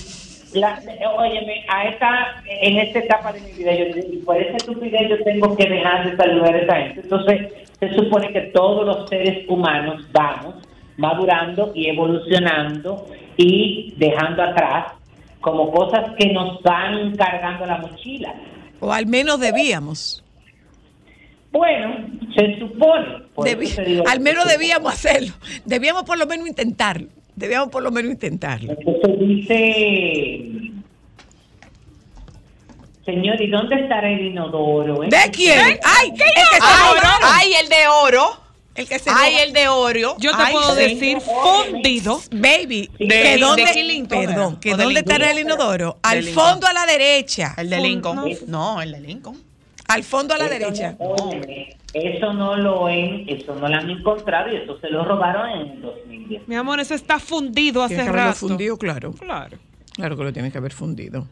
la, 0.54 0.80
óyeme, 1.18 1.66
a 1.68 1.86
esta, 1.90 2.44
en 2.48 2.78
esta 2.80 3.00
etapa 3.00 3.34
de 3.34 3.42
mi 3.42 3.52
vida, 3.52 3.74
yo 3.74 3.86
y 4.14 4.18
por 4.18 4.38
esa 4.38 4.58
estupidez 4.58 5.10
yo 5.10 5.24
tengo 5.24 5.56
que 5.56 5.68
dejar 5.68 6.10
de 6.10 6.18
saludar 6.18 6.56
a 6.56 6.60
esa 6.60 6.76
gente. 6.76 7.02
Entonces, 7.02 7.48
se 7.80 7.94
supone 7.94 8.32
que 8.32 8.42
todos 8.54 8.86
los 8.86 9.10
seres 9.10 9.48
humanos 9.50 10.06
vamos 10.12 10.56
madurando 10.98 11.72
y 11.76 11.90
evolucionando 11.90 13.06
y 13.38 13.94
dejando 13.98 14.44
atrás 14.44 14.94
como 15.42 15.72
cosas 15.72 16.12
que 16.18 16.32
nos 16.32 16.62
van 16.64 17.16
cargando 17.18 17.66
la 17.66 17.78
mochila. 17.80 18.34
O 18.80 18.92
al 18.92 19.06
menos 19.06 19.40
debíamos. 19.40 20.24
Bueno, 21.52 21.96
se 22.36 22.58
supone. 22.60 23.24
Debi- 23.38 24.04
al 24.10 24.20
menos 24.20 24.46
debíamos 24.48 24.92
hacerlo. 24.94 25.34
Debíamos 25.66 26.04
por 26.04 26.18
lo 26.18 26.26
menos 26.26 26.48
intentarlo. 26.48 27.08
Debíamos 27.36 27.70
por 27.70 27.84
lo 27.84 27.92
menos 27.92 28.12
intentarlo. 28.12 28.74
Entonces 28.80 29.20
dice, 29.20 30.52
señor, 33.06 33.42
¿y 33.42 33.48
dónde 33.50 33.76
estará 33.76 34.10
el 34.10 34.26
inodoro? 34.28 35.04
eh? 35.04 35.10
¿De 35.10 35.32
quién? 35.32 35.80
¡Ay! 35.84 36.12
¿Qué 36.16 36.24
el 36.24 36.34
que 36.34 36.56
se 36.58 36.62
Ay, 36.62 37.20
ay, 37.24 37.54
el 37.62 37.70
de 37.70 37.88
oro. 38.04 38.46
El 38.76 38.88
que 38.90 39.00
se 39.00 39.10
Ay, 39.10 39.34
roba- 39.34 39.44
el 39.44 39.54
de 39.54 39.68
oro. 39.70 40.16
Yo 40.20 40.32
te 40.36 40.44
Ay, 40.44 40.54
puedo 40.54 40.76
sí. 40.76 40.82
decir 40.82 41.18
fundido. 41.22 42.22
Baby, 42.32 42.90
De- 43.00 43.08
que 43.08 43.24
de 43.32 43.38
dónde, 43.38 43.64
Clinton, 43.72 44.20
perdón, 44.26 44.52
¿era? 44.54 44.60
que 44.60 44.74
¿O 44.74 44.78
de 44.78 44.84
dónde 44.84 45.00
Lincoln? 45.02 45.14
estará 45.22 45.32
el 45.32 45.40
inodoro, 45.40 45.98
al 46.04 46.26
Lincoln. 46.26 46.46
fondo 46.52 46.68
a 46.68 46.74
la 46.74 46.86
derecha, 46.86 47.54
El 47.58 47.70
de 47.70 47.80
Lincoln. 47.80 48.30
No, 48.48 48.82
el 48.82 48.92
de 48.92 49.00
Lincoln. 49.00 49.42
Al 49.88 50.04
fondo 50.04 50.34
a 50.34 50.38
la 50.38 50.46
Eso 50.46 50.54
derecha. 50.54 50.96
no- 51.00 51.16
eso 51.94 52.34
no 52.34 52.58
lo 52.58 52.90
en, 52.90 53.28
eso 53.30 53.56
no 53.56 53.68
lo 53.70 53.76
han 53.76 53.90
encontrado 53.90 54.52
y 54.52 54.58
eso 54.58 54.78
se 54.80 54.90
lo 54.90 55.06
robaron 55.06 55.50
en 55.50 55.72
el 55.72 55.82
2010. 55.82 56.48
Mi 56.48 56.56
amor, 56.56 56.80
eso 56.80 56.94
está 56.94 57.20
fundido 57.20 57.84
hace 57.84 57.96
que 57.96 58.12
rato. 58.12 58.36
fundido, 58.36 58.78
claro. 58.78 59.14
Claro. 59.14 59.58
Claro 59.94 60.18
que 60.18 60.24
lo 60.24 60.34
tienes 60.34 60.52
que 60.52 60.58
haber 60.58 60.74
fundido. 60.74 61.26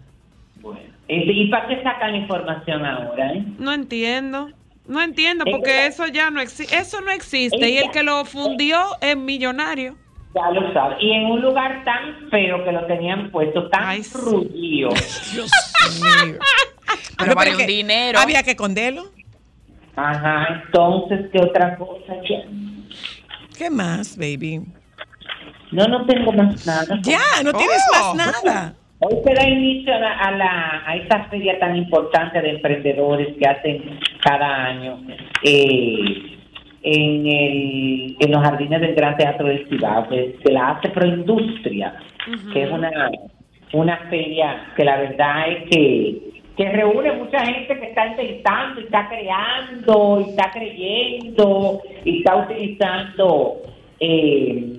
Bueno, 0.62 0.80
¿y 1.10 1.50
para 1.50 1.68
qué 1.68 1.84
sacan 1.84 2.12
la 2.14 2.18
información 2.18 2.86
ahora? 2.86 3.34
Eh? 3.34 3.44
No 3.60 3.74
entiendo. 3.74 4.52
No 4.88 5.02
entiendo, 5.02 5.44
porque 5.50 5.72
que- 5.72 5.86
eso 5.88 6.08
ya 6.08 6.30
no 6.30 6.40
existe. 6.42 6.76
Eso 6.78 7.02
no 7.02 7.12
existe. 7.12 7.70
Y 7.70 7.78
el 7.78 7.92
que 7.92 8.04
lo 8.04 8.24
fundió 8.26 8.80
es 9.02 9.18
millonario. 9.18 9.98
Ya 10.36 10.50
lo 10.52 10.74
sabes. 10.74 10.98
Y 11.02 11.12
en 11.12 11.26
un 11.26 11.42
lugar 11.42 11.84
tan 11.86 12.30
feo 12.32 12.64
que 12.64 12.72
lo 12.72 12.86
tenían 12.88 13.30
puesto, 13.32 13.70
tan 13.70 13.84
Ay, 13.84 14.04
sí. 14.04 14.18
rullido. 14.20 14.90
Dios 14.90 15.52
mío. 16.26 16.40
Pero 17.18 17.36
vale 17.36 17.56
un 17.56 17.66
dinero. 17.68 18.20
Había 18.20 18.42
que 18.44 18.52
esconderlo. 18.52 19.06
Ajá, 19.96 20.64
entonces, 20.66 21.30
¿qué 21.32 21.40
otra 21.40 21.78
cosa? 21.78 22.16
Ya, 22.28 22.40
¿Qué 23.58 23.70
más, 23.70 24.18
baby? 24.18 24.62
no, 25.72 25.86
no 25.88 26.06
tengo 26.08 26.32
más 26.32 26.66
nada. 26.66 27.00
Ya, 27.04 27.20
no 27.44 27.54
tienes 27.54 27.82
Oh. 28.02 28.16
más 28.16 28.44
nada. 28.44 28.74
Hoy 29.00 29.16
se 29.24 29.34
da 29.34 29.48
inicio 29.48 29.94
a, 29.94 30.00
la, 30.00 30.12
a, 30.18 30.32
la- 30.32 30.84
a 30.88 30.96
esta 30.96 31.26
feria 31.26 31.60
tan 31.60 31.76
importante 31.76 32.42
de 32.42 32.52
emprendedores 32.52 33.36
que 33.38 33.46
hacen 33.48 34.00
cada 34.24 34.66
año 34.66 35.00
eh, 35.44 36.33
en, 36.84 37.26
el, 37.28 38.16
en 38.20 38.32
los 38.32 38.42
jardines 38.44 38.82
del 38.82 38.96
Gran 38.96 39.16
Teatro 39.18 39.48
del 39.48 39.68
Cibao, 39.70 40.08
que 40.10 40.36
se 40.44 40.52
la 40.52 40.72
hace 40.72 40.90
Proindustria, 40.90 41.96
que 42.52 42.64
es 42.64 42.72
una, 42.72 42.92
una 43.74 43.98
feria 44.10 44.68
que 44.76 44.84
la 44.86 44.98
verdad 44.98 45.48
es 45.50 45.70
que, 45.70 46.18
que 46.58 46.70
reúne 46.72 47.14
mucha 47.14 47.40
gente 47.46 47.80
que 47.80 47.86
está 47.88 48.08
intentando 48.08 48.82
y 48.82 48.84
está 48.84 49.10
creando 49.10 50.22
y 50.26 50.30
está 50.30 50.52
creyendo 50.52 51.82
y 52.06 52.18
está 52.20 52.36
utilizando 52.36 53.58
eh, 54.00 54.74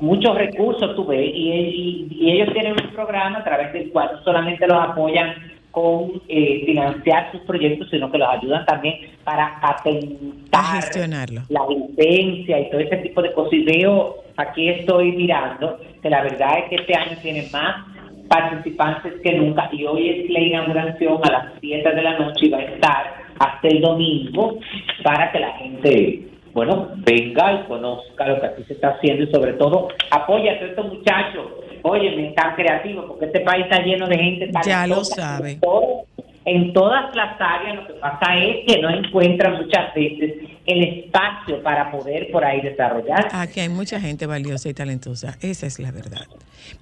muchos 0.00 0.34
recursos, 0.36 0.96
tú 0.96 1.06
ves, 1.06 1.30
y, 1.32 1.50
y- 1.52 2.08
y 2.10 2.30
ellos 2.32 2.52
tienen 2.52 2.72
un 2.72 2.90
programa 2.94 3.38
a 3.38 3.44
través 3.44 3.72
del 3.72 3.90
cual 3.90 4.10
solamente 4.24 4.66
los 4.66 4.78
apoyan 4.78 5.34
con 5.72 6.22
eh, 6.28 6.62
financiar 6.66 7.32
sus 7.32 7.40
proyectos, 7.42 7.88
sino 7.90 8.10
que 8.12 8.18
los 8.18 8.28
ayudan 8.28 8.64
también 8.66 8.94
para 9.24 9.58
patentar 9.60 10.60
A 10.60 10.76
gestionarlo. 10.76 11.40
la 11.48 11.62
licencia 11.66 12.60
y 12.60 12.70
todo 12.70 12.80
ese 12.80 12.96
tipo 12.98 13.20
de 13.22 13.32
cosas. 13.32 13.54
Y 13.54 13.64
veo, 13.64 14.16
aquí 14.36 14.68
estoy 14.68 15.12
mirando, 15.12 15.78
que 16.02 16.10
la 16.10 16.22
verdad 16.22 16.58
es 16.58 16.68
que 16.68 16.74
este 16.76 16.94
año 16.94 17.16
tiene 17.22 17.48
más 17.52 17.86
participantes 18.28 19.14
que 19.22 19.32
nunca 19.32 19.68
y 19.72 19.84
hoy 19.84 20.08
es 20.08 20.30
la 20.30 20.40
inauguración 20.40 21.18
a 21.24 21.32
las 21.32 21.44
7 21.60 21.94
de 21.94 22.02
la 22.02 22.18
noche 22.18 22.46
y 22.46 22.50
va 22.50 22.58
a 22.58 22.62
estar 22.62 23.14
hasta 23.38 23.68
el 23.68 23.80
domingo 23.80 24.58
para 25.02 25.30
que 25.32 25.38
la 25.40 25.52
gente, 25.58 26.28
bueno, 26.54 26.88
venga 26.98 27.52
y 27.52 27.64
conozca 27.68 28.26
lo 28.28 28.40
que 28.40 28.46
aquí 28.46 28.62
se 28.64 28.74
está 28.74 28.90
haciendo 28.90 29.24
y 29.24 29.32
sobre 29.32 29.52
todo 29.54 29.88
apoya 30.10 30.52
a 30.52 30.54
estos 30.54 30.86
muchachos. 30.86 31.46
Oye, 31.82 32.32
tan 32.36 32.54
creativos 32.54 33.06
porque 33.08 33.26
este 33.26 33.40
país 33.40 33.64
está 33.64 33.82
lleno 33.82 34.06
de 34.06 34.16
gente 34.16 34.46
Ya 34.64 34.86
lo 34.86 34.94
talentosa 34.96 35.14
sabe. 35.16 35.50
en 35.52 35.60
todo- 35.60 36.04
en 36.44 36.72
todas 36.72 37.14
las 37.14 37.40
áreas 37.40 37.76
lo 37.76 37.86
que 37.86 37.92
pasa 37.94 38.36
es 38.36 38.56
que 38.66 38.80
no 38.80 38.90
encuentran 38.90 39.56
muchas 39.62 39.94
veces 39.94 40.34
el 40.66 40.82
espacio 40.84 41.62
para 41.62 41.90
poder 41.90 42.30
por 42.32 42.44
ahí 42.44 42.60
desarrollar. 42.60 43.28
Aquí 43.32 43.60
hay 43.60 43.68
mucha 43.68 44.00
gente 44.00 44.26
valiosa 44.26 44.68
y 44.68 44.74
talentosa. 44.74 45.36
Esa 45.40 45.66
es 45.66 45.78
la 45.78 45.90
verdad. 45.92 46.26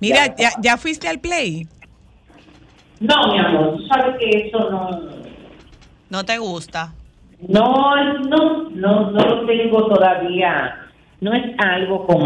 Mira, 0.01 0.35
ya, 0.37 0.51
ya 0.63 0.77
fuiste 0.77 1.09
al 1.09 1.19
play. 1.19 1.67
No, 3.01 3.33
mi 3.33 3.39
amor, 3.39 3.77
tú 3.77 3.87
sabes 3.87 4.17
que 4.19 4.29
eso 4.49 4.71
no, 4.71 5.01
No 6.11 6.25
te 6.25 6.37
gusta. 6.39 6.93
no, 7.49 7.97
no, 8.19 8.69
no, 8.71 9.11
no 9.11 9.21
lo 9.21 9.47
tengo 9.47 9.87
todavía. 9.89 10.80
No 11.21 11.35
es 11.35 11.43
algo 11.59 12.07
como 12.07 12.25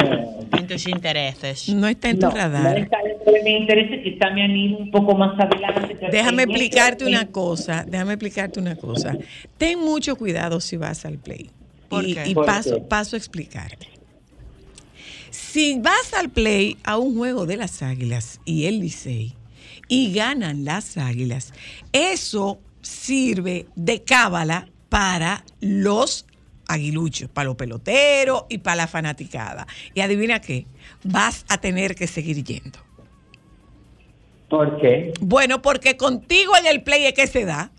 En 0.56 0.66
tus 0.68 0.86
intereses. 0.88 1.68
No 1.70 1.88
está 1.88 2.10
en 2.10 2.18
tu 2.20 2.26
no, 2.26 2.32
radar. 2.32 2.76
no 2.78 2.84
está 2.84 2.98
dentro 3.02 3.32
de 3.32 3.42
mi 3.42 3.50
interés, 3.56 4.02
quizá 4.04 4.30
me 4.30 4.44
animo 4.44 4.78
un 4.78 4.90
poco 4.90 5.16
más 5.16 5.38
adelante. 5.38 5.98
Déjame 6.12 6.42
este 6.44 6.52
explicarte 6.54 7.04
una 7.04 7.26
cosa, 7.26 7.84
déjame 7.88 8.12
explicarte 8.12 8.60
una 8.60 8.76
cosa. 8.76 9.16
Ten 9.58 9.80
mucho 9.80 10.14
cuidado 10.16 10.60
si 10.60 10.76
vas 10.76 11.04
al 11.04 11.18
play. 11.18 11.50
¿Por 11.88 12.04
y 12.06 12.14
qué? 12.14 12.28
y 12.28 12.34
¿Por 12.34 12.46
paso, 12.46 12.76
qué? 12.76 12.80
paso 12.82 13.16
a 13.16 13.18
explicarte. 13.18 13.88
Si 15.30 15.78
vas 15.80 16.14
al 16.14 16.30
play 16.30 16.76
a 16.84 16.96
un 16.98 17.16
juego 17.16 17.46
de 17.46 17.56
las 17.56 17.82
Águilas 17.82 18.40
y 18.44 18.66
el 18.66 18.78
Licey 18.80 19.34
y 19.88 20.12
ganan 20.12 20.64
las 20.64 20.96
Águilas, 20.96 21.52
eso 21.92 22.60
sirve 22.80 23.66
de 23.74 24.02
cábala 24.02 24.68
para 24.88 25.44
los 25.60 26.26
aguiluchos, 26.68 27.28
para 27.28 27.46
los 27.46 27.56
peloteros 27.56 28.44
y 28.48 28.58
para 28.58 28.76
la 28.76 28.86
fanaticada. 28.86 29.66
Y 29.94 30.00
adivina 30.00 30.40
qué, 30.40 30.66
vas 31.02 31.44
a 31.48 31.58
tener 31.58 31.94
que 31.94 32.06
seguir 32.06 32.42
yendo. 32.44 32.78
¿Por 34.48 34.80
qué? 34.80 35.12
Bueno, 35.20 35.62
porque 35.62 35.96
contigo 35.96 36.56
en 36.56 36.66
el 36.66 36.82
play 36.82 37.06
es 37.06 37.14
que 37.14 37.26
se 37.26 37.44
da. 37.44 37.70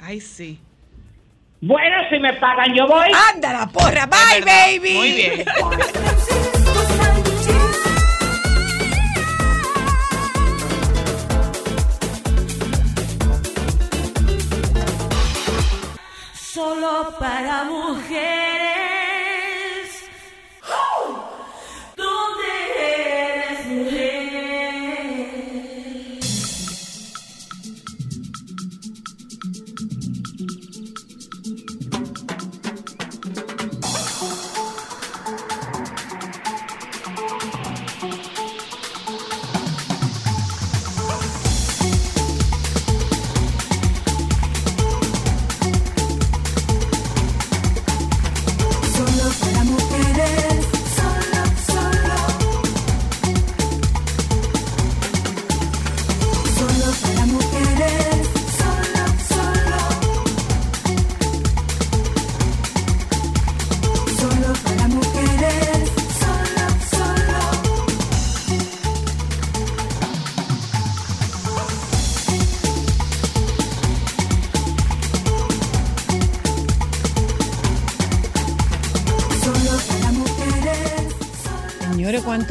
Ay, 0.00 0.20
sí. 0.20 0.58
Bueno, 1.60 1.96
si 2.10 2.18
me 2.18 2.32
pagan, 2.34 2.74
yo 2.74 2.88
voy. 2.88 3.08
Anda 3.32 3.52
la 3.52 3.68
porra, 3.68 4.06
bye 4.06 4.40
baby. 4.44 4.94
Muy 4.94 5.12
bien. 5.12 5.44
Solo 16.62 17.10
para 17.18 17.64
mujeres. 17.64 18.51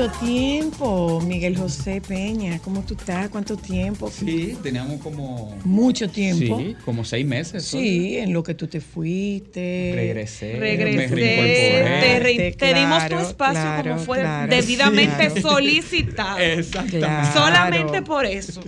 ¿Cuánto 0.02 0.20
tiempo? 0.26 1.22
Miguel 1.22 1.58
José 1.58 2.02
Peña, 2.02 2.60
¿cómo 2.60 2.82
tú 2.82 2.96
estás? 2.96 3.30
¿Cuánto 3.30 3.56
tiempo? 3.56 4.10
Sí, 4.10 4.58
teníamos 4.64 5.00
como... 5.00 5.56
Mucho 5.64 6.10
tiempo. 6.10 6.58
Sí, 6.58 6.76
como 6.84 7.06
seis 7.06 7.26
meses. 7.26 7.72
¿no? 7.74 7.80
Sí, 7.80 8.18
en 8.18 8.34
lo 8.34 8.42
que 8.42 8.56
tú 8.56 8.68
te 8.68 8.82
fuiste. 8.82 9.92
Regresé. 9.94 10.54
Regresé, 10.58 11.16
me 11.16 11.22
te, 11.22 12.20
re- 12.20 12.52
te 12.58 12.74
dimos 12.74 13.08
tu 13.10 13.20
espacio 13.20 13.62
claro, 13.62 13.92
como 13.92 14.04
fue 14.04 14.20
claro, 14.22 14.56
debidamente 14.56 15.28
claro. 15.28 15.42
solicitado. 15.42 16.38
Exactamente. 16.40 17.00
Claro. 17.00 17.34
Solamente 17.34 18.02
por 18.02 18.26
eso. 18.26 18.62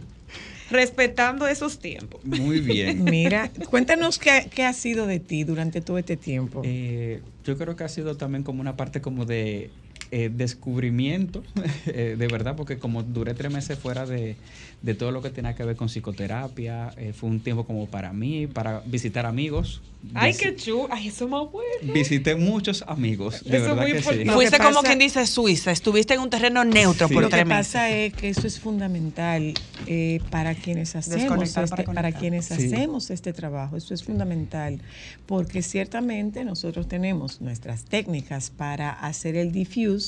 Respetando 0.70 1.48
esos 1.48 1.80
tiempos. 1.80 2.24
Muy 2.26 2.60
bien. 2.60 3.04
Mira, 3.10 3.52
cuéntanos 3.70 4.20
qué, 4.20 4.50
qué 4.54 4.64
ha 4.66 4.74
sido 4.74 5.08
de 5.08 5.20
ti 5.20 5.44
durante 5.44 5.82
todo 5.82 5.98
este 5.98 6.16
tiempo. 6.16 6.62
Eh, 6.64 7.22
yo 7.44 7.58
creo 7.58 7.76
que 7.76 7.84
ha 7.84 7.90
sido 7.90 8.18
también 8.18 8.44
como 8.44 8.62
una 8.62 8.76
parte 8.76 9.02
como 9.02 9.26
de 9.26 9.72
eh, 10.16 10.30
descubrimiento, 10.34 11.44
eh, 11.88 12.16
de 12.18 12.28
verdad, 12.28 12.56
porque 12.56 12.78
como 12.78 13.02
duré 13.02 13.34
tres 13.34 13.52
meses 13.52 13.80
fuera 13.80 14.06
de, 14.06 14.36
de 14.84 14.94
todo 14.94 15.12
lo 15.12 15.22
que 15.24 15.30
tenía 15.32 15.56
que 15.56 15.64
ver 15.64 15.76
con 15.76 15.88
psicoterapia, 15.90 16.94
eh, 16.98 17.14
fue 17.14 17.30
un 17.30 17.40
tiempo 17.40 17.66
como 17.66 17.88
para 17.88 18.14
mí, 18.14 18.46
para 18.48 18.82
visitar 18.86 19.26
amigos. 19.26 19.82
Ay, 20.14 20.34
qué 20.34 20.54
chulo. 20.54 20.90
Ay, 20.92 21.08
eso 21.08 21.24
es 21.24 21.32
más 21.32 21.50
bueno. 21.50 21.94
Visité 21.94 22.36
muchos 22.36 22.84
amigos, 22.88 23.42
de 23.46 23.56
Eso 23.56 23.56
es 23.56 23.62
verdad 23.64 23.76
muy 23.84 23.86
que 23.86 23.92
sí. 23.92 23.98
importante. 24.04 24.34
Fuiste 24.34 24.58
que 24.58 24.64
como 24.64 24.76
pasa- 24.76 24.88
quien 24.88 25.00
dice 25.00 25.26
Suiza, 25.26 25.72
estuviste 25.72 26.14
en 26.14 26.20
un 26.20 26.30
terreno 26.30 26.66
neutro 26.66 27.08
Sí. 27.08 27.14
por 27.14 27.24
Lo 27.24 27.30
que 27.30 27.36
tres 27.38 27.48
meses. 27.48 27.68
pasa 27.68 27.90
es 27.90 28.14
que 28.14 28.28
eso 28.28 28.46
es 28.46 28.60
fundamental 28.60 29.54
eh, 29.88 30.20
para 30.30 30.56
quienes 30.56 30.96
hacemos 30.98 31.42
este, 31.44 31.54
para 31.62 31.68
para, 31.68 31.84
conectar. 31.86 32.20
quienes 32.20 32.46
Sí. 32.48 32.54
hacemos 32.66 33.10
este 33.12 33.32
trabajo. 33.32 33.78
Eso 33.78 33.94
es 33.94 34.04
fundamental 34.04 34.82
porque 35.26 35.62
ciertamente 35.62 36.44
nosotros 36.44 36.90
tenemos 36.90 37.40
nuestras 37.40 37.86
técnicas 37.86 38.50
para 38.50 38.90
hacer 38.92 39.38
el 39.38 39.54
diffuse, 39.54 40.03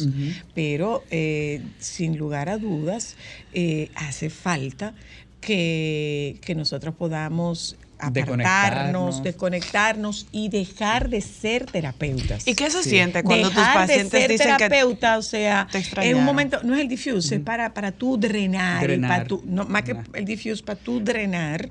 Pero 0.53 1.03
eh, 1.11 1.61
sin 1.79 2.17
lugar 2.17 2.49
a 2.49 2.57
dudas 2.57 3.15
eh, 3.53 3.89
hace 3.95 4.29
falta 4.29 4.93
que, 5.41 6.37
que 6.41 6.55
nosotros 6.55 6.95
podamos 6.95 7.77
apartarnos, 7.97 8.13
Desconectarnos. 8.13 9.23
desconectarnos 9.23 10.27
y 10.33 10.49
dejar 10.49 11.09
de 11.09 11.21
ser 11.21 11.65
terapeutas. 11.65 12.45
¿Y 12.45 12.53
qué 12.53 12.69
se 12.69 12.83
Sí. 12.83 12.89
siente 12.89 13.23
cuando 13.23 13.49
tus 13.49 13.63
pacientes 13.63 14.11
de 14.11 14.19
ser 14.19 14.29
dicen 14.31 14.51
que 14.57 14.67
terapeuta, 14.69 15.17
o 15.17 15.21
sea, 15.21 15.67
te 15.71 15.77
en 15.77 15.83
extrañaron? 15.83 16.19
un 16.19 16.25
momento, 16.25 16.59
no 16.63 16.75
es 16.75 16.81
el 16.81 16.87
diffuse, 16.89 17.35
es 17.35 17.41
para, 17.41 17.73
para 17.73 17.91
tú 17.93 18.17
drenar, 18.17 18.83
y 18.83 18.87
Drenar. 18.87 19.09
para 19.09 19.23
tú- 19.25 19.43
no, 19.45 19.63
más 19.65 19.83
que 19.83 19.95
el 20.13 20.25
diffuse, 20.25 20.61
para 20.63 20.77
tú 20.79 20.99
drenar, 20.99 21.69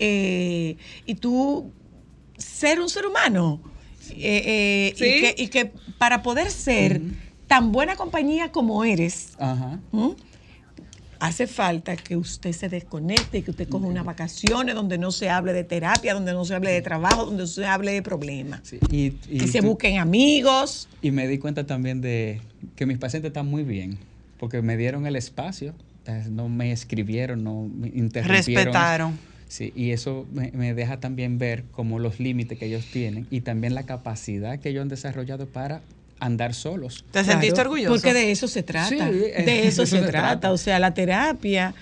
eh, 0.00 0.76
y 1.06 1.14
tú 1.14 1.70
ser 2.36 2.80
un 2.80 2.88
ser 2.88 3.06
humano. 3.06 3.60
eh, 4.12 4.42
eh, 4.44 4.94
Sí. 4.96 5.04
y, 5.04 5.20
que, 5.20 5.34
y 5.44 5.48
que 5.48 5.72
para 5.98 6.20
poder 6.20 6.50
ser 6.50 7.00
tan 7.50 7.72
buena 7.72 7.96
compañía 7.96 8.52
como 8.52 8.84
eres, 8.84 9.32
hace 11.18 11.48
falta 11.48 11.96
que 11.96 12.16
usted 12.16 12.52
se 12.52 12.68
desconecte, 12.68 13.42
que 13.42 13.50
usted 13.50 13.68
coja 13.68 13.86
unas 13.88 14.04
vacaciones 14.04 14.76
donde 14.76 14.98
no 14.98 15.10
se 15.10 15.28
hable 15.28 15.52
de 15.52 15.64
terapia, 15.64 16.14
donde 16.14 16.32
no 16.32 16.44
se 16.44 16.54
hable 16.54 16.70
de 16.70 16.80
trabajo, 16.80 17.26
donde 17.26 17.42
no 17.42 17.46
se 17.48 17.66
hable 17.66 17.90
de 17.90 18.02
problemas. 18.02 18.60
Sí, 18.62 18.78
Y, 18.92 19.06
y 19.28 19.38
Que 19.38 19.48
se 19.48 19.60
tú- 19.60 19.66
busquen 19.66 19.98
amigos. 19.98 20.88
Y 21.02 21.10
me 21.10 21.26
di 21.26 21.38
cuenta 21.38 21.66
también 21.66 22.00
de 22.00 22.40
que 22.76 22.86
mis 22.86 22.98
pacientes 22.98 23.30
están 23.30 23.48
muy 23.48 23.64
bien, 23.64 23.98
porque 24.38 24.62
me 24.62 24.76
dieron 24.76 25.04
el 25.06 25.16
espacio, 25.16 25.74
eh, 26.06 26.26
no 26.30 26.48
me 26.48 26.70
escribieron, 26.70 27.42
no 27.42 27.64
me 27.68 27.88
interrumpieron. 27.88 28.64
Respetaron. 28.64 29.18
Sí, 29.48 29.72
y 29.74 29.90
eso 29.90 30.24
me, 30.32 30.52
me 30.52 30.72
deja 30.74 31.00
también 31.00 31.36
ver 31.38 31.64
como 31.72 31.98
los 31.98 32.20
límites 32.20 32.56
que 32.60 32.66
ellos 32.66 32.86
tienen 32.92 33.26
y 33.32 33.40
también 33.40 33.74
la 33.74 33.82
capacidad 33.82 34.60
que 34.60 34.68
ellos 34.68 34.82
han 34.82 34.88
desarrollado 34.88 35.46
para 35.46 35.82
andar 36.20 36.54
solos. 36.54 37.04
¿Te 37.10 37.24
sentiste 37.24 37.54
Claro, 37.54 37.70
orgulloso? 37.70 37.94
Porque 37.94 38.14
de 38.14 38.30
eso 38.30 38.46
se 38.48 38.62
trata. 38.62 38.88
Sí, 38.88 38.96
de 39.44 39.66
eso, 39.66 39.84
se, 39.86 39.98
se 39.98 40.02
trata. 40.06 40.28
trata. 40.40 40.52
O 40.52 40.56
sea, 40.58 40.78
la 40.78 40.94
terapia, 40.94 41.74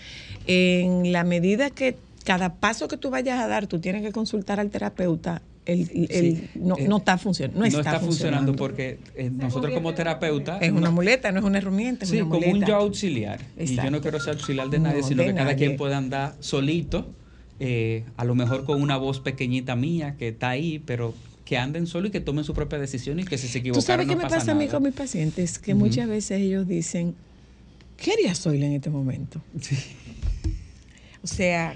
en 0.47 1.13
la 1.13 1.25
medida 1.25 1.71
que 1.71 1.97
cada 2.25 2.55
paso 2.55 2.89
que 2.89 2.97
tú 2.97 3.11
vayas 3.11 3.41
a 3.41 3.47
dar, 3.49 3.67
tú 3.67 3.79
tienes 3.81 4.03
que 4.03 4.13
consultar 4.13 4.61
al 4.61 4.71
terapeuta. 4.71 5.43
El, 5.67 5.81
el- 5.81 6.09
Sí, 6.11 6.45
no, 6.55 6.77
eh, 6.79 6.87
no 6.89 6.97
está 6.99 7.19
funcionando. 7.19 7.61
No, 7.61 7.67
está, 7.67 8.01
funcionando 8.01 8.57
porque 8.57 8.99
eh, 9.15 9.29
nosotros 9.31 9.75
como 9.75 9.93
terapeutas... 9.93 10.63
Es 10.63 10.73
una 10.73 10.91
muleta, 10.91 11.31
no 11.31 11.41
es 11.41 11.45
una 11.45 11.59
herramienta, 11.59 12.05
es 12.05 12.11
Sí, 12.11 12.21
una 12.23 12.31
como 12.31 12.51
un 12.51 12.65
yo 12.65 12.77
auxiliar. 12.77 13.41
Y 13.59 13.77
yo 13.77 13.91
no 13.91 14.01
quiero 14.01 14.19
ser 14.19 14.35
auxiliar 14.35 14.71
de 14.71 14.79
No, 14.79 14.89
nadie, 14.89 15.03
sino 15.03 15.23
de 15.23 15.29
que 15.31 15.35
cada 15.35 15.57
quien 15.57 15.77
puede 15.77 15.95
andar 15.95 16.37
solito, 16.41 17.07
eh, 17.61 18.05
a 18.17 18.25
lo 18.25 18.35
mejor 18.35 18.65
con 18.65 18.81
una 18.81 18.97
voz 18.97 19.21
pequeñita 19.21 19.77
mía 19.77 20.15
que 20.19 20.29
está 20.29 20.49
ahí, 20.51 20.79
pero 20.79 21.13
que 21.49 21.57
anden 21.57 21.87
solo 21.87 22.09
y 22.09 22.11
que 22.11 22.21
tomen 22.21 22.45
su 22.45 22.53
propia 22.53 22.79
decisión 22.79 23.19
y 23.21 23.25
que 23.25 23.39
si 23.39 23.49
se 23.49 23.61
equivocan 23.61 23.81
Tú 23.81 23.87
sabes 23.87 24.07
no 24.07 24.13
qué 24.13 24.17
me 24.17 24.23
pasa 24.25 24.37
pasa 24.37 24.53
a 24.53 24.55
mí 24.55 24.69
con 24.69 24.83
mis 24.83 24.93
pacientes, 24.93 25.59
que 25.59 25.75
muchas 25.75 26.07
veces 26.07 26.43
ellos 26.43 26.69
dicen, 26.69 27.15
¿qué 27.97 28.13
haría 28.13 28.35
Zoila 28.35 28.67
en 28.67 28.75
este 28.75 28.91
momento? 28.91 29.41
Sí. 29.59 29.79
O 31.23 31.27
sea, 31.27 31.75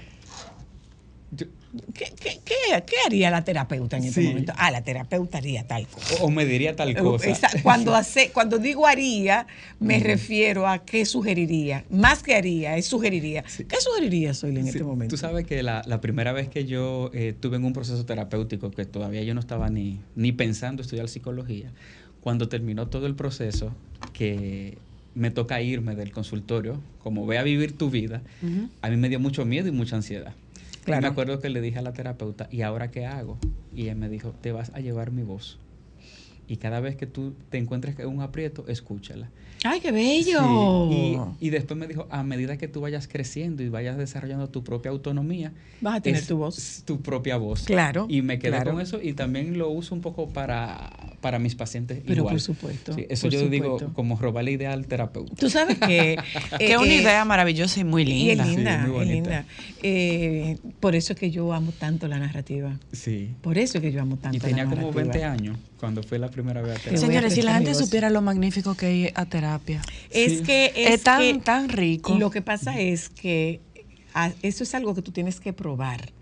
¿qué, 1.93 2.05
qué, 2.19 2.39
qué- 2.45 2.83
qué 2.85 2.95
haría 3.05 3.31
la 3.31 3.43
terapeuta 3.43 3.97
en 3.97 4.03
este 4.05 4.21
Sí. 4.21 4.27
momento? 4.27 4.53
Ah, 4.57 4.71
la 4.71 4.83
terapeuta 4.83 5.37
haría 5.39 5.65
tal 5.67 5.87
cosa. 5.87 6.15
o, 6.21 6.29
me 6.29 6.45
diría 6.45 6.75
tal 6.75 6.95
cosa. 6.97 7.29
Esa- 7.29 7.49
Cuando, 7.63 7.95
hace, 7.95 8.31
cuando 8.31 8.59
digo 8.59 8.85
haría, 8.87 9.47
me 9.79 9.99
refiero 9.99 10.67
a 10.67 10.85
qué 10.85 11.05
sugeriría. 11.05 11.85
Más 11.89 12.21
que 12.23 12.35
haría, 12.35 12.77
es 12.77 12.85
sugeriría. 12.85 13.43
¿Qué 13.43 13.75
sugeriría 13.79 14.33
Zoila 14.33 14.59
en 14.59 14.65
Sí, 14.65 14.71
este 14.71 14.83
momento? 14.83 15.13
Tú 15.13 15.17
sabes 15.17 15.45
que 15.45 15.63
la, 15.63 15.81
la 15.85 15.99
primera 16.01 16.31
vez 16.31 16.47
que 16.49 16.65
yo 16.65 17.09
eh, 17.13 17.33
tuve 17.39 17.57
en 17.57 17.65
un 17.65 17.73
proceso 17.73 18.05
terapéutico, 18.05 18.71
que 18.71 18.85
todavía 18.85 19.23
yo 19.23 19.33
no 19.33 19.39
estaba 19.39 19.69
ni, 19.69 19.99
ni 20.15 20.31
pensando 20.31 20.81
estudiar 20.81 21.09
psicología, 21.09 21.71
cuando 22.21 22.47
terminó 22.49 22.87
todo 22.87 23.05
el 23.07 23.15
proceso, 23.15 23.73
que 24.13 24.77
me 25.15 25.29
toca 25.31 25.61
irme 25.61 25.95
del 25.95 26.11
consultorio, 26.11 26.81
como 26.99 27.25
ve 27.25 27.37
a 27.37 27.43
vivir 27.43 27.77
tu 27.77 27.89
vida, 27.89 28.21
a 28.81 28.89
mí 28.89 28.97
me 28.97 29.09
dio 29.09 29.19
mucho 29.19 29.45
miedo 29.45 29.67
y 29.67 29.71
mucha 29.71 29.95
ansiedad. 29.95 30.33
Claro. 30.83 31.01
me 31.01 31.07
acuerdo 31.07 31.39
que 31.39 31.49
le 31.49 31.61
dije 31.61 31.79
a 31.79 31.81
la 31.81 31.93
terapeuta, 31.93 32.47
¿y 32.51 32.61
ahora 32.61 32.91
qué 32.91 33.05
hago? 33.05 33.37
Y 33.73 33.83
ella 33.83 33.95
me 33.95 34.09
dijo, 34.09 34.33
te 34.41 34.51
vas 34.51 34.71
a 34.73 34.79
llevar 34.79 35.11
mi 35.11 35.23
voz. 35.23 35.59
Y 36.47 36.57
cada 36.57 36.79
vez 36.81 36.95
que 36.95 37.07
tú 37.07 37.33
te 37.49 37.57
encuentres 37.57 37.97
en 37.99 38.07
un 38.07 38.21
aprieto, 38.21 38.65
escúchala. 38.67 39.29
¡Ay, 39.63 39.79
qué 39.79 39.91
bello! 39.91 40.89
Sí, 40.91 41.17
Y, 41.39 41.47
y 41.47 41.49
después 41.49 41.77
me 41.79 41.87
dijo, 41.87 42.07
a 42.09 42.23
medida 42.23 42.57
que 42.57 42.67
tú 42.67 42.81
vayas 42.81 43.07
creciendo 43.07 43.63
y 43.63 43.69
vayas 43.69 43.97
desarrollando 43.97 44.49
tu 44.49 44.63
propia 44.63 44.91
autonomía, 44.91 45.53
Vas 45.81 45.97
a 45.97 46.01
tener 46.01 46.21
es 46.21 46.27
tu 46.27 46.37
voz. 46.37 46.83
Tu 46.85 47.01
propia 47.01 47.37
voz. 47.37 47.63
Claro, 47.63 48.05
Y 48.09 48.21
me 48.21 48.39
quedé 48.39 48.51
claro. 48.51 48.71
con 48.73 48.81
eso 48.81 48.99
y 49.01 49.13
también 49.13 49.57
lo 49.57 49.69
uso 49.69 49.95
un 49.95 50.01
poco 50.01 50.29
para, 50.29 51.15
para 51.21 51.39
mis 51.39 51.55
pacientes. 51.55 51.99
Pero 52.05 52.19
igual. 52.19 52.33
por 52.35 52.41
supuesto, 52.41 52.93
Sí, 52.93 53.05
eso 53.09 53.27
por 53.27 53.33
yo 53.33 53.47
digo 53.49 53.77
como 53.93 54.17
robar 54.17 54.43
la 54.43 54.51
idea 54.51 54.73
al 54.73 54.85
terapeuta. 54.87 55.35
Tú 55.35 55.49
sabes 55.49 55.77
que... 55.79 56.13
Es 56.59 56.59
eh, 56.71 56.77
una 56.77 56.87
eh, 56.93 57.01
idea 57.01 57.25
maravillosa 57.25 57.79
y 57.79 57.83
muy 57.83 58.03
Y 58.03 58.29
es 58.31 58.37
linda. 58.37 58.45
linda, 58.45 58.83
Sí, 58.85 58.89
muy 58.91 59.01
es 59.01 59.07
bonita. 59.07 59.13
linda. 59.13 59.45
Eh, 59.81 60.57
por 60.79 60.95
eso 60.95 61.13
es 61.13 61.19
que 61.19 61.31
yo 61.31 61.53
amo 61.53 61.71
tanto 61.77 62.07
la 62.07 62.19
narrativa. 62.19 62.77
Sí. 62.91 63.29
Por 63.41 63.57
eso 63.57 63.77
es 63.77 63.81
que 63.81 63.91
yo 63.91 64.01
amo 64.01 64.17
tanto 64.17 64.37
Y 64.37 64.39
la 64.39 64.47
tenía 64.47 64.63
narrativa. 64.65 64.91
como 64.91 64.93
20 64.95 65.23
años 65.23 65.57
cuando 65.83 66.01
fue 66.01 66.17
la 66.17 66.29
primera 66.29 66.61
vez 66.61 66.77
a 66.77 66.79
terapia. 66.79 66.97
Señores, 66.97 67.33
si 67.33 67.41
la 67.41 67.55
gente 67.55 67.75
supiera 67.75 68.09
lo 68.09 68.21
magnífico 68.21 68.73
que 68.73 69.07
es 69.07 69.11
a 69.15 69.25
terapia. 69.25 69.81
Es 70.11 70.37
Sí. 70.37 70.43
que 70.43 70.71
es, 70.77 70.91
Es 70.91 71.03
tan, 71.03 71.19
que 71.19 71.33
tan 71.39 71.67
rico. 71.67 72.17
Lo 72.17 72.31
que 72.31 72.41
pasa 72.41 72.79
es 72.79 73.09
que 73.09 73.59
ah, 74.13 74.31
eso 74.43 74.63
es 74.63 74.73
algo 74.75 74.95
que 74.95 75.01
tú 75.01 75.11
tienes 75.11 75.41
que 75.41 75.51
probar. 75.51 76.13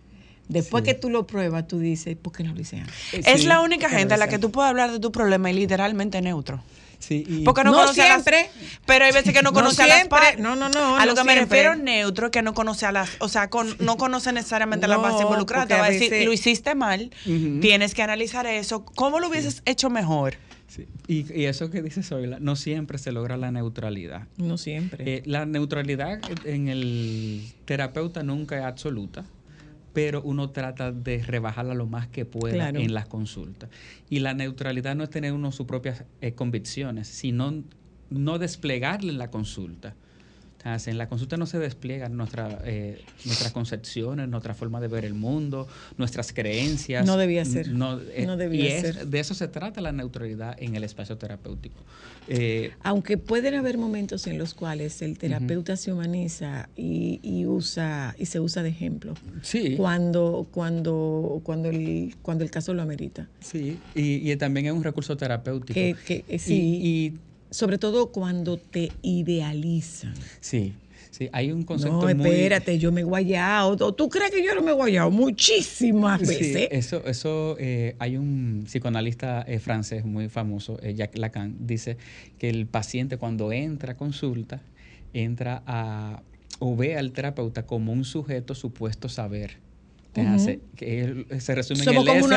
Después 0.50 0.84
que 0.84 0.96
tú 0.96 1.12
lo 1.12 1.28
pruebas, 1.28 1.68
tú 1.68 1.78
dices, 1.78 2.18
¿por 2.20 2.34
qué 2.34 2.44
no 2.44 2.56
lo 2.56 2.60
hice 2.62 2.78
antes? 2.78 2.96
es 3.14 3.42
Sí, 3.42 3.48
la 3.48 3.62
única 3.62 3.88
gente 3.88 4.16
a 4.16 4.18
la 4.18 4.28
que 4.28 4.40
tú 4.40 4.50
puedes 4.52 4.68
hablar 4.68 4.92
de 4.92 5.00
tu 5.00 5.12
problema 5.12 5.52
y 5.52 5.54
literalmente 5.54 6.20
neutro. 6.24 6.60
Sí, 7.02 7.24
y- 7.28 7.44
Porque 7.44 7.64
no, 7.64 7.72
No 7.72 7.78
conoce 7.80 8.02
a 8.04 8.10
las- 8.10 8.24
siempre. 8.24 8.50
pero 8.86 9.06
hay 9.06 9.12
veces 9.12 9.34
que 9.34 9.42
no 9.42 9.50
No 9.50 9.54
conoce 9.54 9.82
a 9.84 9.88
las 9.88 9.98
siempre. 9.98 10.20
partes. 10.20 10.40
No, 10.40 10.56
no, 10.56 10.70
no, 10.70 10.98
A 10.98 11.06
lo 11.06 11.12
no 11.14 11.18
que 11.18 11.24
me 11.26 11.34
siempre. 11.34 11.58
refiero 11.64 11.76
neutro 11.76 12.28
es 12.28 12.32
que 12.32 12.42
no 12.44 12.54
conoce 12.54 12.86
a 12.86 12.92
las, 12.92 13.10
o 13.20 13.28
sea, 13.28 13.50
con- 13.50 13.76
no 13.80 13.98
conoce 13.98 14.32
necesariamente 14.32 14.86
a 14.86 14.90
las 14.90 14.98
No, 15.00 15.04
partes 15.04 15.22
involucradas. 15.24 15.68
Te 15.68 15.74
va 15.74 15.86
a 15.86 15.90
decir, 15.90 16.12
veces- 16.12 16.26
lo 16.26 16.32
hiciste 16.32 16.76
mal, 16.76 17.12
tienes 17.60 17.94
que 17.96 18.04
analizar 18.04 18.46
eso. 18.46 18.86
¿Cómo 18.86 19.20
lo 19.20 19.28
hubieses 19.30 19.62
hecho 19.66 19.90
mejor? 19.90 20.36
sí. 20.68 20.86
Y, 21.08 21.26
y 21.38 21.46
eso 21.48 21.70
que 21.70 21.82
dice 21.82 22.02
Zoila, 22.04 22.38
no 22.40 22.56
siempre 22.56 22.98
se 22.98 23.12
logra 23.12 23.36
la 23.36 23.52
neutralidad. 23.52 24.28
No 24.38 24.58
siempre. 24.58 25.04
Eh, 25.18 25.24
la 25.26 25.46
neutralidad 25.46 26.22
en 26.46 26.70
el 26.70 27.44
terapeuta 27.66 28.24
nunca 28.24 28.58
es 28.58 28.64
absoluta, 28.64 29.26
pero 29.94 30.22
uno 30.22 30.52
trata 30.52 30.92
de 30.92 31.22
rebajarla 31.24 31.74
lo 31.74 31.86
más 31.86 32.08
que 32.08 32.26
pueda 32.26 32.54
Claro. 32.56 32.80
en 32.80 32.94
las 32.94 33.08
consultas. 33.08 33.70
Y 34.10 34.20
la 34.20 34.34
neutralidad 34.34 34.96
no 34.96 35.04
es 35.04 35.10
tener 35.10 35.34
uno 35.34 35.52
sus 35.52 35.66
propias 35.68 36.06
eh, 36.22 36.34
convicciones, 36.34 37.08
sino 37.08 37.64
no 38.10 38.40
desplegarle 38.40 39.12
en 39.12 39.18
la 39.18 39.30
consulta. 39.32 39.96
En 40.64 40.98
la 40.98 41.10
consulta 41.10 41.38
no 41.38 41.48
se 41.48 41.58
despliegan 41.58 42.16
nuestra, 42.16 42.60
eh, 42.66 43.02
nuestras 43.26 43.52
concepciones, 43.52 44.28
nuestra 44.30 44.54
forma 44.54 44.80
de 44.80 44.88
ver 44.88 45.06
el 45.06 45.16
mundo, 45.16 45.68
nuestras 45.98 46.34
creencias. 46.34 47.06
No 47.06 47.18
debía 47.18 47.46
ser. 47.46 47.70
No, 47.70 48.00
eh, 48.00 48.26
No 48.28 48.38
debía 48.38 48.64
y 48.66 48.68
es- 48.68 48.82
ser. 48.82 49.08
De 49.08 49.20
eso 49.20 49.34
se 49.34 49.48
trata 49.48 49.82
la 49.82 49.92
neutralidad 49.92 50.56
en 50.62 50.76
el 50.76 50.84
espacio 50.84 51.18
terapéutico. 51.18 51.82
Eh, 52.28 52.72
Aunque 52.84 53.18
pueden 53.18 53.56
haber 53.56 53.80
momentos 53.80 54.28
en 54.28 54.38
los 54.38 54.54
cuales 54.54 55.02
el 55.02 55.18
terapeuta 55.18 55.76
se 55.78 55.92
humaniza 55.92 56.70
y, 56.78 57.20
y 57.24 57.48
usa 57.48 58.16
y 58.20 58.28
se 58.28 58.40
usa 58.40 58.62
de 58.62 58.70
ejemplo. 58.70 59.16
Sí. 59.42 59.76
Cuando 59.78 60.48
cuando 60.52 61.42
cuando 61.44 61.70
el 61.70 62.16
cuando 62.22 62.44
el 62.44 62.52
caso 62.52 62.74
lo 62.76 62.84
amerita. 62.84 63.28
Sí, 63.40 63.80
y, 63.96 64.32
y 64.32 64.36
también 64.36 64.68
es 64.68 64.74
un 64.74 64.84
recurso 64.84 65.18
terapéutico. 65.18 65.74
Que, 65.74 65.96
que, 66.06 66.38
sí. 66.40 66.54
Y, 66.84 67.14
sobre 67.52 67.78
todo 67.78 68.12
cuando 68.12 68.58
te 68.58 68.92
idealizan. 69.02 70.14
sí, 70.40 70.74
sí, 71.12 71.30
hay 71.34 71.52
un 71.52 71.64
concepto 71.64 72.08
No, 72.10 72.16
muy... 72.16 72.30
espérate, 72.30 72.80
yo 72.80 72.92
me 72.92 73.02
he 73.02 73.04
guayado. 73.04 73.78
¿O 73.88 73.94
¿Tú 73.94 74.10
crees 74.10 74.32
que 74.32 74.44
yo 74.44 74.56
no 74.56 74.62
me 74.62 74.72
he 74.72 74.74
guayado? 74.74 75.12
Muchísimas 75.12 76.22
Sí, 76.22 76.28
veces. 76.28 76.68
eso, 76.72 77.06
eso 77.06 77.58
eh, 77.60 77.96
hay 78.00 78.18
un 78.18 78.64
psicoanalista 78.66 79.44
eh, 79.48 79.60
francés 79.60 80.06
muy 80.06 80.30
famoso, 80.30 80.80
eh, 80.82 80.94
Jacques 80.96 81.20
Lacan, 81.20 81.56
dice 81.60 81.98
que 82.40 82.50
el 82.50 82.66
paciente 82.68 83.18
cuando 83.18 83.52
entra 83.52 83.94
a 83.94 83.98
consulta, 83.98 84.62
entra 85.14 85.62
a 85.68 86.22
o 86.60 86.76
ve 86.76 86.96
al 86.96 87.12
terapeuta 87.12 87.66
como 87.66 87.92
un 87.92 88.06
sujeto 88.06 88.56
supuesto 88.56 89.10
saber. 89.10 89.58
Te 90.14 90.22
Ujú. 90.24 90.34
hace- 90.36 90.60
que 90.76 91.02
él- 91.04 91.26
se 91.40 91.56
resume 91.56 91.80
en 91.80 91.86
Somos 91.86 92.02
el 92.04 92.08
como 92.08 92.20
S, 92.20 92.28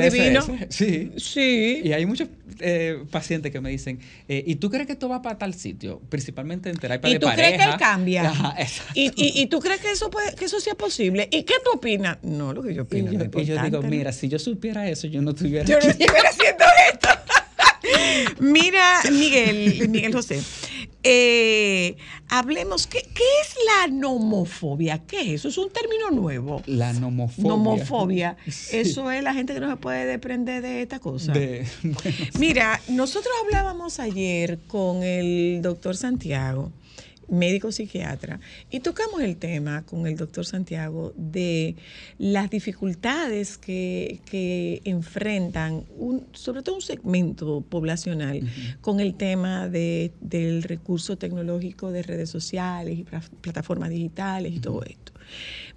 S, 0.00 0.06
S, 0.06 0.20
adivinos. 0.22 0.48
S. 0.48 0.66
Sí. 0.70 1.12
Sí. 1.18 1.80
Y 1.84 1.92
hay 1.92 2.06
muchos 2.06 2.28
eh, 2.60 3.04
pacientes 3.10 3.52
que 3.52 3.60
me 3.60 3.68
dicen, 3.70 4.00
eh, 4.28 4.42
¿y 4.46 4.56
tú 4.56 4.70
crees 4.70 4.86
que 4.86 4.92
esto 4.94 5.08
va 5.08 5.20
para 5.22 5.36
tal 5.38 5.52
sitio? 5.54 6.00
Principalmente 6.08 6.68
en 6.70 6.76
terapia 6.76 7.08
¿Y 7.10 7.14
de 7.14 7.18
tú 7.18 7.26
pareja. 7.26 7.48
crees 7.48 7.62
que 7.66 7.70
él 7.72 7.78
cambia? 7.78 8.28
Ajá. 8.30 8.56
¿Y, 8.94 9.06
y, 9.16 9.42
y 9.42 9.46
tú 9.46 9.60
crees 9.60 9.80
que 9.80 9.90
eso 9.90 10.08
puede, 10.10 10.34
que 10.34 10.44
eso 10.46 10.58
sea 10.60 10.74
posible? 10.74 11.28
¿Y 11.30 11.42
qué 11.44 11.54
tú 11.64 11.70
opinas? 11.74 12.18
No, 12.22 12.52
lo 12.54 12.62
que 12.62 12.70
yo 12.74 12.76
Y 12.76 12.80
opino. 12.80 13.12
yo, 13.12 13.18
no 13.18 13.24
es 13.24 13.30
y 13.42 13.44
yo 13.46 13.62
digo, 13.62 13.82
mira, 13.82 14.12
si 14.12 14.28
yo 14.28 14.38
supiera 14.38 14.88
eso, 14.88 15.06
yo 15.06 15.20
no 15.22 15.30
estuviera 15.30 15.64
Yo 15.66 15.78
no 15.80 15.86
estuviera 15.90 16.28
haciendo 16.30 16.64
esto. 16.92 17.08
Mira, 18.40 19.00
Miguel, 19.10 19.88
Miguel 19.88 20.12
José, 20.12 20.40
eh, 21.02 21.96
hablemos, 22.28 22.86
¿qué, 22.86 23.00
qué 23.14 23.22
es 23.42 23.54
la 23.66 23.92
nomofobia? 23.92 24.98
¿Qué 25.06 25.20
es 25.20 25.28
eso? 25.40 25.48
Es 25.48 25.58
un 25.58 25.70
término 25.70 26.10
nuevo. 26.10 26.62
La 26.66 26.92
nomofobia. 26.92 27.48
Nomofobia. 27.48 28.36
Sí. 28.50 28.78
Eso 28.78 29.10
es 29.10 29.22
la 29.22 29.32
gente 29.34 29.54
que 29.54 29.60
no 29.60 29.70
se 29.70 29.76
puede 29.76 30.04
desprender 30.06 30.62
de 30.62 30.82
esta 30.82 30.98
cosa. 30.98 31.32
De- 31.32 31.66
bueno, 31.82 31.98
Mira, 32.38 32.80
nosotros 32.88 33.32
hablábamos 33.44 33.98
ayer 34.00 34.58
con 34.66 35.02
el 35.02 35.60
doctor 35.62 35.96
Santiago, 35.96 36.70
médico 37.30 37.72
psiquiatra, 37.72 38.40
y 38.70 38.80
tocamos 38.80 39.22
el 39.22 39.36
tema 39.36 39.82
con 39.86 40.06
el 40.06 40.16
doctor 40.16 40.44
Santiago 40.44 41.12
de 41.16 41.76
las 42.18 42.50
dificultades 42.50 43.56
que, 43.56 44.20
que 44.24 44.82
enfrentan, 44.84 45.84
un, 45.96 46.26
sobre 46.32 46.62
todo 46.62 46.74
un 46.76 46.82
segmento 46.82 47.60
poblacional, 47.60 48.42
con 48.80 49.00
el 49.00 49.14
tema 49.14 49.68
de, 49.68 50.12
del 50.20 50.62
recurso 50.62 51.16
tecnológico 51.16 51.92
de 51.92 52.02
redes 52.02 52.30
sociales 52.30 52.98
y 52.98 53.04
pla- 53.04 53.22
plataformas 53.40 53.90
digitales 53.90 54.52
y 54.52 54.58
todo 54.60 54.82
esto. 54.82 55.12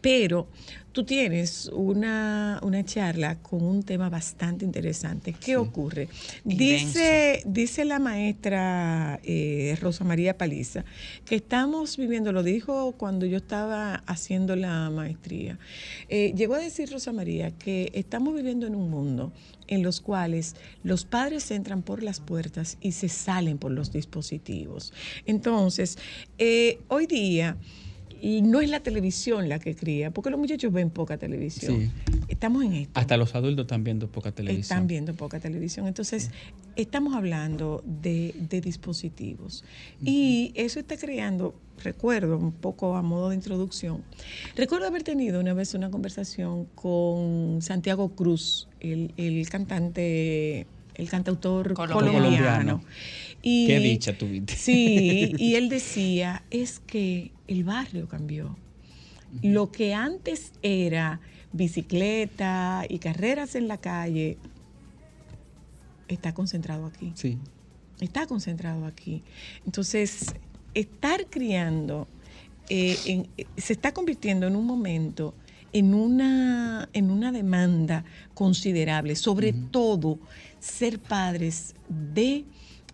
Pero 0.03 0.49
tú 0.91 1.05
tienes 1.05 1.71
una, 1.73 2.59
una 2.61 2.83
charla 2.83 3.41
con 3.41 3.63
un 3.63 3.83
tema 3.83 4.09
bastante 4.09 4.65
interesante. 4.65 5.33
¿Qué 5.33 5.55
ocurre? 5.55 6.09
Dice, 6.43 7.41
dice 7.45 7.85
la 7.85 7.99
maestra 7.99 9.17
eh, 9.23 9.77
Rosa 9.79 10.03
María 10.03 10.37
Paliza 10.37 10.83
que 11.23 11.35
estamos 11.35 11.95
viviendo, 11.95 12.33
lo 12.33 12.43
dijo 12.43 12.91
cuando 12.97 13.25
yo 13.25 13.37
estaba 13.37 14.03
haciendo 14.05 14.57
la 14.57 14.89
maestría, 14.89 15.57
eh, 16.09 16.33
llegó 16.35 16.55
a 16.55 16.59
decir 16.59 16.91
Rosa 16.91 17.13
María 17.13 17.51
que 17.51 17.89
estamos 17.93 18.35
viviendo 18.35 18.67
en 18.67 18.75
un 18.75 18.89
mundo 18.89 19.31
en 19.67 19.83
los 19.83 20.01
cuales 20.01 20.57
los 20.83 21.05
padres 21.05 21.49
entran 21.51 21.81
por 21.81 22.03
las 22.03 22.19
puertas 22.19 22.77
y 22.81 22.91
se 22.91 23.07
salen 23.07 23.57
por 23.57 23.71
los 23.71 23.93
dispositivos. 23.93 24.91
Entonces, 25.25 25.97
eh, 26.37 26.81
hoy 26.89 27.07
día 27.07 27.55
no 28.41 28.61
es 28.61 28.69
la 28.69 28.79
televisión 28.79 29.49
la 29.49 29.59
que 29.59 29.75
cría, 29.75 30.11
porque 30.11 30.29
los 30.29 30.39
muchachos 30.39 30.71
ven 30.71 30.89
poca 30.89 31.17
televisión. 31.17 31.91
Sí. 32.07 32.13
Estamos 32.29 32.63
en 32.63 32.73
esto. 32.73 32.97
Hasta 32.97 33.17
los 33.17 33.35
adultos 33.35 33.65
están 33.65 33.83
viendo 33.83 34.07
poca 34.07 34.31
televisión. 34.31 34.61
Están 34.61 34.87
viendo 34.87 35.13
poca 35.13 35.41
televisión. 35.41 35.87
Entonces, 35.87 36.31
estamos 36.77 37.15
hablando 37.15 37.83
de, 37.85 38.33
de 38.49 38.61
dispositivos. 38.61 39.65
Y 40.01 40.53
eso 40.55 40.79
está 40.79 40.95
creando, 40.95 41.53
recuerdo, 41.83 42.37
un 42.37 42.53
poco 42.53 42.95
a 42.95 43.01
modo 43.01 43.29
de 43.29 43.35
introducción, 43.35 44.03
recuerdo 44.55 44.87
haber 44.87 45.03
tenido 45.03 45.41
una 45.41 45.53
vez 45.53 45.73
una 45.73 45.91
conversación 45.91 46.65
con 46.75 47.61
Santiago 47.61 48.15
Cruz, 48.15 48.69
el, 48.79 49.13
el 49.17 49.49
cantante, 49.49 50.65
el 50.95 51.09
cantautor 51.09 51.73
Colombiano. 51.73 52.13
colombiano. 52.13 52.81
Y, 53.45 53.67
Qué 53.67 53.79
dicha 53.79 54.17
tuviste. 54.17 54.55
Sí, 54.55 55.33
y 55.37 55.55
él 55.55 55.69
decía, 55.69 56.43
es 56.49 56.79
que 56.79 57.31
el 57.47 57.63
barrio 57.63 58.07
cambió. 58.07 58.57
Lo 59.41 59.71
que 59.71 59.93
antes 59.93 60.53
era 60.61 61.19
bicicleta 61.51 62.85
y 62.87 62.99
carreras 62.99 63.55
en 63.55 63.67
la 63.67 63.77
calle, 63.79 64.37
está 66.07 66.33
concentrado 66.33 66.85
aquí. 66.85 67.11
Sí. 67.15 67.37
Está 67.99 68.25
concentrado 68.27 68.85
aquí. 68.85 69.23
Entonces, 69.65 70.33
estar 70.73 71.27
criando 71.29 72.07
eh, 72.69 72.97
en- 73.05 73.27
eh, 73.37 73.45
se 73.57 73.73
está 73.73 73.91
convirtiendo 73.93 74.47
en 74.47 74.55
un 74.55 74.65
momento 74.65 75.35
en 75.73 75.93
una, 75.95 76.87
en 76.93 77.09
una 77.09 77.31
demanda 77.31 78.05
considerable, 78.35 79.15
sobre 79.15 79.53
todo 79.53 80.19
ser 80.59 80.99
padres 80.99 81.73
de 81.89 82.45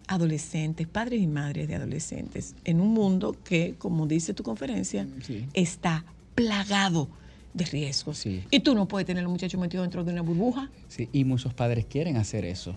adolescentes, 0.09 0.87
padres 0.87 1.21
y 1.21 1.27
madres 1.27 1.67
de 1.67 1.75
adolescentes, 1.75 2.55
en 2.65 2.81
un 2.81 2.93
mundo 2.93 3.35
que, 3.43 3.75
como 3.77 4.07
dice 4.07 4.33
tu 4.33 4.41
conferencia, 4.43 5.07
Sí. 5.21 5.45
está 5.53 6.03
plagado 6.35 7.07
de 7.53 7.65
riesgos. 7.65 8.17
Sí. 8.17 8.43
Y 8.49 8.61
tú 8.61 8.73
no 8.73 8.87
puedes 8.87 9.05
tener 9.05 9.21
a 9.21 9.23
los 9.23 9.31
muchachos 9.31 9.61
metidos 9.61 9.83
dentro 9.85 10.03
de 10.03 10.11
una 10.11 10.21
burbuja. 10.23 10.69
Sí, 10.87 11.09
y 11.13 11.25
muchos 11.25 11.53
padres 11.53 11.85
quieren 11.85 12.17
hacer 12.17 12.43
eso. 12.43 12.75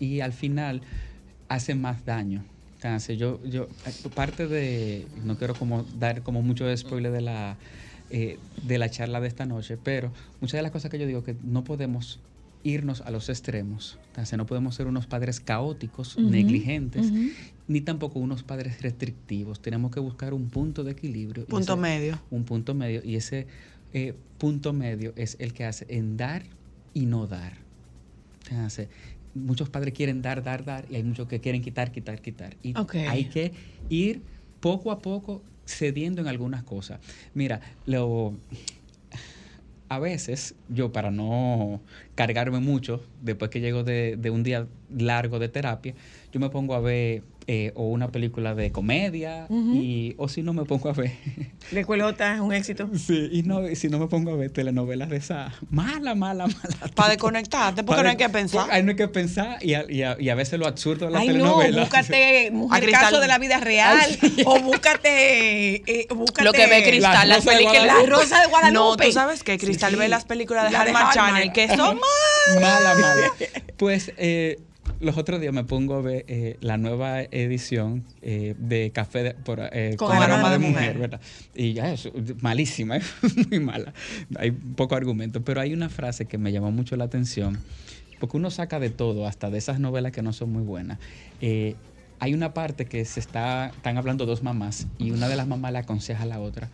Y 0.00 0.20
al 0.20 0.32
final 0.32 0.82
hacen 1.48 1.80
más 1.80 2.04
daño. 2.04 2.44
Yo, 3.16 3.42
yo, 3.44 3.68
parte 4.14 4.46
de, 4.46 5.06
no 5.24 5.36
quiero 5.38 5.54
como 5.54 5.84
dar 5.98 6.22
como 6.22 6.42
mucho 6.42 6.64
spoiler 6.76 7.10
de 7.10 7.20
la, 7.20 7.56
eh, 8.10 8.38
de 8.64 8.78
la 8.78 8.88
charla 8.90 9.20
de 9.20 9.26
esta 9.28 9.44
noche, 9.46 9.76
pero 9.76 10.12
muchas 10.40 10.58
de 10.58 10.62
las 10.62 10.70
cosas 10.70 10.90
que 10.90 10.98
yo 10.98 11.06
digo 11.06 11.24
que 11.24 11.34
no 11.42 11.64
podemos 11.64 12.20
irnos 12.66 13.00
a 13.02 13.10
los 13.10 13.28
extremos. 13.28 13.98
Entonces, 14.08 14.36
no 14.36 14.44
podemos 14.46 14.74
ser 14.74 14.86
unos 14.86 15.06
padres 15.06 15.40
caóticos, 15.40 16.18
negligentes, 16.18 17.12
ni 17.68 17.80
tampoco 17.80 18.18
unos 18.18 18.42
padres 18.42 18.80
restrictivos. 18.82 19.60
Tenemos 19.60 19.90
que 19.92 20.00
buscar 20.00 20.34
un 20.34 20.48
punto 20.48 20.82
de 20.84 20.92
equilibrio. 20.92 21.46
Punto 21.46 21.72
ese- 21.74 21.80
medio. 21.80 22.18
un 22.30 22.44
punto 22.44 22.74
medio 22.74 23.02
y 23.04 23.16
ese 23.16 23.46
eh, 23.92 24.14
punto 24.38 24.72
medio 24.72 25.12
es 25.16 25.36
el 25.38 25.52
que 25.52 25.64
hace 25.64 25.86
en 25.88 26.16
dar 26.16 26.42
y 26.92 27.06
no 27.06 27.26
dar. 27.26 27.54
Muchos 29.34 29.68
padres 29.68 29.92
quieren 29.92 30.22
dar, 30.22 30.42
dar, 30.42 30.64
dar 30.64 30.86
y 30.90 30.96
hay 30.96 31.02
muchos 31.02 31.28
que 31.28 31.40
quieren 31.40 31.60
quitar, 31.62 31.92
quitar, 31.92 32.20
quitar. 32.22 32.56
Y 32.62 32.72
hay 33.08 33.26
que 33.26 33.52
ir 33.90 34.22
poco 34.60 34.90
a 34.90 34.98
poco 35.00 35.42
cediendo 35.66 36.22
en 36.22 36.26
algunas 36.28 36.62
cosas. 36.62 37.00
Mira, 37.34 37.60
lo, 37.84 38.32
a 39.88 39.98
veces 39.98 40.54
yo 40.68 40.90
para 40.90 41.10
no 41.10 41.80
cargarme 42.16 42.58
mucho, 42.58 43.02
después 43.22 43.50
que 43.50 43.60
llego 43.60 43.84
de, 43.84 44.16
de 44.18 44.30
un 44.30 44.42
día 44.42 44.66
largo 44.96 45.38
de 45.38 45.48
terapia, 45.48 45.94
yo 46.32 46.40
me 46.40 46.50
pongo 46.50 46.74
a 46.74 46.80
ver 46.80 47.22
eh, 47.48 47.70
o 47.76 47.86
una 47.86 48.08
película 48.08 48.56
de 48.56 48.72
comedia 48.72 49.46
y, 49.50 50.14
o 50.18 50.28
si 50.28 50.42
no 50.42 50.52
me 50.52 50.64
pongo 50.64 50.88
a 50.88 50.92
ver 50.92 51.12
La 51.70 51.80
escuelota 51.80 52.34
es 52.34 52.40
un 52.40 52.52
éxito. 52.52 52.90
Sí, 52.96 53.28
y 53.30 53.42
no, 53.44 53.68
y 53.68 53.76
si 53.76 53.88
no 53.88 53.98
me 54.00 54.08
pongo 54.08 54.32
a 54.32 54.36
ver 54.36 54.50
telenovelas 54.50 55.08
de 55.10 55.16
esa 55.18 55.52
mala, 55.70 56.14
mala, 56.16 56.46
mala. 56.48 56.88
Para 56.96 57.10
desconectarte, 57.10 57.84
porque 57.84 57.98
Pa' 57.98 58.02
no 58.02 58.08
hay 58.10 58.16
de- 58.16 58.24
que 58.24 58.28
pensar. 58.30 58.68
Ahí 58.70 58.82
no 58.82 58.90
hay 58.90 58.96
que 58.96 59.06
pensar 59.08 59.58
y 59.64 59.74
a, 59.74 59.84
y 59.88 60.02
a- 60.02 60.16
y 60.18 60.28
a 60.28 60.34
veces 60.34 60.58
lo 60.58 60.66
absurdo 60.66 61.06
de 61.06 61.12
la 61.12 61.20
Ay, 61.20 61.28
no, 61.28 61.34
telenovela. 61.34 61.82
búscate 61.82 62.50
mujer 62.52 62.82
Cristal- 62.82 63.00
caso 63.04 63.20
de 63.20 63.28
la 63.28 63.38
vida 63.38 63.60
real 63.60 63.96
Ay, 64.00 64.18
sí. 64.20 64.42
o 64.44 64.58
búscate, 64.60 65.76
eh, 66.00 66.06
búscate 66.14 66.44
Lo 66.44 66.52
que 66.52 66.66
ve 66.66 66.82
Cristal, 66.82 67.12
La 67.12 67.24
las 67.26 67.44
Rosa 67.44 67.50
de 67.50 67.56
películas. 67.58 67.84
Guadalupe. 67.84 68.10
La 68.10 68.16
Rosa 68.18 68.40
de 68.40 68.46
Guadalupe. 68.48 68.78
No, 68.78 68.96
tú 68.96 69.12
sabes 69.12 69.42
que 69.44 69.58
Cristal 69.58 69.92
Sí, 69.92 69.96
ve 69.98 70.08
las 70.08 70.24
películas 70.24 70.64
de 70.64 70.70
La 70.72 70.84
de 70.84 70.90
Hallmark. 70.90 71.14
Channel, 71.14 71.52
que 71.52 71.68
son 71.76 71.96
Mala, 72.60 72.94
mala. 73.00 73.30
Pues 73.76 74.12
eh, 74.16 74.60
los 75.00 75.16
otros 75.18 75.40
días 75.40 75.52
me 75.52 75.64
pongo 75.64 75.94
a 75.94 76.00
ver 76.00 76.24
eh, 76.28 76.56
la 76.60 76.76
nueva 76.78 77.22
edición 77.22 78.04
eh, 78.22 78.54
de 78.58 78.92
Café 78.92 79.22
de- 79.22 79.34
por, 79.34 79.60
eh, 79.72 79.96
Con 79.96 80.08
con, 80.08 80.16
aroma 80.16 80.34
aroma 80.34 80.50
de 80.50 80.58
de 80.58 80.58
mujer, 80.70 80.94
mujer. 80.94 80.98
¿verdad? 80.98 81.20
Y 81.54 81.72
ya 81.72 81.92
es 81.92 82.08
malísima, 82.40 82.96
es 83.22 83.48
muy 83.50 83.60
mala. 83.60 83.92
Hay 84.38 84.52
poco 84.52 84.94
argumento, 84.94 85.42
pero 85.42 85.60
hay 85.60 85.72
una 85.72 85.88
frase 85.88 86.26
que 86.26 86.38
me 86.38 86.52
llamó 86.52 86.70
mucho 86.70 86.96
la 86.96 87.04
atención, 87.04 87.58
porque 88.20 88.36
uno 88.36 88.50
saca 88.50 88.78
de 88.78 88.90
todo, 88.90 89.26
hasta 89.26 89.50
de 89.50 89.58
esas 89.58 89.80
novelas 89.80 90.12
que 90.12 90.22
no 90.22 90.32
son 90.32 90.52
muy 90.52 90.62
buenas. 90.62 90.98
Hay 92.18 92.32
una 92.32 92.54
parte 92.54 92.86
que 92.86 93.04
se 93.04 93.20
está, 93.20 93.66
están 93.76 93.98
hablando 93.98 94.24
dos 94.24 94.42
mamás 94.42 94.86
y 94.98 95.10
una 95.10 95.28
de 95.28 95.36
las 95.36 95.46
mamás 95.46 95.72
le 95.72 95.78
aconseja 95.80 96.22
a 96.22 96.26
la 96.26 96.40
otra, 96.40 96.70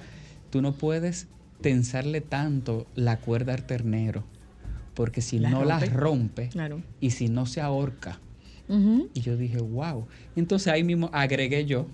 tú 0.51 0.63
no 0.63 0.73
puedes 0.73 1.27
tensarle 1.61 2.21
tanto 2.21 2.87
la 2.95 3.17
cuerda 3.19 3.53
al 3.55 3.65
ternero, 3.67 4.23
porque 5.03 5.21
si 5.21 5.41
La 5.41 5.51
no 5.51 5.65
la 5.65 5.81
rompe. 5.81 5.97
rompe 5.97 6.49
Claro. 6.51 6.81
y 7.01 7.11
si 7.11 7.27
no 7.29 7.45
se 7.45 7.61
ahorca. 7.61 8.21
Y 9.15 9.21
yo 9.21 9.37
dije, 9.37 9.59
wow. 9.59 10.07
Entonces 10.37 10.69
ahí 10.73 10.85
mismo 10.85 11.11
agregué 11.13 11.67
yo, 11.67 11.87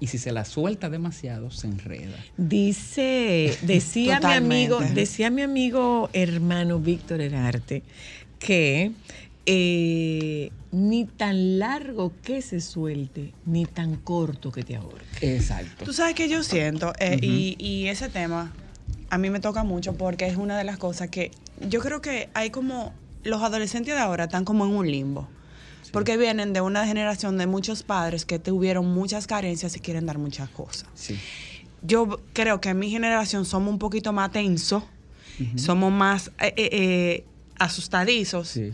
y 0.00 0.06
si 0.06 0.16
se 0.16 0.32
la 0.32 0.46
suelta 0.46 0.88
demasiado, 0.88 1.50
se 1.50 1.66
enreda. 1.66 2.16
Dice, 2.38 3.54
decía 3.62 4.18
mi 4.18 4.32
amigo, 4.32 4.80
decía 4.94 5.28
mi 5.30 5.42
amigo 5.42 6.08
hermano 6.14 6.80
Víctor 6.80 7.20
Herarte 7.20 7.82
que 8.38 8.92
eh, 9.44 10.50
ni 10.72 11.04
tan 11.04 11.58
largo 11.58 12.12
que 12.22 12.40
se 12.40 12.62
suelte, 12.62 13.34
ni 13.44 13.66
tan 13.66 13.96
corto 13.96 14.50
que 14.50 14.62
te 14.62 14.74
ahorque. 14.76 15.36
Exacto. 15.36 15.84
Tú 15.84 15.92
sabes 15.92 16.14
que 16.14 16.30
yo 16.30 16.42
siento, 16.42 16.94
eh, 16.98 17.18
y, 17.20 17.56
y 17.58 17.88
ese 17.88 18.08
tema 18.08 18.52
a 19.10 19.18
mí 19.18 19.30
me 19.30 19.40
toca 19.40 19.64
mucho 19.64 19.94
porque 19.94 20.26
es 20.26 20.36
una 20.36 20.56
de 20.58 20.64
las 20.64 20.78
cosas 20.78 21.08
que 21.08 21.30
yo 21.68 21.80
creo 21.80 22.00
que 22.00 22.28
hay 22.34 22.50
como, 22.50 22.92
los 23.22 23.42
adolescentes 23.42 23.94
de 23.94 24.00
ahora 24.00 24.24
están 24.24 24.44
como 24.44 24.64
en 24.66 24.72
un 24.74 24.90
limbo. 24.90 25.28
Porque 25.92 26.16
vienen 26.16 26.52
de 26.52 26.60
una 26.60 26.86
generación 26.86 27.38
de 27.38 27.46
muchos 27.46 27.84
padres 27.84 28.24
que 28.24 28.40
tuvieron 28.40 28.86
muchas 28.92 29.28
carencias 29.28 29.76
y 29.76 29.80
quieren 29.80 30.06
dar 30.06 30.18
muchas 30.18 30.48
cosas. 30.48 30.88
Sí. 30.94 31.16
Yo 31.82 32.18
creo 32.32 32.60
que 32.60 32.70
en 32.70 32.80
mi 32.80 32.90
generación 32.90 33.44
somos 33.44 33.72
un 33.72 33.78
poquito 33.78 34.12
más 34.12 34.32
tensos, 34.32 34.82
somos 35.54 35.92
más 35.92 36.28
eh, 36.40 36.52
eh, 36.56 36.68
eh, 36.72 37.24
asustadizos 37.58 38.48
Sí. 38.48 38.72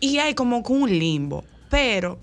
y 0.00 0.16
hay 0.18 0.34
como 0.34 0.58
un 0.58 0.98
limbo. 0.98 1.44
Pero 1.68 2.18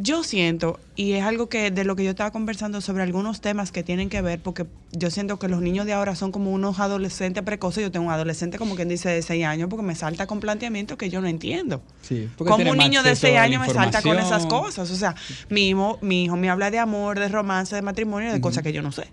yo 0.00 0.22
siento, 0.22 0.78
y 0.94 1.14
es 1.14 1.24
algo 1.24 1.48
que 1.48 1.72
de 1.72 1.82
lo 1.82 1.96
que 1.96 2.04
yo 2.04 2.10
estaba 2.10 2.30
conversando 2.30 2.80
sobre 2.80 3.02
algunos 3.02 3.40
temas 3.40 3.72
que 3.72 3.82
tienen 3.82 4.08
que 4.08 4.22
ver, 4.22 4.40
porque 4.40 4.64
yo 4.92 5.10
siento 5.10 5.40
que 5.40 5.48
los 5.48 5.60
niños 5.60 5.86
de 5.86 5.92
ahora 5.92 6.14
son 6.14 6.30
como 6.30 6.52
unos 6.52 6.78
adolescentes 6.78 7.42
precoces. 7.42 7.82
Yo 7.82 7.90
tengo 7.90 8.06
un 8.06 8.12
adolescente 8.12 8.58
como 8.58 8.76
quien 8.76 8.88
dice 8.88 9.08
de 9.08 9.22
6 9.22 9.44
años, 9.44 9.68
porque 9.68 9.84
me 9.84 9.96
salta 9.96 10.28
con 10.28 10.38
planteamientos 10.38 10.96
que 10.96 11.10
yo 11.10 11.20
no 11.20 11.26
entiendo. 11.26 11.82
Sí, 12.02 12.28
Como 12.38 12.70
un 12.70 12.78
niño 12.78 13.02
de 13.02 13.10
acceso 13.10 13.26
6 13.26 13.32
a 13.32 13.34
la 13.40 13.42
años 13.42 13.66
me 13.66 13.74
salta 13.74 14.00
con 14.00 14.16
esas 14.16 14.46
cosas. 14.46 14.88
O 14.88 14.94
sea, 14.94 15.16
mi 15.48 15.68
hijo, 15.68 15.98
mi 16.00 16.24
hijo 16.24 16.36
me 16.36 16.48
habla 16.48 16.70
de 16.70 16.78
amor, 16.78 17.18
de 17.18 17.26
romance, 17.26 17.74
de 17.74 17.82
matrimonio, 17.82 18.32
de 18.32 18.40
cosas 18.40 18.62
que 18.62 18.72
yo 18.72 18.82
no 18.82 18.92
sé. 18.92 19.08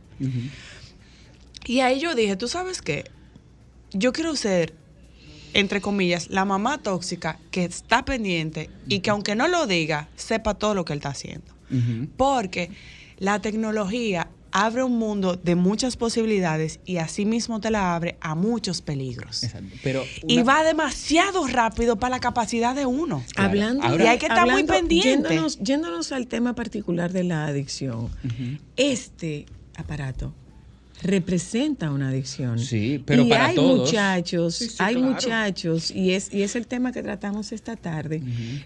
Y 1.65 1.79
ahí 1.79 1.99
yo 1.99 2.13
dije, 2.13 2.35
¿tú 2.35 2.47
sabes 2.47 2.83
qué? 2.83 3.05
Yo 3.91 4.13
quiero 4.13 4.35
ser, 4.35 4.75
entre 5.55 5.79
comillas, 5.79 6.29
la 6.29 6.43
mamá 6.43 6.77
tóxica 6.79 7.39
que 7.49 7.63
está 7.63 8.03
pendiente 8.03 8.69
y 8.89 8.99
que 8.99 9.09
aunque 9.09 9.35
no 9.35 9.47
lo 9.47 9.65
diga, 9.67 10.09
sepa 10.17 10.53
todo 10.53 10.75
lo 10.75 10.83
que 10.85 10.93
él 10.93 10.99
está 10.99 11.09
haciendo. 11.09 11.47
Porque 12.17 12.69
la 13.17 13.41
tecnología 13.41 14.27
abre 14.51 14.83
un 14.83 14.97
mundo 14.99 15.35
de 15.35 15.55
muchas 15.55 15.95
posibilidades 15.97 16.79
y 16.85 16.97
así 16.97 17.25
mismo 17.25 17.59
te 17.61 17.71
la 17.71 17.95
abre 17.95 18.17
a 18.21 18.35
muchos 18.35 18.81
peligros. 18.81 19.43
Exacto. 19.43 19.75
Pero 19.81 20.03
Y 20.27 20.43
va 20.43 20.63
demasiado 20.63 21.47
rápido 21.47 21.95
para 21.97 22.15
la 22.15 22.19
capacidad 22.19 22.75
de 22.75 22.85
uno. 22.85 23.23
Claro. 23.33 23.49
Hablando 23.49 23.83
Ahora- 23.83 24.03
Y 24.03 24.07
hay 24.07 24.17
que 24.17 24.25
estar 24.27 24.49
muy 24.49 24.63
pendiente. 24.65 25.29
Yéndonos, 25.29 25.59
yéndonos 25.59 26.11
al 26.11 26.27
tema 26.27 26.53
particular 26.53 27.11
de 27.13 27.23
la 27.23 27.45
adicción, 27.47 28.09
este 28.75 29.45
aparato 29.75 30.33
representa 31.01 31.91
una 31.91 32.09
adicción. 32.09 32.57
Sí, 32.59 33.01
pero 33.05 33.23
y 33.23 33.29
para 33.29 33.47
hay 33.47 33.55
todos. 33.55 33.79
muchachos, 33.81 34.55
Sí, 34.55 34.69
sí, 34.69 34.75
hay 34.79 34.95
claro. 34.95 35.11
muchachos, 35.11 35.91
y 35.91 36.11
es, 36.11 36.33
y 36.33 36.41
es 36.43 36.55
el 36.55 36.67
tema 36.67 36.91
que 36.91 37.03
tratamos 37.03 37.51
esta 37.51 37.75
tarde, 37.75 38.21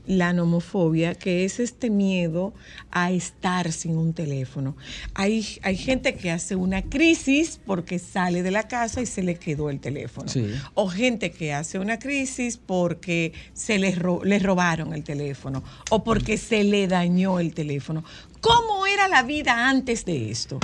la 0.08 0.32
nomofobia, 0.34 1.16
que 1.16 1.44
es 1.46 1.60
este 1.60 1.90
miedo 1.90 2.54
a 2.92 3.12
estar 3.12 3.72
sin 3.72 3.98
un 3.98 4.14
teléfono. 4.14 4.76
Hay, 5.16 5.46
hay 5.64 5.76
gente 5.76 6.16
que 6.16 6.32
hace 6.32 6.56
una 6.56 6.82
crisis 6.84 7.60
porque 7.66 8.00
sale 8.00 8.44
de 8.44 8.52
la 8.52 8.68
casa 8.68 9.02
y 9.02 9.06
se 9.06 9.24
le 9.24 9.36
quedó 9.36 9.70
el 9.70 9.80
teléfono. 9.80 10.30
Sí. 10.30 10.46
O 10.76 10.88
gente 10.88 11.32
que 11.32 11.54
hace 11.54 11.80
una 11.80 12.00
crisis 12.00 12.58
porque 12.58 13.34
se 13.54 13.80
le, 13.80 13.92
ro- 13.96 14.24
le 14.24 14.40
robaron 14.40 14.94
el 14.94 15.04
teléfono 15.04 15.64
o 15.90 16.04
porque 16.04 16.38
se 16.38 16.64
le 16.64 16.88
dañó 16.88 17.40
el 17.40 17.54
teléfono. 17.54 18.04
¿Cómo 18.42 18.86
era 18.88 19.08
la 19.08 19.24
vida 19.24 19.68
antes 19.70 20.06
de 20.06 20.32
esto? 20.32 20.60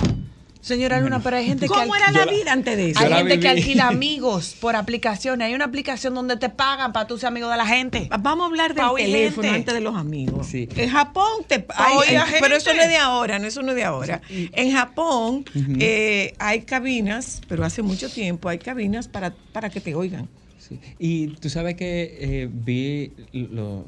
Señora 0.66 1.00
Luna, 1.00 1.20
pero 1.22 1.36
hay 1.36 1.46
gente 1.46 1.68
que... 1.68 1.72
¿Cómo 1.72 1.94
era 1.94 2.10
la 2.10 2.26
vida 2.26 2.52
antes 2.52 2.76
de 2.76 2.90
eso? 2.90 2.98
Hay 2.98 3.12
gente 3.12 3.38
que 3.38 3.48
alquila 3.48 3.86
amigos 3.88 4.56
por 4.60 4.74
aplicaciones. 4.74 5.46
Hay 5.46 5.54
una 5.54 5.66
aplicación 5.66 6.12
donde 6.12 6.36
te 6.36 6.48
pagan 6.48 6.92
para 6.92 7.06
tú 7.06 7.18
ser 7.18 7.28
amigo 7.28 7.48
de 7.48 7.56
la 7.56 7.66
gente. 7.66 8.08
Vamos 8.20 8.42
a 8.42 8.46
hablar 8.48 8.74
del 8.74 8.84
Pa' 8.84 8.94
teléfono 8.96 9.42
gente. 9.44 9.58
antes 9.60 9.74
de 9.74 9.80
los 9.80 9.94
amigos. 9.94 10.48
Sí. 10.48 10.68
En 10.74 10.90
Japón, 10.90 11.44
te, 11.46 11.64
hay- 11.76 12.16
hay- 12.16 12.40
pero 12.40 12.56
eso 12.56 12.74
no 12.74 12.82
es 12.82 12.88
de 12.88 12.96
ahora, 12.96 13.38
no 13.38 13.46
eso 13.46 13.62
no 13.62 13.70
es 13.70 13.76
de 13.76 13.84
ahora. 13.84 14.20
En 14.28 14.72
Japón 14.72 15.44
eh, 15.78 16.34
hay 16.40 16.62
cabinas, 16.62 17.42
pero 17.48 17.64
hace 17.64 17.82
mucho 17.82 18.10
tiempo 18.10 18.48
hay 18.48 18.58
cabinas 18.58 19.06
para, 19.06 19.32
para 19.52 19.70
que 19.70 19.80
te 19.80 19.94
oigan. 19.94 20.28
Sí. 20.58 20.80
Y 20.98 21.28
tú 21.28 21.48
sabes 21.48 21.76
que 21.76 22.16
eh, 22.20 22.48
vi 22.52 23.12
lo- 23.32 23.84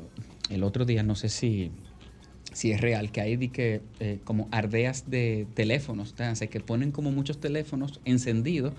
el 0.49 0.63
otro 0.63 0.85
día, 0.85 1.03
no 1.03 1.17
sé 1.17 1.29
si, 1.29 1.73
si 2.59 2.73
es 2.73 2.81
real, 2.81 3.13
que 3.13 3.21
hay 3.21 3.37
de 3.37 3.51
que, 3.51 3.83
eh, 4.01 4.19
como 4.25 4.49
ardeas 4.51 5.09
de 5.09 5.47
teléfonos, 5.55 6.13
o 6.19 6.35
sea, 6.35 6.47
que 6.49 6.59
ponen 6.59 6.91
como 6.91 7.13
muchos 7.13 7.39
teléfonos 7.39 8.01
encendidos 8.05 8.73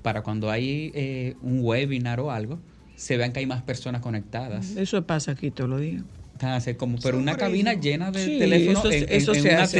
para 0.00 0.22
cuando 0.22 0.50
hay 0.50 0.90
eh, 0.94 1.34
un 1.42 1.60
webinar 1.62 2.20
o 2.20 2.30
algo, 2.30 2.58
se 2.96 3.18
vean 3.18 3.32
que 3.34 3.40
hay 3.40 3.46
más 3.46 3.60
personas 3.62 4.00
conectadas. 4.00 4.76
Eso 4.76 5.02
pasa 5.06 5.32
aquí 5.32 5.50
todos 5.50 5.68
los 5.68 5.78
días. 5.82 6.04
Entonces, 6.32 6.76
como, 6.76 6.96
pero 7.02 7.18
una 7.18 7.36
cabina 7.36 7.74
llena 7.74 8.10
de 8.12 8.24
Sí, 8.24 8.38
teléfonos 8.38 8.86
eso- 8.86 8.92
en, 8.92 9.04
eso 9.10 9.34
en 9.34 9.42
se 9.42 9.48
una 9.50 9.62
hace. 9.62 9.78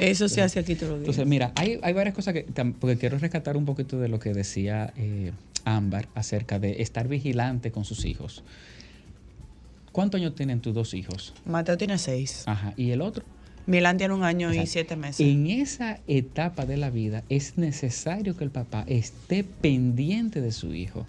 Eso 0.00 0.28
se 0.28 0.42
hace 0.42 0.58
aquí 0.58 0.74
todos 0.74 0.90
los 0.90 0.98
días. 1.00 1.08
Entonces, 1.08 1.26
mira, 1.26 1.52
hay, 1.54 1.78
hay 1.82 1.94
varias 1.94 2.14
cosas 2.14 2.34
que, 2.34 2.44
porque 2.78 2.98
quiero 2.98 3.16
rescatar 3.18 3.56
un 3.56 3.64
poquito 3.64 3.98
de 3.98 4.08
lo 4.08 4.18
que 4.18 4.34
decía 4.34 4.92
eh, 4.98 5.32
Ámbar 5.64 6.08
acerca 6.14 6.58
de 6.58 6.82
estar 6.82 7.08
vigilante 7.08 7.70
con 7.70 7.86
sus 7.86 8.04
hijos. 8.04 8.44
¿Cuántos 9.96 10.20
años 10.20 10.34
tienen 10.34 10.60
tus 10.60 10.74
dos 10.74 10.92
hijos? 10.92 11.32
Mateo 11.46 11.78
tiene 11.78 11.96
seis. 11.96 12.42
Ajá. 12.44 12.74
¿Y 12.76 12.90
el 12.90 13.00
otro? 13.00 13.24
Milán 13.64 13.96
tiene 13.96 14.12
un 14.12 14.24
año 14.24 14.52
y 14.52 14.66
siete 14.66 14.94
meses. 14.94 15.26
En 15.26 15.46
esa 15.46 16.00
etapa 16.06 16.66
de 16.66 16.76
la 16.76 16.90
vida 16.90 17.24
es 17.30 17.56
necesario 17.56 18.36
que 18.36 18.44
el 18.44 18.50
papá 18.50 18.84
esté 18.88 19.42
pendiente 19.42 20.42
de 20.42 20.52
su 20.52 20.74
hijo. 20.74 21.06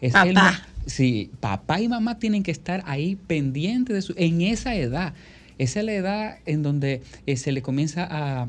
Es 0.00 0.14
Papá. 0.14 0.64
el 0.86 0.90
sí, 0.90 1.30
papá 1.40 1.82
y 1.82 1.88
mamá 1.88 2.18
tienen 2.18 2.42
que 2.42 2.52
estar 2.52 2.82
ahí 2.86 3.16
pendientes 3.16 3.94
de 3.94 4.00
su 4.00 4.14
en 4.16 4.40
esa 4.40 4.74
edad. 4.76 5.12
Esa 5.58 5.80
es 5.80 5.84
la 5.84 5.92
edad 5.92 6.38
en 6.46 6.62
donde 6.62 7.02
eh, 7.26 7.36
se 7.36 7.52
le 7.52 7.60
comienza 7.60 8.08
a, 8.10 8.48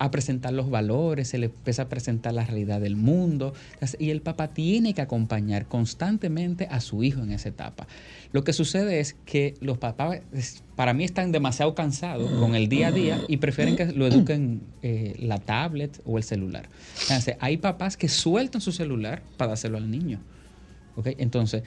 a 0.00 0.10
presentar 0.10 0.54
los 0.54 0.70
valores, 0.70 1.28
se 1.28 1.36
le 1.36 1.46
empieza 1.46 1.82
a 1.82 1.88
presentar 1.90 2.32
la 2.32 2.42
realidad 2.42 2.80
del 2.80 2.96
mundo. 2.96 3.52
Y 3.98 4.08
el 4.08 4.22
papá 4.22 4.48
tiene 4.48 4.94
que 4.94 5.02
acompañar 5.02 5.66
constantemente 5.66 6.66
a 6.70 6.80
su 6.80 7.04
hijo 7.04 7.22
en 7.22 7.32
esa 7.32 7.50
etapa. 7.50 7.86
Lo 8.32 8.42
que 8.42 8.54
sucede 8.54 8.98
es 9.00 9.14
que 9.26 9.54
los 9.60 9.76
papás, 9.76 10.22
para 10.74 10.94
mí, 10.94 11.04
están 11.04 11.32
demasiado 11.32 11.74
cansados 11.74 12.30
con 12.30 12.54
el 12.54 12.70
día 12.70 12.88
a 12.88 12.92
día 12.92 13.20
y 13.28 13.36
prefieren 13.36 13.76
que 13.76 13.92
lo 13.92 14.06
eduquen 14.06 14.62
eh, 14.80 15.16
la 15.18 15.36
tablet 15.36 16.00
o 16.06 16.16
el 16.16 16.24
celular. 16.24 16.70
Entonces, 17.02 17.36
hay 17.38 17.58
papás 17.58 17.98
que 17.98 18.08
sueltan 18.08 18.62
su 18.62 18.72
celular 18.72 19.22
para 19.36 19.50
dárselo 19.50 19.76
al 19.76 19.90
niño. 19.90 20.18
¿ok? 20.96 21.08
Entonces, 21.18 21.62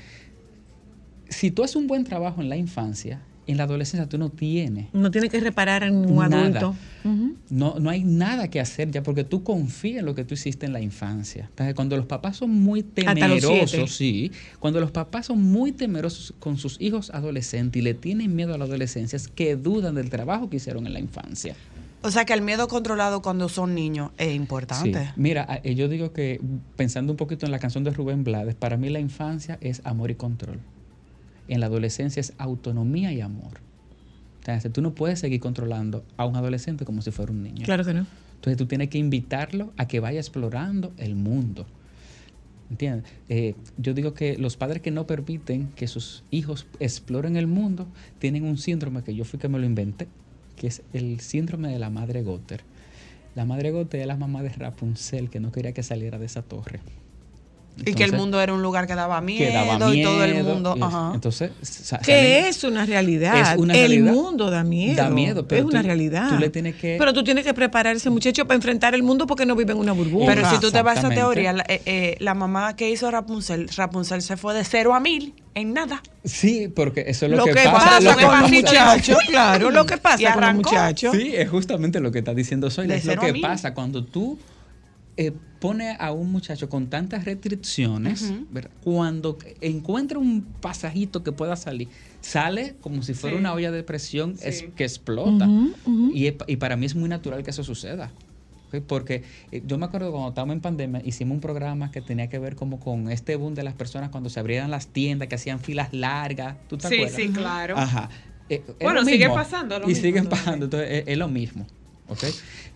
si 1.29 1.51
tú 1.51 1.63
haces 1.63 1.75
un 1.75 1.85
buen 1.85 2.03
trabajo 2.03 2.41
en 2.41 2.49
la 2.49 2.57
infancia, 2.57 3.21
en 3.47 3.57
la 3.57 3.63
adolescencia 3.63 4.07
tú 4.07 4.17
no 4.17 4.29
tienes 4.29 4.87
No 4.93 5.11
tiene 5.11 5.29
que 5.29 5.39
reparar 5.39 5.83
en 5.83 6.01
ningún 6.01 6.29
Nada. 6.29 6.37
adulto. 6.59 6.75
No, 7.49 7.75
no 7.79 7.89
hay 7.89 8.03
nada 8.03 8.47
que 8.49 8.59
hacer 8.59 8.89
ya 8.89 9.03
porque 9.03 9.23
tú 9.23 9.43
confías 9.43 9.99
en 9.99 10.05
lo 10.05 10.15
que 10.15 10.23
tú 10.23 10.33
hiciste 10.33 10.65
en 10.65 10.73
la 10.73 10.79
infancia. 10.81 11.45
Entonces, 11.49 11.75
cuando 11.75 11.97
los 11.97 12.05
papás 12.05 12.37
son 12.37 12.49
muy 12.51 12.81
temerosos, 12.83 13.91
sí, 13.93 14.31
cuando 14.59 14.79
los 14.79 14.91
papás 14.91 15.25
son 15.27 15.41
muy 15.41 15.71
temerosos 15.71 16.33
con 16.39 16.57
sus 16.57 16.79
hijos 16.81 17.09
adolescentes 17.11 17.79
y 17.79 17.83
le 17.83 17.93
tienen 17.93 18.35
miedo 18.35 18.53
a 18.53 18.57
la 18.57 18.65
adolescencia, 18.65 19.17
es 19.17 19.27
que 19.27 19.55
dudan 19.55 19.95
del 19.95 20.09
trabajo 20.09 20.49
que 20.49 20.57
hicieron 20.57 20.87
en 20.87 20.93
la 20.93 20.99
infancia. 20.99 21.55
O 22.01 22.11
sea 22.11 22.25
que 22.25 22.33
el 22.33 22.41
miedo 22.41 22.67
controlado 22.67 23.21
cuando 23.21 23.47
son 23.49 23.75
niños 23.75 24.11
es 24.17 24.27
Sí. 24.29 24.33
importante. 24.33 25.09
Mira, 25.15 25.61
eh, 25.63 25.75
yo 25.75 25.87
digo 25.87 26.11
que 26.11 26.41
pensando 26.75 27.13
un 27.13 27.17
poquito 27.17 27.45
en 27.45 27.51
la 27.51 27.59
canción 27.59 27.83
de 27.83 27.91
Rubén 27.91 28.23
Blades, 28.23 28.55
para 28.55 28.75
mí 28.77 28.89
la 28.89 28.99
infancia 28.99 29.57
es 29.61 29.81
amor 29.85 30.11
y 30.11 30.15
control. 30.15 30.59
En 31.47 31.59
la 31.59 31.65
adolescencia 31.67 32.19
es 32.19 32.33
autonomía 32.37 33.11
y 33.13 33.21
amor. 33.21 33.61
Entonces, 34.39 34.71
tú 34.73 34.81
no 34.81 34.93
puedes 34.93 35.19
seguir 35.19 35.39
controlando 35.39 36.03
a 36.17 36.25
un 36.25 36.35
adolescente 36.35 36.85
como 36.85 37.01
si 37.01 37.11
fuera 37.11 37.31
un 37.31 37.43
niño. 37.43 37.65
Claro 37.65 37.85
que 37.85 37.93
no. 37.93 38.05
Entonces 38.43 38.57
tú 38.57 38.65
tienes 38.65 38.89
que 38.89 38.97
invitarlo 38.97 39.71
a 39.77 39.87
que 39.87 40.01
vaya 40.01 40.19
explorando 40.19 40.91
el 40.97 41.15
mundo. 41.15 41.65
¿Entiendes? 42.69 43.09
Eh, 43.29 43.55
yo 43.77 43.93
digo 43.93 44.13
que 44.13 44.37
los 44.37 44.57
padres 44.57 44.81
que 44.81 44.91
no 44.91 45.07
permiten 45.07 45.69
que 45.77 45.87
sus 45.87 46.25
hijos 46.29 46.67
exploren 46.81 47.37
el 47.37 47.47
mundo 47.47 47.87
tienen 48.19 48.43
un 48.43 48.57
síndrome 48.57 49.01
que 49.01 49.15
yo 49.15 49.23
fui 49.23 49.39
que 49.39 49.47
me 49.47 49.59
lo 49.59 49.65
inventé, 49.65 50.09
que 50.57 50.67
es 50.67 50.81
el 50.91 51.21
síndrome 51.21 51.69
de 51.71 51.79
la 51.79 51.89
madre 51.89 52.21
Gotter. 52.21 52.63
La 53.33 53.45
madre 53.45 53.71
Gotter 53.71 54.01
es 54.01 54.07
la 54.07 54.17
mamá 54.17 54.43
de 54.43 54.49
Rapunzel 54.49 55.29
que 55.29 55.39
no 55.39 55.53
quería 55.53 55.71
que 55.71 55.81
saliera 55.81 56.19
de 56.19 56.25
esa 56.25 56.41
torre. 56.41 56.81
Y 57.85 57.93
que 57.95 58.03
el 58.03 58.13
mundo 58.13 58.39
era 58.39 58.53
un 58.53 58.61
lugar 58.61 58.85
que 58.85 58.93
daba 58.95 59.19
miedo, 59.19 59.39
que 59.47 59.51
daba 59.53 59.95
y 59.95 60.03
todo 60.03 60.23
el 60.23 60.33
miedo, 60.33 60.53
mundo. 60.53 60.75
y- 60.77 60.81
Ajá. 60.83 61.11
Entonces, 61.15 61.51
Que 62.05 62.47
es 62.47 62.63
una 62.63 62.85
realidad. 62.85 63.53
Es 63.53 63.57
una 63.59 63.73
el 63.73 63.79
realidad. 63.89 64.13
mundo 64.13 64.49
da 64.51 64.63
miedo. 64.63 64.95
Da 64.95 65.09
miedo, 65.09 65.47
pero 65.47 65.61
es 65.61 65.65
una 65.65 65.81
tú- 65.81 65.87
realidad. 65.87 66.29
tú 66.29 66.37
le 66.37 66.49
tienes 66.49 66.75
que- 66.75 66.97
Pero 66.99 67.13
tú 67.13 67.23
tienes 67.23 67.43
que 67.43 67.53
preparar 67.53 67.93
a 67.95 67.97
ese 67.97 68.09
muchacho 68.09 68.45
para 68.45 68.55
enfrentar 68.55 68.93
el 68.93 69.01
mundo 69.03 69.25
porque 69.25 69.45
no 69.45 69.55
vive 69.55 69.71
en 69.73 69.79
una 69.79 69.91
burbuja. 69.91 70.25
Pero 70.27 70.49
si 70.49 70.59
tú 70.59 70.71
te 70.71 70.81
vas 70.81 70.97
a 70.97 70.99
esa 70.99 71.09
teoría, 71.09 71.51
la, 71.53 71.65
eh, 71.67 71.81
eh, 71.85 72.15
la 72.19 72.33
mamá 72.35 72.75
que 72.75 72.89
hizo 72.91 73.09
Rapunzel, 73.09 73.67
Rapunzel 73.75 74.21
se 74.21 74.37
fue 74.37 74.53
de 74.53 74.63
cero 74.63 74.93
a 74.93 74.99
mil 74.99 75.33
en 75.55 75.73
nada. 75.73 76.01
Sí, 76.23 76.67
porque 76.73 77.05
eso 77.07 77.25
es 77.25 77.31
lo, 77.31 77.37
lo, 77.37 77.45
que, 77.45 77.53
pasa. 77.55 77.71
pasa 77.71 77.99
lo 78.01 78.09
con 78.11 78.17
que 78.19 78.23
los 78.23 78.51
muchachos, 78.51 79.17
claro, 79.27 79.71
lo 79.71 79.85
que 79.85 79.97
pasa 79.97 80.33
con 80.33 80.41
los 80.45 80.53
muchachos. 80.55 81.15
Sí, 81.15 81.31
es 81.35 81.49
justamente 81.49 81.99
lo 81.99 82.11
que 82.11 82.19
está 82.19 82.33
diciendo 82.33 82.69
Soy. 82.69 82.91
Es 82.91 83.03
lo 83.05 83.17
que 83.19 83.33
pasa 83.41 83.73
cuando 83.73 84.03
tú 84.03 84.37
eh, 85.17 85.31
pones 85.59 85.95
a 85.99 86.11
un 86.11 86.31
muchacho 86.31 86.67
con 86.69 86.89
tantas 86.89 87.23
restricciones, 87.25 88.33
cuando 88.81 89.37
encuentra 89.61 90.19
un 90.19 90.43
pasajito 90.59 91.23
que 91.23 91.31
pueda 91.31 91.55
salir, 91.55 91.89
sale 92.21 92.75
como 92.81 93.01
si 93.03 93.13
fuera 93.13 93.35
Sí. 93.35 93.39
una 93.39 93.53
olla 93.53 93.71
de 93.71 93.83
presión 93.83 94.35
es- 94.41 94.63
que 94.75 94.83
explota. 94.83 95.47
Ujú. 95.47 96.11
y, 96.13 96.27
es- 96.27 96.35
y 96.47 96.57
para 96.57 96.75
mí 96.77 96.85
es 96.85 96.95
muy 96.95 97.09
natural 97.09 97.43
que 97.43 97.51
eso 97.51 97.63
suceda. 97.63 98.11
Porque 98.87 99.21
eh, 99.51 99.61
yo 99.65 99.77
me 99.77 99.85
acuerdo 99.85 100.11
cuando 100.11 100.29
estábamos 100.29 100.55
en 100.55 100.61
pandemia, 100.61 101.01
hicimos 101.05 101.35
un 101.35 101.41
programa 101.41 101.91
que 101.91 102.01
tenía 102.01 102.27
que 102.27 102.39
ver 102.39 102.55
como 102.55 102.79
con 102.79 103.09
este 103.11 103.35
boom 103.35 103.53
de 103.53 103.61
las 103.63 103.75
personas 103.75 104.09
cuando 104.09 104.29
se 104.31 104.39
abrieran 104.39 104.71
las 104.71 104.87
tiendas, 104.87 105.27
que 105.27 105.35
hacían 105.35 105.59
filas 105.59 105.93
largas. 105.93 106.57
¿Tú 106.67 106.77
te 106.79 106.87
Sí, 106.87 106.95
acuerdas? 106.95 107.15
sí, 107.15 107.29
claro. 107.29 107.77
Ajá. 107.77 108.09
Eh, 108.49 108.65
Bueno, 108.81 109.05
sigue 109.05 109.29
pasando 109.29 109.77
lo 109.77 109.85
Y 109.85 109.89
mismo 109.89 110.01
siguen 110.03 110.25
pasando, 110.27 110.65
entonces 110.65 110.89
es, 110.91 111.03
es 111.07 111.17
lo 111.19 111.27
mismo. 111.27 111.67
¿Ok? 112.07 112.23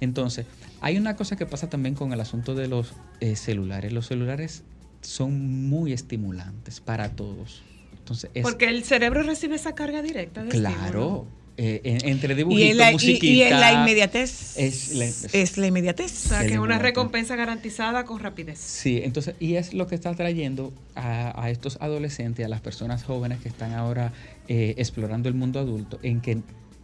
Entonces, 0.01 0.45
hay 0.81 0.97
una 0.97 1.15
cosa 1.15 1.35
que 1.35 1.45
pasa 1.45 1.69
también 1.69 1.95
con 1.95 2.13
el 2.13 2.21
asunto 2.21 2.55
de 2.55 2.67
los 2.67 2.93
eh, 3.19 3.35
celulares. 3.35 3.91
Los 3.93 4.07
celulares 4.07 4.63
son 5.01 5.67
muy 5.69 5.93
estimulantes 5.93 6.79
para 6.81 7.09
todos. 7.09 7.61
Entonces, 7.99 8.29
es 8.33 8.43
Porque 8.43 8.65
el 8.69 8.83
cerebro 8.83 9.23
recibe 9.23 9.55
esa 9.55 9.75
carga 9.75 10.01
directa 10.01 10.43
de 10.43 10.49
claro. 10.49 11.27
eh, 11.59 11.81
en- 11.83 12.07
entre 12.07 12.33
Y 12.33 12.37
dibujitos, 12.37 12.75
la, 12.77 12.89
y- 12.91 12.93
musiquita. 12.93 13.25
y 13.25 13.49
la 13.49 13.73
inmediatez. 13.73 14.57
es 14.57 14.93
la- 14.93 15.05
es 15.05 15.57
la 15.57 15.63
O 15.65 15.67
inmediatez. 15.67 16.11
sea, 16.11 16.45
que 16.45 16.53
es 16.53 16.59
una 16.59 16.77
recompensa 16.77 17.35
garantizada 17.35 18.05
con 18.05 18.19
rapidez. 18.19 18.59
Sí, 18.59 19.01
entonces, 19.03 19.35
y 19.39 19.55
es 19.55 19.73
lo 19.73 19.87
que 19.87 19.95
está 19.95 20.13
trayendo 20.13 20.71
a, 20.95 21.41
a 21.43 21.49
estos 21.49 21.77
adolescentes, 21.81 22.45
a 22.45 22.49
las 22.49 22.61
personas 22.61 23.03
jóvenes 23.03 23.39
que 23.39 23.49
están 23.49 23.73
ahora 23.73 24.13
eh, 24.47 24.75
explorando 24.77 25.27
el 25.29 25.35
mundo 25.35 25.59
adulto, 25.59 25.99
en 26.03 26.21
que 26.21 26.37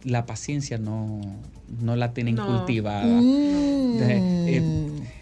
la 0.04 0.26
paciencia 0.26 0.78
no, 0.78 1.20
no 1.80 1.96
la 1.96 2.12
tienen 2.12 2.34
No. 2.36 2.46
cultivada. 2.46 3.04
Mm. 3.06 3.92
Entonces, 3.92 4.18
eh, 4.20 4.62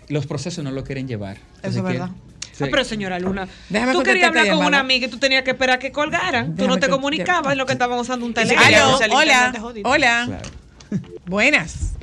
los 0.09 0.27
procesos 0.27 0.63
no 0.65 0.71
lo 0.71 0.85
quieren 0.85 1.07
llevar. 1.09 1.37
Eso 1.37 1.45
es 1.45 1.77
Entonces, 1.77 1.83
verdad. 2.01 2.11
que- 2.11 2.65
Ah, 2.65 2.69
pero 2.71 2.85
señora 2.85 3.19
Luna, 3.19 3.49
Déjame 3.71 3.93
tú 3.95 4.03
querías 4.03 4.29
hablar 4.29 4.45
con 4.45 4.51
llamada. 4.53 4.69
una 4.69 4.79
amiga 4.81 5.07
y 5.07 5.11
tú 5.11 5.17
tenías 5.19 5.43
que 5.43 5.51
esperar 5.53 5.79
que 5.79 5.91
colgaran. 5.91 6.55
Tú 6.55 6.69
no 6.69 6.77
te 6.79 6.89
comunicabas 6.89 7.53
en 7.53 7.59
lo 7.59 7.67
que 7.67 7.73
estaban 7.73 7.99
usando 7.99 8.27
un 8.27 8.35
teléfono. 8.35 8.61
Aló, 8.67 8.99
hola, 9.17 9.53
hola. 9.85 10.25
Claro. 10.27 10.51
Buenas. 11.27 11.95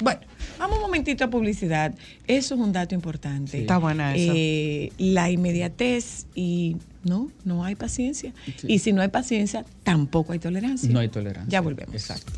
Bueno, 0.00 0.20
vamos 0.58 0.76
un 0.76 0.82
momentito 0.82 1.24
a 1.24 1.28
publicidad. 1.30 1.94
Eso 2.26 2.54
es 2.54 2.60
un 2.60 2.72
dato 2.72 2.94
importante. 2.94 3.52
Sí. 3.52 3.58
Está 3.58 3.78
buena 3.78 4.14
esa. 4.14 4.32
Eh, 4.34 4.92
la 4.98 5.30
inmediatez 5.30 6.26
y 6.34 6.76
no, 7.04 7.30
no 7.44 7.64
hay 7.64 7.74
paciencia. 7.74 8.32
Sí. 8.56 8.66
Y 8.68 8.78
si 8.78 8.92
no 8.92 9.02
hay 9.02 9.08
paciencia, 9.08 9.64
tampoco 9.82 10.32
hay 10.32 10.38
tolerancia. 10.38 10.90
No 10.90 11.00
hay 11.00 11.08
tolerancia. 11.08 11.50
Ya 11.50 11.60
volvemos. 11.60 11.94
Exacto. 11.94 12.32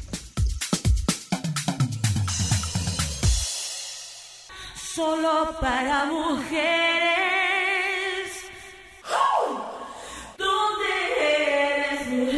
Solo 4.95 5.57
para 5.61 6.07
mujeres. 6.07 6.57
¿Dónde 10.39 10.87
eres 11.21 12.09
mujer? 12.09 12.36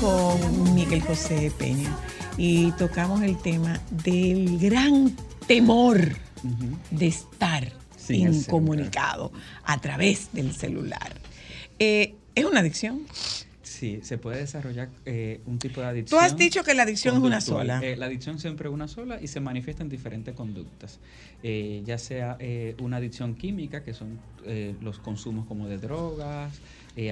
Con 0.00 0.74
Miguel 0.74 1.00
José 1.02 1.52
Peña 1.58 1.96
y 2.36 2.72
tocamos 2.72 3.22
el 3.22 3.40
tema 3.40 3.80
del 3.90 4.58
gran 4.58 5.14
temor 5.46 6.00
de 6.90 7.06
estar 7.06 7.72
incomunicado 8.08 9.32
a 9.64 9.80
través 9.80 10.32
del 10.32 10.52
celular. 10.52 11.20
Eh, 11.78 12.14
¿Es 12.34 12.44
una 12.44 12.60
adicción? 12.60 13.02
Sí, 13.62 14.00
se 14.02 14.16
puede 14.16 14.38
desarrollar 14.38 14.88
eh, 15.04 15.40
un 15.46 15.58
tipo 15.58 15.80
de 15.80 15.86
Tú 15.86 15.90
adicción. 15.90 16.24
has 16.24 16.36
dicho 16.36 16.64
que 16.64 16.74
la 16.74 16.84
adicción 16.84 17.16
es 17.16 17.22
una 17.22 17.40
sola. 17.40 17.80
Eh, 17.82 17.96
la 17.96 18.06
adicción 18.06 18.38
siempre 18.38 18.68
es 18.68 18.74
una 18.74 18.88
sola 18.88 19.18
y 19.20 19.26
se 19.26 19.40
manifiesta 19.40 19.82
en 19.82 19.88
diferentes 19.88 20.34
conductas. 20.34 20.98
Eh, 21.42 21.82
ya 21.84 21.98
sea 21.98 22.38
una 22.80 22.96
adicción 22.98 23.34
química, 23.34 23.82
que 23.84 23.92
son 23.92 24.18
los 24.80 24.98
consumos 24.98 25.46
como 25.46 25.68
de 25.68 25.78
drogas, 25.78 26.54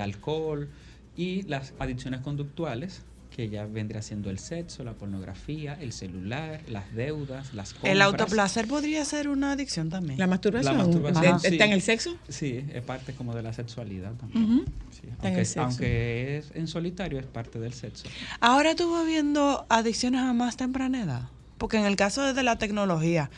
alcohol, 0.01 0.69
y 1.17 1.43
las 1.43 1.75
adicciones 1.79 2.21
conductuales, 2.21 3.03
que 3.31 3.49
ya 3.49 3.65
vendría 3.67 4.01
siendo 4.01 4.31
el 4.31 4.39
sexo, 4.39 4.85
la 4.85 4.93
pornografía, 4.93 5.75
el 5.81 5.93
celular, 5.93 6.61
las 6.69 6.95
deudas, 6.95 7.53
las 7.53 7.73
compras. 7.73 7.93
El 7.93 8.03
autoplacer 8.03 8.69
podría 8.69 9.05
ser 9.05 9.29
una 9.29 9.53
adicción 9.53 9.91
también. 9.91 10.21
La 10.21 10.29
masturbación. 10.29 10.77
La 10.79 10.85
masturbación, 10.85 11.35
¿De- 11.39 11.41
sí. 11.41 11.47
¿Está 11.55 11.65
en 11.65 11.73
el 11.73 11.83
sexo? 11.83 12.17
Sí, 12.29 12.65
es 12.73 12.83
parte 12.83 13.13
como 13.13 13.35
de 13.35 13.43
la 13.43 13.53
sexualidad 13.53 14.13
también. 14.15 14.65
Sí, 14.93 15.01
en 15.05 15.11
aunque, 15.21 15.41
el 15.41 15.47
sexo. 15.47 15.63
aunque 15.63 16.39
es 16.39 16.53
en 16.55 16.69
solitario, 16.69 17.19
es 17.19 17.27
parte 17.27 17.59
del 17.59 17.73
sexo. 17.73 18.05
Ahora 18.39 18.77
tú 18.77 18.93
vas 18.93 19.05
viendo 19.05 19.67
adicciones 19.69 20.21
a 20.21 20.33
más 20.33 20.57
temprana 20.57 21.03
edad. 21.03 21.29
Porque 21.59 21.77
en 21.79 21.87
el 21.87 21.97
caso 21.97 22.33
de 22.35 22.43
la 22.45 22.57
tecnología, 22.59 23.31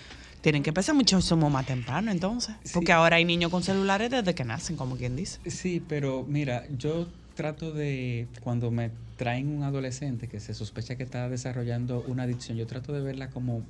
tienen 0.42 0.62
que 0.62 0.70
empezar 0.70 0.94
muchísimo 0.94 1.48
más 1.48 1.64
temprano 1.64 2.10
entonces. 2.10 2.54
Sí. 2.64 2.72
Porque 2.74 2.92
ahora 2.92 3.16
hay 3.16 3.24
niños 3.24 3.50
con 3.50 3.62
celulares 3.62 4.10
desde 4.10 4.34
que 4.34 4.44
nacen, 4.44 4.76
como 4.76 4.96
quien 4.96 5.16
dice. 5.16 5.38
Sí, 5.50 5.82
pero 5.88 6.24
mira, 6.28 6.64
yo 6.76 7.08
trato 7.37 7.70
de, 7.72 8.26
cuando 8.41 8.70
me 8.72 8.91
traen 9.16 9.47
un 9.49 9.62
adolescente 9.62 10.26
que 10.26 10.41
se 10.41 10.55
sospecha 10.55 10.97
que 10.97 11.05
está 11.05 11.28
desarrollando 11.28 12.03
una 12.09 12.24
adicción, 12.24 12.57
yo 12.59 12.66
trato 12.66 12.93
de 12.93 13.01
verla 13.03 13.30
como, 13.30 13.62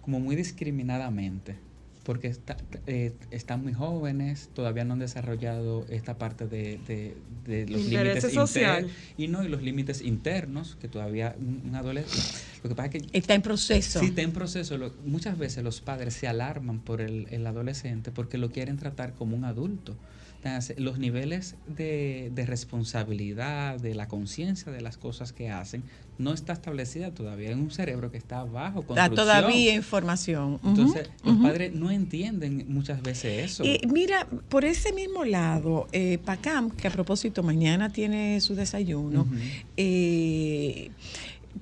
como 0.00 0.18
muy 0.20 0.34
discriminadamente, 0.36 1.56
porque 2.04 2.26
está- 2.28 2.56
eh, 2.86 3.12
están 3.30 3.62
muy 3.62 3.72
jóvenes, 3.74 4.48
todavía 4.54 4.84
no 4.84 4.94
han 4.94 4.98
desarrollado 4.98 5.84
esta 5.88 6.14
parte 6.18 6.46
de, 6.48 6.78
de- 6.88 7.14
de 7.46 7.66
los 7.68 7.80
límites 8.04 8.32
social. 8.32 8.82
inter- 8.84 8.96
y 9.18 9.28
no 9.28 9.44
y 9.44 9.48
los 9.48 9.62
límites 9.62 10.00
internos 10.02 10.76
que 10.80 10.88
todavía 10.88 11.34
un, 11.38 11.60
un 11.68 11.74
adolescente. 11.76 12.26
Lo 12.62 12.68
que 12.70 12.74
pasa 12.76 12.90
es 12.96 13.02
que 13.02 13.18
Está 13.18 13.34
en 13.34 13.42
proceso. 13.42 14.00
Sí, 14.00 14.06
está 14.06 14.22
en 14.22 14.32
proceso. 14.32 14.78
Lo- 14.78 14.92
muchas 15.04 15.38
veces 15.38 15.62
los 15.62 15.80
padres 15.80 16.14
se 16.14 16.26
alarman 16.28 16.80
por 16.80 17.00
el, 17.00 17.26
el 17.30 17.46
adolescente 17.46 18.10
porque 18.10 18.38
lo 18.38 18.50
quieren 18.50 18.76
tratar 18.78 19.12
como 19.14 19.36
un 19.36 19.44
adulto. 19.44 19.96
Entonces, 20.44 20.78
los 20.78 20.98
niveles 20.98 21.54
de, 21.68 22.32
de 22.34 22.46
responsabilidad, 22.46 23.78
de 23.78 23.94
la 23.94 24.08
conciencia 24.08 24.72
de 24.72 24.80
las 24.80 24.96
cosas 24.96 25.32
que 25.32 25.50
hacen, 25.50 25.84
no 26.18 26.32
está 26.32 26.52
establecida 26.52 27.12
todavía. 27.12 27.50
Es 27.50 27.56
un 27.56 27.70
cerebro 27.70 28.10
que 28.10 28.18
está 28.18 28.42
bajo 28.44 28.80
Está 28.80 28.86
construcción. 29.08 29.14
todavía 29.16 29.74
en 29.74 29.82
formación. 29.82 30.60
Entonces, 30.64 31.10
los 31.24 31.36
padres 31.38 31.72
no 31.74 31.90
entienden 31.90 32.66
muchas 32.68 33.02
veces 33.02 33.50
eso. 33.52 33.64
Eh, 33.64 33.80
mira, 33.88 34.26
por 34.48 34.64
ese 34.64 34.92
mismo 34.92 35.24
lado, 35.24 35.86
eh, 35.92 36.18
PACAM, 36.24 36.70
que 36.70 36.88
a 36.88 36.90
propósito 36.90 37.42
mañana 37.42 37.90
tiene 37.92 38.40
su 38.40 38.54
desayuno, 38.54 39.26
eh, 39.76 40.90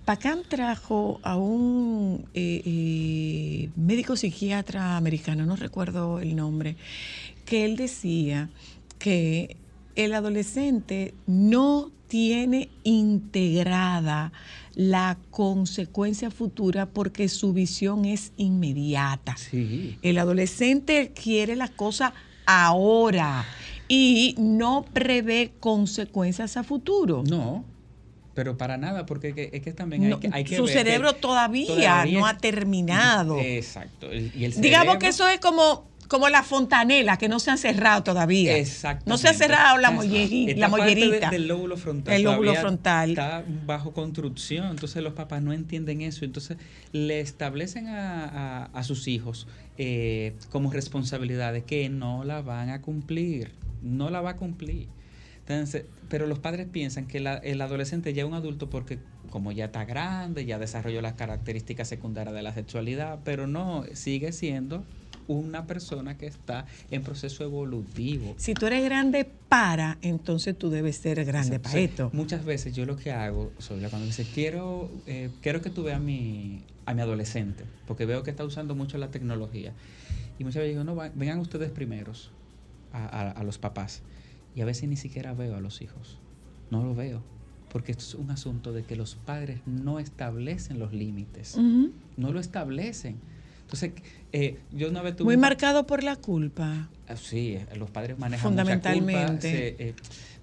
PACAM 0.05 0.43
trajo 0.49 1.21
a 1.23 1.37
un 1.37 2.25
eh, 2.35 3.69
médico 3.77 4.17
psiquiatra 4.17 4.97
americano, 4.97 5.45
no 5.47 5.57
recuerdo 5.57 6.21
el 6.21 6.35
nombre, 6.35 6.77
que 7.45 7.65
él 7.65 7.77
decía 7.77 8.49
que 9.01 9.57
el 9.97 10.15
adolescente 10.15 11.15
no 11.27 11.91
tiene 12.07 12.69
integrada 12.85 14.33
la 14.75 15.19
consecuencia 15.31 16.31
futura 16.31 16.87
porque 16.87 17.29
su 17.29 17.53
visión 17.53 18.05
es 18.05 18.33
inmediata. 18.37 19.37
Sí. 19.37 19.99
El 20.03 20.19
adolescente 20.19 21.13
quiere 21.13 21.57
las 21.57 21.71
cosas 21.71 22.13
ahora 22.47 23.45
y 23.89 24.35
no 24.39 24.85
prevé 24.93 25.53
consecuencias 25.59 26.57
a 26.57 26.63
futuro. 26.63 27.25
No. 27.29 27.65
Pero 28.35 28.57
para 28.57 28.77
nada, 28.79 29.07
porque 29.07 29.51
es 29.53 29.61
que, 29.61 29.73
también 29.73 30.05
hay 30.05 30.11
No, 30.11 30.21
que, 30.21 30.31
hay 30.33 30.45
que 30.45 30.57
su 30.57 30.65
ver 30.65 30.73
que 30.73 30.79
cerebro 30.79 31.15
todavía, 31.15 31.67
todavía 31.67 32.21
no 32.21 32.27
ha 32.27 32.39
terminado. 32.39 33.39
Exacto. 33.39 34.11
el- 34.11 34.33
Y 34.37 34.45
el 34.45 34.61
Digamos 34.61 34.99
que 34.99 35.09
eso 35.09 35.29
es 35.29 35.41
como, 35.41 35.90
como 36.11 36.29
la 36.29 36.43
fontanela, 36.43 37.17
que 37.19 37.29
no 37.29 37.39
se 37.39 37.53
han 37.53 37.57
cerrado 37.59 38.03
todavía. 38.03 38.57
Exactamente. 38.57 39.09
No 39.09 39.17
se 39.17 39.29
ha 39.29 39.33
cerrado 39.33 39.79
la, 39.79 39.91
Esta 39.91 40.03
molleri- 40.03 40.57
la 40.57 40.67
de- 40.67 40.71
mollerita. 40.71 41.31
del 41.31 41.47
lóbulo 41.47 41.77
frontal. 41.77 42.13
El 42.15 42.23
lóbulo 42.25 42.53
frontal. 42.57 43.11
Está 43.11 43.45
bajo 43.65 43.93
construcción. 43.93 44.67
Entonces 44.71 45.03
los 45.05 45.13
papás 45.13 45.41
no 45.41 45.53
entienden 45.53 46.01
eso. 46.03 46.25
Entonces 46.25 46.57
le 46.93 47.21
establecen 47.21 47.87
a, 47.87 48.25
a- 48.25 48.65
a 48.67 48.83
sus 48.83 49.07
hijos 49.07 49.47
eh, 49.79 50.35
como 50.51 50.73
responsabilidades 50.73 51.63
que 51.63 51.89
no 51.89 52.25
la 52.25 52.43
van 52.43 52.71
a 52.71 52.83
cumplir. 52.83 53.53
No 53.81 54.11
la 54.11 54.21
va 54.21 54.31
a 54.31 54.37
cumplir. 54.37 54.89
Entonces, 55.47 55.85
pero 56.09 56.27
los 56.27 56.39
padres 56.41 56.67
piensan 56.71 57.07
que 57.07 57.21
la- 57.21 57.37
el 57.39 57.61
adolescente 57.61 58.13
ya 58.15 58.23
es 58.23 58.29
un 58.29 58.35
adulto 58.35 58.69
porque 58.69 58.99
como 59.31 59.53
ya 59.53 59.67
está 59.67 59.85
grande, 59.85 60.45
ya 60.45 60.59
desarrolló 60.59 61.01
las 61.03 61.13
características 61.15 61.87
secundarias 61.89 62.35
de 62.35 62.43
la 62.43 62.53
sexualidad, 62.53 63.21
pero 63.25 63.47
no, 63.47 63.85
sigue 63.95 64.33
siendo 64.33 64.85
una 65.35 65.67
persona 65.67 66.17
que 66.19 66.27
está 66.27 66.67
en 66.91 67.03
proceso 67.03 67.45
evolutivo. 67.45 68.35
Si 68.37 68.55
tú 68.55 68.67
eres 68.67 68.85
grande 68.85 69.25
para, 69.49 69.99
entonces 70.03 70.57
tú 70.59 70.71
debes 70.71 70.97
ser 70.97 71.25
grande 71.25 71.59
para 71.61 71.79
esto. 71.79 72.11
Muchas 72.13 72.45
veces 72.45 72.75
yo 72.75 72.85
lo 72.87 72.97
que 72.97 73.13
hago, 73.13 73.53
Soyla, 73.59 73.89
cuando 73.91 74.07
dice, 74.07 74.25
quiero, 74.35 74.91
eh, 75.07 75.31
quiero 75.41 75.61
que 75.61 75.71
tú 75.71 75.83
veas 75.85 75.99
a 75.99 76.01
mi, 76.01 76.63
a 76.87 76.95
mi 76.95 77.01
adolescente, 77.03 77.65
porque 77.87 78.07
veo 78.07 78.23
que 78.23 78.31
está 78.31 78.45
usando 78.45 78.75
mucho 78.75 78.99
la 78.99 79.11
tecnología. 79.11 79.73
Y 80.39 80.45
muchas 80.45 80.63
veces 80.63 80.71
digo, 80.77 80.85
no, 80.85 80.97
vengan 81.15 81.39
ustedes 81.39 81.71
primeros 81.71 82.31
a, 82.93 83.05
a- 83.07 83.31
a 83.31 83.45
los 83.45 83.59
papás. 83.59 84.03
Y 84.57 84.63
a 84.63 84.65
veces 84.65 84.89
ni 84.89 84.97
siquiera 84.97 85.33
veo 85.33 85.55
a 85.57 85.61
los 85.61 85.81
hijos. 85.83 86.19
No 86.71 86.83
lo 86.85 86.95
veo. 86.95 87.23
Porque 87.73 87.93
esto 87.93 88.03
es 88.05 88.15
un 88.15 88.33
asunto 88.33 88.73
de 88.73 88.83
que 88.83 88.97
los 88.97 89.15
padres 89.15 89.61
no 89.65 90.01
establecen 90.01 90.81
los 90.81 90.93
límites. 90.93 91.57
No 92.17 92.33
lo 92.33 92.41
establecen. 92.41 93.17
Entonces, 93.73 93.93
eh, 94.33 94.59
yo 94.73 94.89
una 94.89 95.01
vez 95.01 95.15
tuve 95.15 95.27
Muy 95.27 95.35
un- 95.37 95.41
marcado 95.43 95.87
por 95.87 96.03
la 96.03 96.17
culpa. 96.17 96.89
Ah, 97.07 97.17
Sí, 97.17 97.57
los 97.77 97.89
padres 97.91 98.19
manejan 98.19 98.51
mucha 98.53 98.65
culpa, 98.65 98.81
Fundamentalmente. 98.83 99.49
se, 99.79 99.89
eh, 99.91 99.95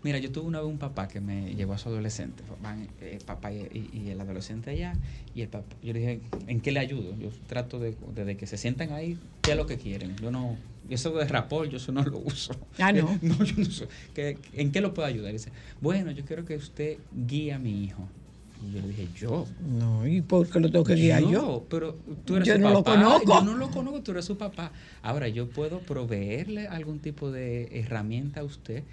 mira, 0.01 0.17
yo 0.17 0.31
tuve 0.31 0.45
una 0.47 0.61
vez 0.61 0.69
un 0.69 0.77
papá 0.77 1.09
que 1.09 1.19
me 1.19 1.53
llevó 1.55 1.73
a 1.73 1.77
su 1.77 1.89
adolescente, 1.89 2.41
van 2.61 2.87
eh, 3.01 3.19
papá 3.25 3.51
y, 3.51 4.07
el 4.09 4.19
adolescente 4.21 4.69
allá, 4.71 4.93
y 5.35 5.41
el 5.41 5.49
papá, 5.49 5.75
yo 5.83 5.91
le 5.91 5.99
dije, 5.99 6.21
¿en 6.47 6.61
qué 6.61 6.71
le 6.71 6.79
ayudo? 6.79 7.17
Yo 7.19 7.29
trato 7.47 7.79
de, 7.79 7.97
desde 8.15 8.37
que 8.37 8.47
se 8.47 8.55
sientan 8.57 8.93
ahí, 8.93 9.17
qué 9.41 9.51
es 9.51 9.57
lo 9.57 9.65
que 9.65 9.77
quieren. 9.77 10.15
Yo 10.21 10.31
no, 10.31 10.55
eso 10.89 11.11
de 11.11 11.25
rapol, 11.27 11.69
yo 11.69 11.77
eso 11.77 11.91
no 11.91 12.03
lo 12.03 12.19
uso. 12.19 12.55
Ah, 12.79 12.93
¿no? 12.93 13.17
no, 13.21 13.43
yo 13.43 13.55
no 13.57 13.63
uso. 13.67 13.87
¿Qué- 14.13 14.37
¿En 14.53 14.71
qué 14.71 14.79
lo 14.79 14.93
puedo 14.93 15.05
ayudar? 15.07 15.31
Y 15.31 15.33
dice, 15.33 15.51
bueno, 15.81 16.11
yo 16.11 16.23
quiero 16.23 16.45
que 16.45 16.55
usted 16.55 16.97
guíe 17.13 17.51
a 17.51 17.59
mi 17.59 17.83
hijo. 17.83 18.07
Y 18.65 18.73
yo 18.73 18.81
le 18.81 18.87
dije, 18.87 19.07
¿yo? 19.15 19.45
No, 19.59 20.07
¿y 20.07 20.21
por 20.21 20.49
qué 20.49 20.59
lo 20.59 20.71
tengo 20.71 20.83
que 20.83 20.95
guiar 20.95 21.23
yo? 21.23 21.65
Pero 21.69 21.95
tú 22.25 22.35
eres 22.35 22.47
Yo 22.47 22.55
su 22.55 22.59
no 22.59 22.71
lo 22.71 22.83
conozco. 22.83 23.27
Yo 23.27 23.41
no 23.41 23.55
lo 23.55 23.69
conozco, 23.69 24.01
tú 24.01 24.11
eres 24.11 24.25
su 24.25 24.37
papá. 24.37 24.71
Ahora, 25.03 25.27
yo 25.27 25.49
puedo 25.49 25.79
proveerle 25.79 26.67
algún 26.67 26.99
tipo 26.99 27.31
de 27.31 27.69
herramienta 27.79 28.39
a 28.41 28.43
usted 28.43 28.83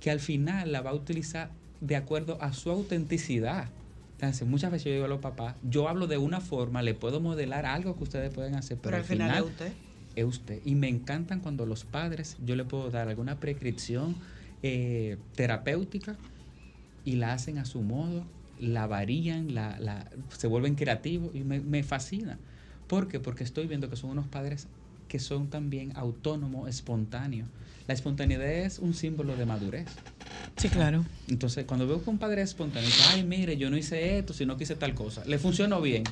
que 0.00 0.10
al 0.10 0.20
final 0.20 0.72
la 0.72 0.80
va 0.82 0.90
a 0.90 0.94
utilizar 0.94 1.50
de 1.80 1.96
acuerdo 1.96 2.38
a 2.40 2.52
su 2.52 2.70
autenticidad. 2.70 3.70
Entonces, 4.12 4.46
muchas 4.48 4.72
veces 4.72 4.86
yo 4.86 4.92
digo 4.92 5.04
a 5.04 5.08
los 5.08 5.20
papás, 5.20 5.54
yo 5.62 5.88
hablo 5.88 6.06
de 6.06 6.18
una 6.18 6.40
forma, 6.40 6.82
le 6.82 6.94
puedo 6.94 7.20
modelar 7.20 7.66
algo 7.66 7.96
que 7.96 8.02
ustedes 8.04 8.32
pueden 8.34 8.56
hacer, 8.56 8.78
pero, 8.78 8.90
Pero 8.90 8.96
al 8.98 9.04
final 9.04 9.36
es 9.36 9.50
usted. 9.50 9.72
es 10.16 10.24
usted. 10.24 10.60
Y 10.64 10.74
me 10.74 10.88
encantan 10.88 11.40
cuando 11.40 11.66
los 11.66 11.84
padres, 11.84 12.36
yo 12.44 12.56
le 12.56 12.64
puedo 12.64 12.90
dar 12.90 13.08
alguna 13.08 13.38
prescripción 13.38 14.16
eh, 14.62 15.18
terapéutica 15.36 16.16
y 17.04 17.14
la 17.14 17.32
hacen 17.32 17.58
a 17.58 17.64
su 17.64 17.80
modo, 17.80 18.24
la 18.60 18.86
varían, 18.86 19.54
la, 19.54 19.78
la- 19.80 20.08
se 20.36 20.46
vuelven 20.46 20.74
creativos 20.74 21.34
y 21.34 21.40
me, 21.40 21.60
me 21.60 21.82
fascina. 21.82 22.38
¿Por 22.86 23.08
qué? 23.08 23.20
Porque 23.20 23.44
estoy 23.44 23.66
viendo 23.66 23.88
que 23.90 23.96
son 23.96 24.10
unos 24.10 24.26
padres 24.26 24.66
que 25.08 25.18
son 25.18 25.48
también 25.48 25.92
autónomos, 25.96 26.68
espontáneos. 26.68 27.48
La 27.86 27.94
espontaneidad 27.94 28.46
es 28.50 28.78
un 28.78 28.92
símbolo 28.94 29.36
de 29.36 29.46
madurez. 29.46 29.86
Sí, 30.56 30.68
claro. 30.68 31.04
Entonces, 31.28 31.64
cuando 31.66 31.86
veo 31.86 32.02
que 32.02 32.10
un 32.10 32.18
padre 32.18 32.42
es 32.42 32.50
espontáneo, 32.50 32.86
dice, 32.88 33.02
ay, 33.14 33.22
mire, 33.24 33.56
yo 33.56 33.70
no 33.70 33.76
hice 33.76 34.18
esto, 34.18 34.34
sino 34.34 34.56
que 34.56 34.64
hice 34.64 34.74
tal 34.74 34.94
cosa, 34.94 35.24
le 35.24 35.38
funcionó 35.38 35.80
bien. 35.80 36.02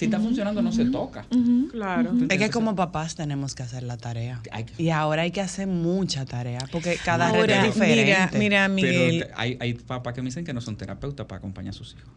Si 0.00 0.06
está 0.06 0.18
funcionando, 0.18 0.62
no 0.62 0.72
se 0.72 0.86
toca. 0.86 1.26
Claro. 1.70 2.12
Es 2.30 2.38
que 2.38 2.48
como 2.48 2.74
papás 2.74 3.16
tenemos 3.16 3.54
que 3.54 3.62
hacer 3.62 3.82
la 3.82 3.98
tarea. 3.98 4.40
Que- 4.42 4.82
Y 4.82 4.88
ahora 4.88 5.22
hay 5.22 5.30
que 5.30 5.42
hacer 5.42 5.66
mucha 5.66 6.24
tarea 6.24 6.60
porque 6.72 6.96
cada 7.04 7.28
Ahora, 7.28 7.42
red 7.42 7.68
es 7.68 7.74
diferente. 7.74 8.02
mira, 8.02 8.30
mira, 8.38 8.68
Miguel. 8.68 9.24
Pero 9.26 9.34
hay, 9.38 9.58
hay 9.60 9.74
papás 9.74 10.14
que 10.14 10.22
me 10.22 10.26
dicen 10.28 10.44
que 10.46 10.54
no 10.54 10.62
son 10.62 10.76
terapeutas 10.76 11.26
para 11.26 11.38
acompañar 11.38 11.70
a 11.74 11.76
sus 11.76 11.94
hijos. 11.98 12.08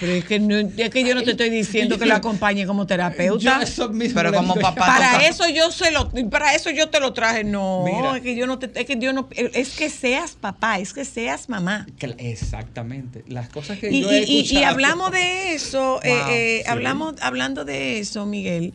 Pero 0.00 0.12
es 0.12 0.24
que, 0.24 0.38
no, 0.40 0.56
es 0.56 0.90
que 0.90 1.04
yo 1.04 1.14
no 1.14 1.22
te 1.22 1.32
estoy 1.32 1.50
diciendo 1.50 1.98
que 1.98 2.06
lo 2.06 2.14
acompañe 2.14 2.66
como 2.66 2.86
terapeuta. 2.86 3.42
Yo 3.58 3.60
eso 3.62 3.88
mismo 3.90 4.20
Pero 4.20 4.32
como 4.32 4.54
papá- 4.54 4.74
para 4.86 5.12
toca- 5.12 5.26
eso 5.28 5.48
yo 5.48 5.70
se 5.70 5.90
lo 5.90 6.10
para 6.30 6.54
eso 6.54 6.70
yo 6.70 6.88
te 6.88 7.00
lo 7.00 7.12
traje 7.12 7.44
no 7.44 7.84
Mira. 7.84 8.16
es 8.16 8.22
que 8.22 8.36
yo 8.36 8.46
no 8.46 8.58
te 8.58 8.70
es 8.80 8.86
que 8.86 8.98
yo 8.98 9.12
no 9.12 9.28
es 9.34 9.70
que 9.76 9.90
seas 9.90 10.32
papá 10.32 10.78
es 10.78 10.92
que 10.92 11.04
seas 11.04 11.48
mamá 11.48 11.86
Que 11.98 12.14
Exactamente. 12.18 13.24
Las 13.28 13.48
cosas 13.48 13.78
que 13.78 13.90
y, 13.90 14.02
yo 14.02 14.10
he 14.10 14.22
y- 14.24 14.40
y- 14.50 14.62
hablamos 14.64 15.10
de 15.12 15.54
eso 15.54 16.00
eh, 16.04 16.10
eh, 16.28 16.62
sí. 16.64 16.70
hablamos 16.70 17.14
hablando 17.20 17.64
de 17.64 17.98
eso 18.00 18.26
Miguel 18.26 18.72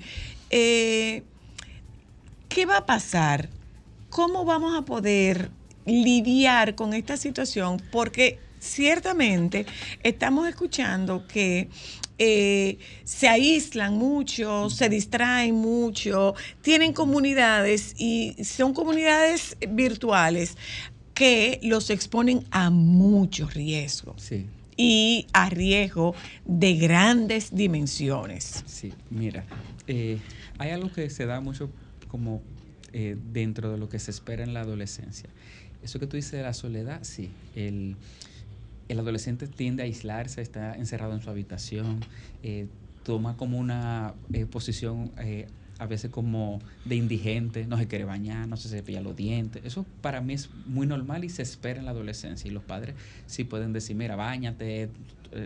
eh, 0.49 1.23
qué 2.49 2.65
va 2.65 2.77
a 2.77 2.85
pasar 2.85 3.49
cómo 4.09 4.43
vamos 4.45 4.77
a 4.77 4.81
poder 4.83 5.49
lidiar 5.85 6.75
con 6.75 6.93
esta 6.93 7.17
situación 7.17 7.81
porque 7.91 8.39
ciertamente 8.61 9.65
estamos 10.03 10.47
escuchando 10.47 11.25
que 11.27 11.67
eh, 12.17 12.77
se 13.03 13.27
aíslan 13.27 13.97
mucho, 13.97 14.69
se 14.69 14.87
distraen 14.89 15.55
mucho, 15.55 16.35
tienen 16.61 16.93
comunidades 16.93 17.95
y 17.97 18.35
son 18.43 18.73
comunidades 18.73 19.57
virtuales 19.67 20.55
que 21.15 21.59
los 21.63 21.89
exponen 21.89 22.45
a 22.51 22.69
mucho 22.69 23.49
riesgo 23.49 24.13
Sí, 24.17 24.45
y 24.77 25.25
a 25.33 25.49
riesgo 25.49 26.13
de 26.45 26.75
grandes 26.75 27.53
dimensiones. 27.53 28.63
sí. 28.67 28.93
Mira, 29.09 29.43
eh, 29.87 30.19
hay 30.59 30.69
algo 30.71 30.91
que 30.91 31.09
se 31.09 31.25
da 31.25 31.41
mucho 31.41 31.69
como 32.07 32.41
eh, 32.93 33.17
dentro 33.31 33.71
de 33.71 33.77
lo 33.77 33.89
que 33.89 33.97
se 33.99 34.11
espera 34.11 34.43
en 34.43 34.53
la 34.53 34.61
adolescencia. 34.61 35.29
Eso 35.81 35.99
que 35.99 36.05
tú 36.05 36.17
dices 36.17 36.33
de 36.33 36.43
la 36.43 36.53
soledad, 36.53 36.99
sí. 37.03 37.31
El, 37.55 37.95
el 38.91 38.99
adolescente 38.99 39.47
tiende 39.47 39.83
a 39.83 39.85
aislarse, 39.85 40.41
está 40.41 40.75
encerrado 40.75 41.13
en 41.13 41.21
su 41.21 41.29
habitación, 41.29 41.99
eh, 42.43 42.67
toma 43.03 43.37
como 43.37 43.57
una 43.57 44.13
eh, 44.33 44.45
posición 44.45 45.11
eh, 45.17 45.47
a 45.79 45.87
veces 45.87 46.11
como 46.11 46.59
de 46.85 46.95
indigente, 46.95 47.65
no 47.65 47.77
se 47.77 47.87
quiere 47.87 48.05
bañar, 48.05 48.47
no 48.47 48.57
se 48.57 48.69
cepilla 48.69 49.01
los 49.01 49.15
dientes. 49.15 49.63
Eso 49.65 49.85
para 50.01 50.21
mí 50.21 50.33
es 50.33 50.49
muy 50.67 50.85
normal 50.85 51.23
y 51.23 51.29
se 51.29 51.41
espera 51.41 51.79
en 51.79 51.85
la 51.85 51.91
adolescencia. 51.91 52.47
Y 52.47 52.53
los 52.53 52.63
padres 52.63 52.95
sí 53.25 53.43
pueden 53.43 53.73
decir, 53.73 53.95
mira, 53.95 54.15
bañate, 54.15 54.89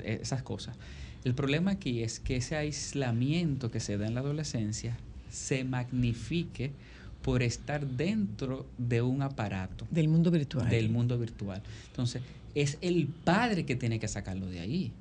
esas 0.04 0.44
cosas. 0.44 0.76
El 1.24 1.36
problema 1.36 1.72
aquí 1.72 2.04
es 2.04 2.20
que 2.20 2.36
ese 2.36 2.58
aislamiento 2.58 3.72
que 3.72 3.80
se 3.80 3.98
da 3.98 4.08
en 4.08 4.14
la 4.14 4.20
adolescencia 4.20 4.98
se 5.30 5.64
magnifique 5.64 6.72
por 7.22 7.42
estar 7.42 7.88
dentro 7.88 8.66
de 8.78 9.02
un 9.02 9.22
aparato 9.22 9.88
Del 9.90 10.08
mundo 10.08 10.30
virtual. 10.32 10.70
del 10.70 10.90
mundo 10.90 11.18
virtual. 11.18 11.62
Entonces, 11.88 12.22
es 12.56 12.78
el 12.82 13.08
padre 13.08 13.66
que 13.66 13.76
tiene 13.76 14.00
que 14.00 14.08
sacarlo 14.08 14.48
de 14.48 14.60
ahí. 14.62 14.92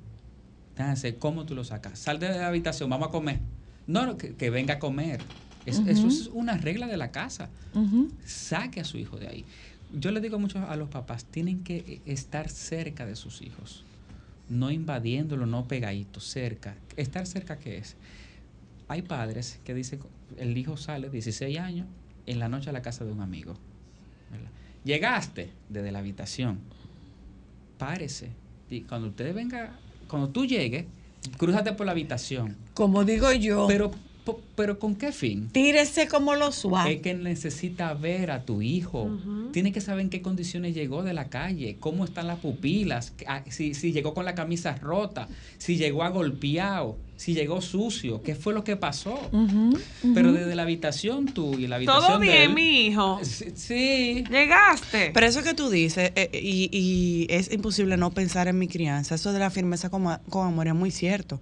Entonces, 0.77 1.15
¿cómo 1.19 1.45
tú 1.45 1.55
lo 1.55 1.63
sacas? 1.63 1.97
Sal 1.97 2.19
de 2.19 2.29
la 2.29 2.47
habitación, 2.47 2.89
vamos 2.89 3.07
a 3.07 3.11
comer. 3.11 3.39
No, 3.87 4.05
no, 4.05 4.17
que, 4.17 4.35
que 4.35 4.49
venga 4.49 4.75
a 4.75 4.79
comer. 4.79 5.21
Es- 5.65 5.79
Eso 5.87 6.07
es 6.07 6.27
una 6.33 6.57
regla 6.57 6.85
de 6.87 6.97
la 6.97 7.11
casa. 7.11 7.49
Saque 8.25 8.81
a 8.81 8.83
su 8.83 8.97
hijo 8.97 9.17
de 9.17 9.27
ahí. 9.27 9.45
Yo 9.93 10.11
le 10.11 10.19
digo 10.19 10.37
mucho 10.37 10.59
a 10.67 10.75
los 10.75 10.89
papás, 10.89 11.25
tienen 11.25 11.63
que 11.63 12.01
estar 12.05 12.49
cerca 12.49 13.05
de 13.05 13.15
sus 13.15 13.41
hijos. 13.41 13.83
No 14.49 14.69
invadiéndolo, 14.69 15.45
no 15.45 15.67
pegaditos, 15.67 16.25
cerca. 16.25 16.75
¿Estar 16.97 17.25
cerca 17.25 17.57
qué 17.57 17.77
es? 17.77 17.95
Hay 18.87 19.01
padres 19.01 19.59
que 19.63 19.73
dicen, 19.73 19.99
el 20.37 20.57
hijo 20.57 20.77
sale 20.77 21.09
16 21.09 21.57
años 21.57 21.87
en 22.27 22.39
la 22.39 22.49
noche 22.49 22.69
a 22.69 22.73
la 22.73 22.81
casa 22.81 23.05
de 23.05 23.11
un 23.11 23.21
amigo. 23.21 23.55
¿verdad? 24.31 24.49
Llegaste 24.83 25.49
desde 25.69 25.91
la 25.91 25.99
habitación. 25.99 26.59
Párese. 27.85 28.29
Y 28.67 28.81
cuando 28.81 29.09
usted 29.09 29.31
venga, 29.35 29.77
cuando 30.07 30.29
tú 30.29 30.47
llegues, 30.47 30.85
crúzate 31.37 31.73
por 31.73 31.85
la 31.85 31.91
habitación. 31.91 32.57
Como 32.73 33.03
digo 33.03 33.31
yo, 33.31 33.67
Pero 33.67 33.91
¿Pero 34.55 34.79
con 34.79 34.95
qué 34.95 35.11
fin? 35.11 35.49
Tírese 35.51 36.07
como 36.07 36.33
los 36.33 36.55
suave. 36.55 36.93
Es 36.93 37.01
que 37.01 37.13
necesita 37.13 37.93
ver 37.93 38.31
a 38.31 38.43
tu 38.43 38.63
hijo. 38.63 39.19
Tiene 39.51 39.71
que 39.71 39.81
saber 39.81 40.01
en 40.01 40.09
qué 40.09 40.23
condiciones 40.23 40.73
llegó 40.73 41.03
de 41.03 41.13
la 41.13 41.29
calle, 41.29 41.77
cómo 41.79 42.05
están 42.05 42.25
las 42.25 42.39
pupilas, 42.39 43.13
ah, 43.27 43.43
si, 43.49 43.75
si 43.75 43.91
llegó 43.91 44.15
con 44.15 44.25
la 44.25 44.33
camisa 44.33 44.75
rota, 44.77 45.27
si 45.59 45.77
llegó 45.77 46.01
agolpeado, 46.01 46.97
si 47.15 47.33
llegó 47.33 47.61
sucio, 47.61 48.21
qué 48.23 48.35
fue 48.35 48.53
lo 48.53 48.63
que 48.63 48.75
pasó. 48.75 49.29
Pero 50.13 50.33
desde 50.33 50.53
la 50.55 50.63
habitación 50.63 51.33
tú 51.33 51.57
y 51.57 51.67
la 51.67 51.77
habitación 51.77 52.03
Todo 52.05 52.19
de 52.19 52.25
bien, 52.25 52.41
él- 52.49 52.53
mi 52.55 52.87
hijo. 52.87 53.19
Sí, 53.23 53.45
sí. 53.55 54.23
Llegaste. 54.29 55.11
Pero 55.13 55.25
eso 55.25 55.41
que 55.43 55.53
tú 55.53 55.69
dices, 55.69 56.11
eh, 56.15 56.29
y, 56.33 56.69
y 56.71 57.27
es 57.29 57.51
imposible 57.51 57.97
no 57.97 58.11
pensar 58.11 58.47
en 58.47 58.59
mi 58.59 58.67
crianza, 58.67 59.15
eso 59.15 59.33
de 59.33 59.39
la 59.39 59.49
firmeza 59.49 59.89
con, 59.89 60.05
con 60.29 60.47
amor 60.47 60.67
es 60.67 60.75
muy 60.75 60.91
cierto. 60.91 61.39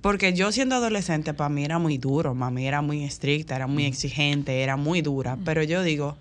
Porque 0.00 0.32
yo 0.32 0.52
siendo 0.52 0.76
adolescente, 0.76 1.34
para 1.34 1.48
mí 1.50 1.64
era 1.64 1.78
muy 1.78 1.98
duro, 1.98 2.34
mami 2.34 2.66
era 2.66 2.82
muy 2.82 3.02
estricta, 3.04 3.56
era 3.56 3.66
muy 3.66 3.84
exigente, 3.84 4.62
era 4.62 4.76
muy 4.76 5.00
dura. 5.02 5.38
Pero 5.44 5.62
yo 5.64 5.82
digo, 5.82 6.16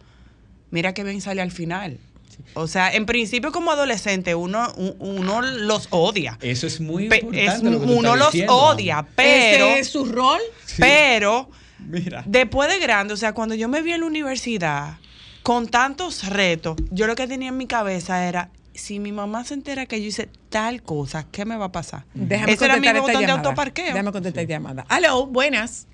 mira 0.71 0.93
qué 0.93 1.03
bien 1.03 1.21
sale 1.21 1.41
al 1.41 1.51
final. 1.51 1.99
O 2.53 2.67
sea, 2.67 2.91
en 2.93 3.05
principio 3.05 3.51
como 3.51 3.71
adolescente 3.71 4.33
uno, 4.35 4.71
uno 4.99 5.41
los 5.41 5.87
odia. 5.91 6.37
Eso 6.41 6.65
es 6.67 6.79
muy 6.81 7.07
Pe- 7.09 7.17
importante. 7.17 7.45
es- 7.45 7.63
lo 7.63 7.79
que 7.81 7.85
tú 7.87 7.93
uno 7.93 8.15
los 8.15 8.31
diciendo, 8.31 8.55
odia, 8.55 9.05
pero... 9.15 9.65
Ese 9.67 9.79
es 9.79 9.89
su 9.89 10.05
rol. 10.05 10.39
Pero 10.79 11.49
Mira. 11.79 12.23
después 12.25 12.69
de 12.69 12.79
grande, 12.79 13.13
o 13.13 13.17
sea, 13.17 13.33
cuando 13.33 13.53
yo 13.55 13.67
me 13.67 13.81
vi 13.81 13.91
en 13.93 14.01
la 14.01 14.07
universidad 14.07 14.97
con 15.43 15.67
tantos 15.67 16.27
retos, 16.27 16.77
yo 16.91 17.07
lo 17.07 17.15
que 17.15 17.27
tenía 17.27 17.49
en 17.49 17.57
mi 17.57 17.67
cabeza 17.67 18.27
era, 18.27 18.49
si 18.73 18.99
mi 18.99 19.11
mamá 19.11 19.43
se 19.43 19.53
entera 19.53 19.85
que 19.85 20.01
yo 20.01 20.07
hice 20.07 20.29
tal 20.49 20.81
cosa, 20.83 21.25
¿qué 21.31 21.45
me 21.45 21.57
va 21.57 21.65
a 21.65 21.71
pasar? 21.71 22.03
Déjame 22.13 22.53
Ese 22.53 22.65
era 22.65 22.75
mi 22.75 22.79
contestar 22.87 22.95
esta 22.95 23.01
botón 23.07 23.21
de 23.21 23.27
llamada. 23.27 23.47
autoparqueo. 23.49 23.85
Déjame 23.85 24.11
contestar 24.11 24.41
esta 24.43 24.53
llamada. 24.53 24.85
Aló, 24.89 25.25
buenas. 25.27 25.87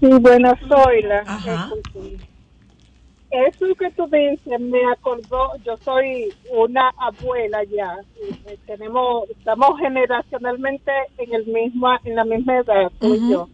Sí, 0.00 0.06
buenas, 0.20 0.54
soy 0.68 1.02
la. 1.02 1.18
Ajá. 1.26 1.70
Eso 3.30 3.74
que 3.78 3.90
tú 3.92 4.06
dices 4.08 4.60
me 4.60 4.80
acordó, 4.92 5.50
yo 5.64 5.76
soy 5.84 6.32
una 6.52 6.90
abuela 6.98 7.64
ya, 7.64 7.96
eh, 8.46 8.56
tenemos, 8.66 9.28
estamos 9.30 9.78
generacionalmente 9.80 10.92
en 11.18 11.34
el 11.34 11.46
mismo, 11.46 11.88
en 12.04 12.14
la 12.14 12.24
misma 12.24 12.58
edad, 12.58 12.90
tú 13.00 13.14
y 13.14 13.30
yo. 13.32 13.48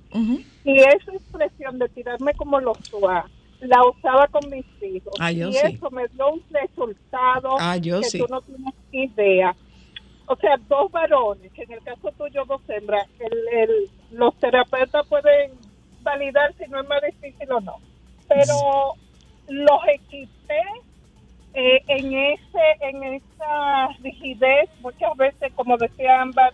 Y 0.65 0.77
esa 0.77 1.13
expresión 1.15 1.79
de 1.79 1.89
tirarme 1.89 2.35
como 2.35 2.61
los 2.61 2.77
suá, 2.91 3.25
la 3.61 3.79
usaba 3.89 4.27
con 4.29 4.49
mis 4.51 4.67
hijos. 4.83 5.15
Ah, 5.19 5.33
y 5.33 5.43
sí. 5.53 5.59
eso 5.75 5.91
me 5.91 6.07
dio 6.09 6.29
un 6.33 6.43
resultado 6.51 7.57
Ah, 7.59 7.77
que 7.81 8.03
sí. 8.05 8.19
tú 8.19 8.27
no 8.29 8.41
tienes 8.43 8.75
idea. 8.93 9.57
O 10.27 10.37
sea, 10.37 10.57
dos 10.69 10.91
varones, 10.93 11.51
que 11.53 11.63
en 11.63 11.73
el 11.73 11.83
caso 11.83 12.13
tuyo 12.17 12.45
dos 12.47 12.61
hembras, 12.69 13.07
el, 13.19 13.49
el- 13.59 13.91
los 14.11 14.37
terapeutas 14.39 15.07
pueden 15.09 15.53
validar 16.03 16.55
si 16.59 16.69
no 16.71 16.81
es 16.83 16.89
más 16.89 17.01
difícil 17.03 17.51
o 17.53 17.61
no. 17.61 17.77
Pero 18.29 18.55
los 19.49 19.81
equipé 19.95 20.63
eh, 21.55 21.83
en 21.89 22.13
ese 22.15 22.63
en 22.81 23.03
esa 23.05 23.89
rigidez, 24.03 24.71
muchas 24.81 25.15
veces, 25.17 25.53
como 25.55 25.77
decía 25.77 26.21
Ámbar, 26.23 26.53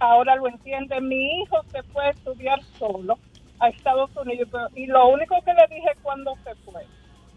ahora 0.00 0.34
lo 0.36 0.48
entiende, 0.48 1.00
mi 1.00 1.42
hijo 1.42 1.62
se 1.70 1.82
fue 1.84 2.06
a 2.06 2.10
estudiar 2.10 2.60
solo 2.78 3.18
a 3.60 3.68
Estados 3.68 4.10
Unidos 4.16 4.48
pero- 4.50 4.68
y 4.74 4.86
lo 4.86 5.08
único 5.08 5.36
que 5.42 5.54
le 5.54 5.66
dije 5.74 5.90
cuando 6.02 6.34
se 6.42 6.54
fue, 6.64 6.82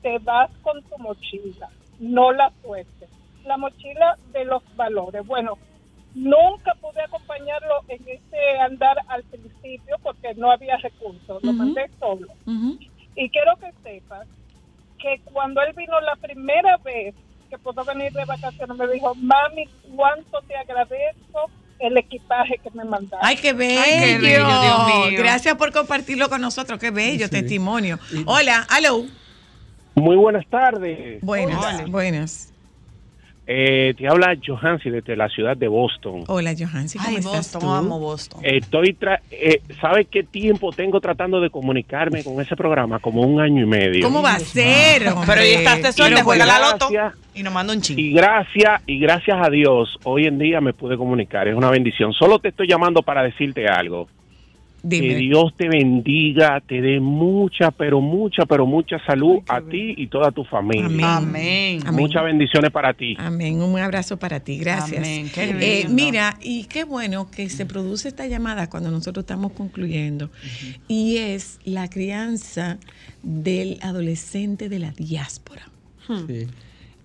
te 0.01 0.17
vas 0.19 0.49
con 0.63 0.81
tu 0.83 0.97
mochila, 0.97 1.69
no 1.99 2.31
la 2.31 2.51
sueltes. 2.63 3.09
La 3.43 3.57
mochila 3.57 4.17
de 4.31 4.43
los 4.45 4.63
valores. 4.75 5.23
Bueno, 5.27 5.59
nunca 6.15 6.73
pude 6.81 7.01
acompañarlo 7.03 7.81
en 7.89 8.01
ese 8.07 8.57
andar 8.61 8.97
al 9.09 9.23
principio 9.25 9.97
porque 10.01 10.33
no 10.33 10.51
había 10.51 10.77
recursos, 10.77 11.43
lo 11.43 11.51
mandé 11.53 11.87
solo. 11.99 12.27
Y 13.15 13.29
quiero 13.29 13.55
que 13.57 13.71
sepas 13.83 14.27
que 15.05 15.21
cuando 15.31 15.61
él 15.61 15.73
vino 15.75 15.99
la 16.01 16.15
primera 16.15 16.77
vez 16.77 17.13
que 17.49 17.57
pudo 17.59 17.85
venir 17.85 18.11
de 18.11 18.25
vacaciones, 18.25 18.75
me 18.75 18.87
dijo, 18.87 19.13
mami, 19.15 19.69
cuánto 19.95 20.41
te 20.47 20.55
agradezco 20.55 21.49
el 21.77 21.95
equipaje 21.97 22.57
que 22.57 22.71
me 22.71 22.83
mandaste. 22.85 23.17
Ay, 23.21 23.35
qué 23.35 23.53
bello. 23.53 23.81
Ay, 23.83 23.99
qué 23.99 24.17
bello, 24.17 24.47
Dios 24.47 24.87
mío. 24.87 25.19
Gracias 25.19 25.55
por 25.55 25.71
compartirlo 25.71 26.27
con 26.27 26.41
nosotros. 26.41 26.79
Qué 26.79 26.89
bello 26.89 27.29
testimonio. 27.29 27.99
Hola, 28.25 28.65
aló. 28.69 29.05
Muy 29.93 30.15
buenas 30.15 30.45
tardes. 30.47 31.21
Buenas, 31.21 31.89
buenas. 31.89 32.54
Eh, 33.47 33.93
te 33.95 34.07
habla 34.07 34.35
Johansi 34.43 34.89
desde 34.89 35.15
la 35.15 35.29
ciudad 35.29 35.55
de 35.55 35.67
Boston. 35.67 36.23
Hola, 36.27 36.53
Johansi, 36.57 36.97
¿cómo 36.97 37.09
Ay, 37.09 37.15
estás 37.17 37.35
Boston, 37.35 37.61
tú? 37.61 37.69
amo 37.69 37.99
Boston. 37.99 38.41
Estoy, 38.43 38.93
tra 38.93 39.21
eh, 39.29 39.61
¿sabe 39.79 40.05
qué 40.05 40.23
tiempo 40.23 40.71
tengo 40.71 40.99
tratando 40.99 41.39
de 41.39 41.51
comunicarme 41.51 42.23
con 42.23 42.41
ese 42.41 42.55
programa? 42.55 42.97
Como 42.99 43.21
un 43.21 43.39
año 43.39 43.61
y 43.63 43.67
medio. 43.67 44.03
¿Cómo 44.03 44.23
va 44.23 44.33
a 44.33 44.39
ser, 44.39 45.03
Pero 45.03 45.15
hombre? 45.19 45.39
ahí 45.41 45.53
está 45.53 45.75
este 45.75 45.91
suerte, 45.91 46.15
Pero 46.15 46.25
juega 46.25 46.45
la 46.45 46.59
loto 46.71 46.89
y 47.35 47.43
nos 47.43 47.53
manda 47.53 47.73
un 47.73 47.81
chingo. 47.81 48.01
Y 48.01 48.13
gracias, 48.13 48.81
y 48.87 48.99
gracias 48.99 49.37
a 49.39 49.49
Dios, 49.49 49.99
hoy 50.05 50.25
en 50.25 50.39
día 50.39 50.59
me 50.59 50.73
pude 50.73 50.97
comunicar. 50.97 51.47
Es 51.47 51.55
una 51.55 51.69
bendición. 51.69 52.13
Solo 52.13 52.39
te 52.39 52.49
estoy 52.49 52.67
llamando 52.67 53.03
para 53.03 53.21
decirte 53.21 53.67
algo. 53.67 54.07
Dime. 54.87 55.07
Que 55.07 55.15
Dios 55.15 55.51
te 55.57 55.67
bendiga, 55.67 56.61
te 56.61 56.79
dé 56.79 56.99
mucha, 56.99 57.71
pero 57.71 58.01
mucha, 58.01 58.45
pero 58.45 58.67
mucha 58.67 59.03
salud 59.03 59.39
a 59.47 59.59
ti 59.59 59.95
y 59.97 60.05
toda 60.07 60.29
tu 60.31 60.43
familia. 60.43 60.85
Amén. 61.17 61.79
Amén. 61.83 61.99
Muchas 61.99 62.23
bendiciones 62.23 62.69
para 62.69 62.93
ti. 62.93 63.15
Amén. 63.17 63.61
Un 63.63 63.79
abrazo 63.79 64.17
para 64.17 64.39
ti. 64.41 64.59
Gracias. 64.59 64.99
Amén. 64.99 65.31
Qué 65.33 65.43
Eh, 65.49 65.77
lindo. 65.87 65.93
mira, 65.95 66.37
y 66.39 66.65
qué 66.65 66.83
bueno 66.83 67.31
que 67.31 67.49
se 67.49 67.65
produce 67.65 68.09
esta 68.09 68.27
llamada 68.27 68.69
cuando 68.69 68.91
nosotros 68.91 69.23
estamos 69.23 69.53
concluyendo. 69.53 70.29
Y 70.87 71.17
es 71.17 71.59
la 71.65 71.89
crianza 71.89 72.77
del 73.23 73.79
adolescente 73.81 74.69
de 74.69 74.77
la 74.77 74.91
diáspora. 74.91 75.63
Sí. 76.27 76.45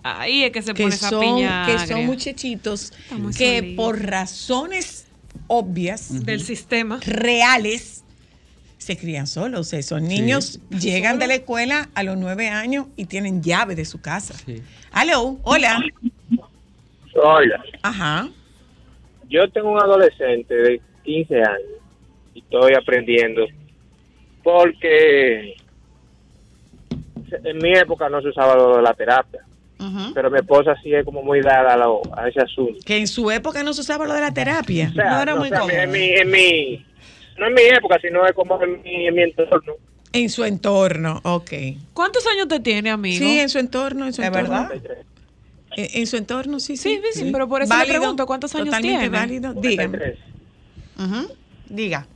Ahí 0.02 0.44
es 0.44 0.50
que 0.50 0.60
se 0.62 0.74
que 0.74 0.82
pone 0.82 0.94
esa 0.94 1.18
piña. 1.18 1.64
que 1.66 1.72
agria. 1.72 1.86
son 1.86 2.04
muchachitos 2.06 2.92
que 3.38 3.74
por 3.76 4.02
razones 4.02 5.06
obvias 5.46 6.24
del 6.24 6.40
sistema 6.40 7.00
reales 7.06 8.04
se 8.78 8.96
crían 8.96 9.26
solos. 9.26 9.72
Esos 9.72 10.00
niños 10.00 10.58
llegan 10.70 11.18
de 11.18 11.26
la 11.26 11.34
escuela 11.34 11.90
a 11.94 12.02
los 12.02 12.16
nueve 12.16 12.48
años 12.48 12.86
y 12.96 13.04
tienen 13.04 13.42
llave 13.42 13.74
de 13.74 13.84
su 13.84 14.00
casa. 14.00 14.34
Sí. 14.34 14.62
Aló, 14.90 15.38
hola. 15.42 15.78
Hola, 17.14 17.62
Ajá. 17.82 18.28
yo 19.28 19.50
tengo 19.50 19.72
un 19.72 19.80
adolescente 19.80 20.54
de 20.54 20.80
15 21.04 21.34
años 21.36 21.80
y 22.34 22.38
estoy 22.38 22.72
aprendiendo 22.74 23.46
porque 24.42 25.56
en 27.44 27.58
mi 27.58 27.72
época 27.72 28.08
no 28.08 28.22
se 28.22 28.28
usaba 28.28 28.54
lo 28.54 28.76
de 28.76 28.82
la 28.82 28.94
terapia, 28.94 29.44
pero 30.14 30.30
mi 30.30 30.38
esposa 30.38 30.74
sí 30.82 30.92
es 30.94 31.04
como 31.04 31.22
muy 31.22 31.40
dada 31.40 31.74
a, 31.74 31.76
lo- 31.76 32.02
a 32.16 32.28
ese 32.28 32.40
asunto. 32.40 32.78
Que 32.84 32.98
en 32.98 33.06
su 33.06 33.30
época 33.30 33.62
no 33.62 33.72
se 33.72 33.80
usaba 33.80 34.06
lo 34.06 34.14
de 34.14 34.20
la 34.20 34.32
terapia. 34.32 34.88
O 34.90 34.94
sea, 34.94 35.10
no 35.10 35.22
era 35.22 35.32
no, 35.32 35.38
muy 35.40 35.46
o 35.48 35.50
sea, 35.50 35.60
común. 35.60 35.74
en 35.76 35.90
mi, 35.90 36.10
en 36.10 36.30
mi- 36.30 36.86
no 37.38 37.46
en 37.46 37.54
mi 37.54 37.62
época, 37.62 37.98
sino 38.02 38.24
es 38.26 38.32
como 38.32 38.62
en 38.62 38.82
mi, 38.82 39.06
en 39.06 39.14
mi 39.14 39.22
entorno. 39.22 39.74
En 40.12 40.28
su 40.28 40.44
entorno, 40.44 41.20
ok. 41.22 41.50
¿Cuántos 41.94 42.26
años 42.26 42.48
te 42.48 42.58
tiene, 42.60 42.90
amigo? 42.90 43.18
Sí, 43.24 43.38
en 43.38 43.48
su 43.48 43.58
entorno, 43.58 44.06
en 44.06 44.12
su 44.12 44.22
¿Es 44.22 44.28
entorno. 44.28 44.50
verdad? 44.68 44.72
En, 45.76 46.00
en 46.00 46.06
su 46.06 46.16
entorno, 46.16 46.58
sí, 46.60 46.76
sí. 46.76 47.00
Sí, 47.12 47.20
sí, 47.20 47.30
pero 47.32 47.48
por 47.48 47.62
eso 47.62 47.72
le 47.78 47.86
pregunto, 47.86 48.26
¿cuántos 48.26 48.54
años 48.56 48.76
tiene? 48.80 49.08
válido. 49.08 49.54
Dígame. 49.54 49.98
43. 49.98 50.18
Ujú. 50.98 51.32
Diga. 51.68 52.06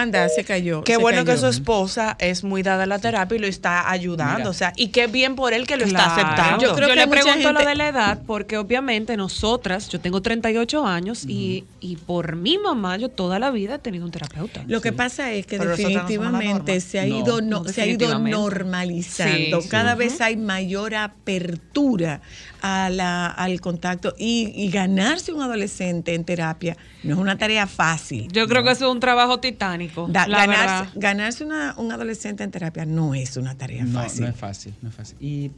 Anda, 0.00 0.28
se 0.28 0.44
cayó. 0.44 0.82
Qué 0.82 0.94
se 0.94 0.98
bueno 0.98 1.24
que 1.24 1.36
su 1.36 1.46
esposa 1.46 2.16
es 2.18 2.42
muy 2.44 2.62
dada 2.62 2.82
a 2.82 2.86
la 2.86 2.98
terapia 2.98 3.36
y 3.36 3.38
lo 3.38 3.46
está 3.46 3.90
ayudando. 3.90 4.38
Mira. 4.38 4.50
O 4.50 4.52
sea, 4.52 4.72
y 4.76 4.88
qué 4.88 5.06
bien 5.06 5.36
por 5.36 5.52
él 5.52 5.66
que 5.66 5.76
lo 5.76 5.84
está 5.84 6.14
aceptando. 6.14 6.64
Yo 6.64 6.74
creo 6.74 6.88
que 6.88 6.96
le 6.96 7.08
pregunto 7.08 7.52
lo 7.52 7.64
de 7.64 7.74
la 7.74 7.88
edad 7.88 8.18
porque 8.26 8.58
obviamente 8.58 9.16
nosotras, 9.16 9.88
yo 9.88 10.00
tengo 10.00 10.20
38 10.20 10.86
años 10.86 11.24
y, 11.26 11.64
y 11.80 11.96
por 11.96 12.36
mi 12.36 12.58
mamá 12.58 12.96
yo 12.96 13.08
toda 13.08 13.38
la 13.38 13.50
vida 13.50 13.76
he 13.76 13.78
tenido 13.78 14.04
un 14.04 14.10
terapeuta. 14.10 14.64
Lo 14.66 14.80
que 14.80 14.92
pasa 14.92 15.32
es 15.32 15.46
que 15.46 15.58
Pero 15.58 15.70
no 15.70 15.76
definitivamente 15.76 16.80
se 16.80 16.98
ha 16.98 17.06
ido 17.06 17.40
no, 17.40 17.62
No, 17.62 17.68
se 17.68 17.82
ha 17.82 17.86
ido 17.86 18.18
normalizando. 18.18 19.60
Sí, 19.60 19.68
Cada 19.68 19.92
sí. 19.92 19.98
vez 19.98 20.20
hay 20.20 20.36
mayor 20.36 20.94
apertura 20.94 22.20
a 22.66 22.88
la, 22.88 23.26
al 23.26 23.60
contacto 23.60 24.14
y, 24.18 24.50
y 24.56 24.70
ganarse 24.70 25.32
un 25.34 25.42
adolescente 25.42 26.14
en 26.14 26.24
terapia 26.24 26.78
no 27.02 27.12
es 27.14 27.20
una 27.20 27.36
tarea 27.36 27.66
fácil. 27.66 28.28
Yo 28.32 28.48
creo 28.48 28.62
que 28.64 28.70
eso 28.70 28.86
es 28.86 28.90
un 28.92 29.00
trabajo 29.00 29.38
titánico. 29.38 30.06
Da- 30.08 30.26
la 30.26 30.46
ganarse 30.46 30.98
ganarse 30.98 31.44
una- 31.44 31.74
un 31.76 31.92
adolescente 31.92 32.42
en 32.42 32.50
terapia 32.50 32.86
no 32.86 33.14
es 33.14 33.36
una 33.36 33.54
tarea 33.54 33.84
No, 33.84 34.00
fácil. 34.00 34.22
no 34.22 34.28
es 34.28 34.36
fácil, 34.36 34.74
no 34.80 34.88
es 34.88 34.94
fácil. 34.94 35.16
Y 35.20 35.50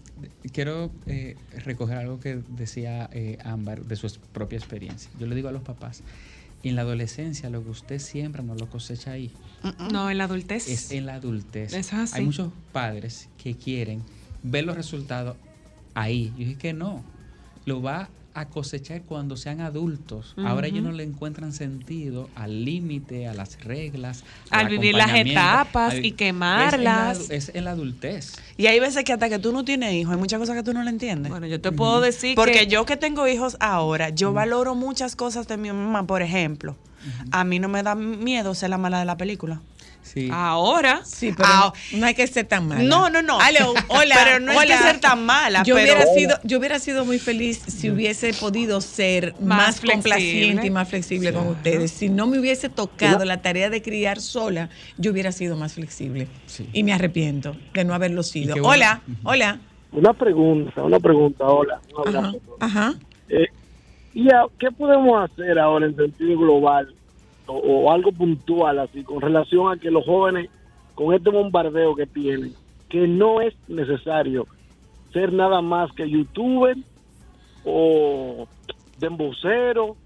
quiero 0.52 0.90
eh, 1.06 1.36
recoger 1.64 1.96
algo 1.96 2.18
que 2.18 2.40
decía 2.48 3.08
eh, 3.12 3.38
Ámbar 3.44 3.84
de 3.84 3.94
su 3.94 4.08
propia 4.32 4.58
experiencia. 4.58 5.08
Yo 5.20 5.26
le 5.28 5.36
digo 5.36 5.48
a 5.48 5.52
los 5.52 5.62
papás, 5.62 6.02
en 6.64 6.74
la 6.74 6.82
adolescencia 6.82 7.50
lo 7.50 7.62
que 7.62 7.70
usted 7.70 8.00
siembra 8.00 8.42
no 8.42 8.56
lo 8.56 8.68
cosecha 8.68 9.12
ahí, 9.12 9.30
No, 9.92 10.10
en 10.10 10.18
la 10.18 10.24
adultez. 10.24 10.66
es 10.68 10.90
en 10.90 11.06
la 11.06 11.14
adultez. 11.14 11.68
Eso 11.72 11.78
es 11.78 11.92
así. 11.94 12.18
Hay 12.18 12.24
muchos 12.24 12.50
padres 12.72 13.28
que 13.40 13.54
quieren 13.54 14.02
ver 14.42 14.64
los 14.64 14.74
resultados 14.76 15.36
ahí. 15.96 16.30
Yo 16.36 16.44
dije 16.44 16.54
que 16.56 16.72
no, 16.72 17.02
lo 17.64 17.82
va 17.82 18.08
a 18.34 18.44
cosechar 18.48 19.00
cuando 19.02 19.36
sean 19.38 19.62
adultos. 19.62 20.34
Ahora 20.36 20.66
ellos 20.66 20.82
no 20.84 20.92
le 20.92 21.02
encuentran 21.04 21.54
sentido 21.54 22.28
al 22.34 22.66
límite, 22.66 23.26
a 23.28 23.32
las 23.32 23.64
reglas, 23.64 24.24
Al 24.50 24.68
vivir 24.68 24.94
las 24.94 25.08
etapas 25.32 25.94
al- 25.94 26.04
y 26.04 26.12
quemarlas. 26.12 26.74
Es 26.74 26.74
en, 26.78 26.84
la, 26.84 27.34
es 27.36 27.50
en 27.54 27.64
la 27.64 27.70
adultez. 27.70 28.34
Y 28.58 28.66
hay 28.66 28.78
veces 28.78 29.04
que 29.04 29.14
hasta 29.14 29.30
que 29.30 29.38
tú 29.38 29.52
no 29.52 29.64
tienes 29.64 29.94
hijos, 29.94 30.12
hay 30.12 30.18
muchas 30.18 30.38
cosas 30.38 30.54
que 30.54 30.62
tú 30.62 30.74
no 30.74 30.82
le 30.82 30.90
entiendes. 30.90 31.30
Bueno, 31.30 31.46
yo 31.46 31.62
te 31.62 31.72
puedo 31.72 32.02
decir 32.02 32.34
Porque 32.36 32.52
que- 32.52 32.66
yo 32.66 32.84
que 32.84 32.98
tengo 32.98 33.26
hijos 33.26 33.56
ahora, 33.58 34.10
yo 34.10 34.34
valoro 34.34 34.74
muchas 34.74 35.16
cosas 35.16 35.48
de 35.48 35.56
mi 35.56 35.68
mamá. 35.72 36.06
Por 36.06 36.20
ejemplo, 36.20 36.76
a 37.30 37.42
mí 37.44 37.58
no 37.58 37.68
me 37.68 37.82
da 37.82 37.94
miedo 37.94 38.54
ser 38.54 38.68
la 38.68 38.76
mala 38.78 38.98
de 38.98 39.06
la 39.06 39.16
película. 39.16 39.62
Sí. 40.12 40.28
Ahora. 40.32 41.02
Sí, 41.04 41.32
pero 41.36 41.48
Ah, 41.50 41.72
no, 41.92 42.06
hay 42.06 42.14
que 42.14 42.26
ser 42.26 42.46
tan 42.46 42.68
mala. 42.68 42.82
No, 42.82 43.10
no, 43.10 43.22
no. 43.22 43.38
Aló, 43.40 43.74
hola. 43.88 44.14
Pero 44.24 44.40
no 44.40 44.58
hay 44.58 44.68
que 44.68 44.76
ser 44.78 45.00
tan 45.00 45.26
mala, 45.26 45.62
Yo, 45.64 45.74
pero- 45.74 45.92
hubiera 45.94 46.06
sido, 46.14 46.38
yo 46.44 46.58
hubiera 46.58 46.78
sido 46.78 47.04
muy 47.04 47.18
feliz 47.18 47.60
si 47.66 47.90
hubiese 47.90 48.32
podido 48.34 48.80
ser 48.80 49.34
Más 49.40 49.80
complaciente 49.80 50.66
y 50.66 50.70
más 50.70 50.88
flexible 50.88 51.32
con 51.32 51.48
ustedes. 51.48 51.90
Si 51.90 52.08
no 52.08 52.26
me 52.26 52.38
hubiese 52.38 52.68
tocado 52.68 53.24
la 53.24 53.42
tarea 53.42 53.68
de 53.68 53.82
criar 53.82 54.20
sola, 54.20 54.70
yo 54.96 55.10
hubiera 55.12 55.32
sido 55.32 55.56
más 55.56 55.74
flexible. 55.74 56.28
Sí. 56.46 56.68
Y 56.72 56.82
me 56.82 56.92
arrepiento 56.92 57.56
de 57.74 57.84
no 57.84 57.92
haberlo 57.94 58.22
sido. 58.22 58.54
bueno. 58.56 58.68
Hola, 58.68 59.00
hola. 59.24 59.60
Una 59.92 60.12
pregunta, 60.12 60.82
una 60.82 61.00
pregunta, 61.00 61.44
hola. 61.44 61.80
Un 62.06 62.16
Ajá, 62.16 62.32
ajá. 62.60 62.94
Eh, 63.28 63.46
¿Y 64.14 64.28
a- 64.30 64.46
qué 64.58 64.70
podemos 64.70 65.28
hacer 65.30 65.58
ahora 65.58 65.86
en 65.86 65.96
sentido 65.96 66.38
global 66.38 66.94
o, 67.46 67.92
algo 67.92 68.12
puntual 68.12 68.78
así 68.78 69.02
con 69.04 69.20
relación 69.20 69.72
a 69.72 69.76
que 69.80 69.90
los 69.90 70.04
jóvenes 70.04 70.50
con 70.94 71.14
este 71.14 71.30
bombardeo 71.30 71.94
que 71.94 72.06
tienen, 72.06 72.54
que 72.88 73.06
no 73.06 73.40
es 73.40 73.54
necesario 73.68 74.46
ser 75.12 75.32
nada 75.32 75.60
más 75.60 75.92
que 75.92 76.08
youtuber 76.08 76.76
o 77.64 78.46
dembocero 78.98 79.96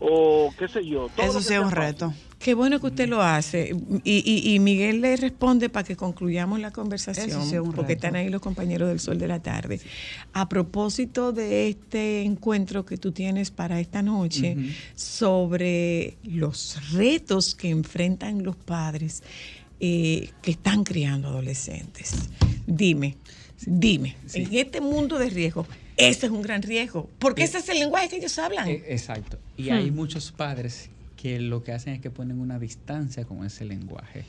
o 0.00 0.50
qué 0.58 0.68
sé 0.68 0.84
yo. 0.84 1.08
todo 1.14 1.26
Eso 1.26 1.40
sí 1.40 1.54
es 1.54 1.60
un 1.60 1.70
reto. 1.70 2.12
Qué 2.40 2.54
bueno 2.54 2.80
que 2.80 2.86
usted 2.86 3.06
lo 3.06 3.20
hace. 3.20 3.76
Y, 4.02 4.22
y- 4.24 4.54
y 4.54 4.58
Miguel 4.60 5.02
le 5.02 5.14
responde 5.16 5.68
para 5.68 5.84
que 5.86 5.94
concluyamos 5.94 6.58
la 6.58 6.70
conversación, 6.70 7.28
sí 7.46 7.54
es 7.54 7.60
porque 7.76 7.92
están 7.92 8.16
ahí 8.16 8.30
los 8.30 8.40
compañeros 8.40 8.88
del 8.88 8.98
Sol 8.98 9.18
de 9.18 9.28
la 9.28 9.40
Tarde. 9.40 9.78
A 10.32 10.48
propósito 10.48 11.32
de 11.32 11.68
este 11.68 12.22
encuentro 12.22 12.86
que 12.86 12.96
tú 12.96 13.12
tienes 13.12 13.50
para 13.50 13.78
esta 13.78 14.00
noche, 14.00 14.56
sobre 14.94 16.16
los 16.24 16.92
retos 16.92 17.54
que 17.54 17.68
enfrentan 17.68 18.42
los 18.42 18.56
padres 18.56 19.22
eh, 19.78 20.30
que 20.40 20.50
están 20.52 20.82
criando 20.84 21.28
adolescentes. 21.28 22.14
Dime, 22.66 23.16
dime, 23.66 24.16
Sí. 24.26 24.42
en 24.44 24.54
este 24.56 24.80
mundo 24.80 25.18
de 25.18 25.28
riesgo, 25.28 25.66
ese 25.96 26.26
es 26.26 26.32
un 26.32 26.40
gran 26.40 26.62
riesgo, 26.62 27.10
porque 27.18 27.42
Eh, 27.42 27.44
ese 27.46 27.58
es 27.58 27.68
el 27.68 27.78
lenguaje 27.80 28.08
que 28.08 28.16
ellos 28.16 28.38
hablan. 28.38 28.66
Eh, 28.68 28.82
exacto. 28.88 29.38
Y 29.58 29.64
Hmm. 29.70 29.72
hay 29.74 29.90
muchos 29.90 30.32
padres 30.32 30.88
que 31.20 31.38
lo 31.38 31.62
que 31.62 31.72
hacen 31.72 31.94
es 31.94 32.00
que 32.00 32.10
ponen 32.10 32.40
una 32.40 32.58
distancia 32.58 33.24
con 33.24 33.44
ese 33.44 33.64
lenguaje. 33.64 34.24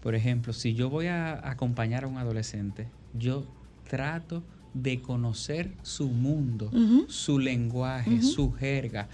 Por 0.00 0.14
ejemplo, 0.14 0.52
si 0.52 0.74
yo 0.74 0.88
voy 0.88 1.06
a 1.06 1.48
acompañar 1.48 2.04
a 2.04 2.06
un 2.06 2.18
adolescente, 2.18 2.86
yo 3.18 3.44
trato 3.88 4.42
de 4.74 5.00
conocer 5.00 5.72
su 5.82 6.08
mundo, 6.08 6.70
su 7.08 7.38
lenguaje, 7.38 8.22
su 8.22 8.52
jerga, 8.52 9.08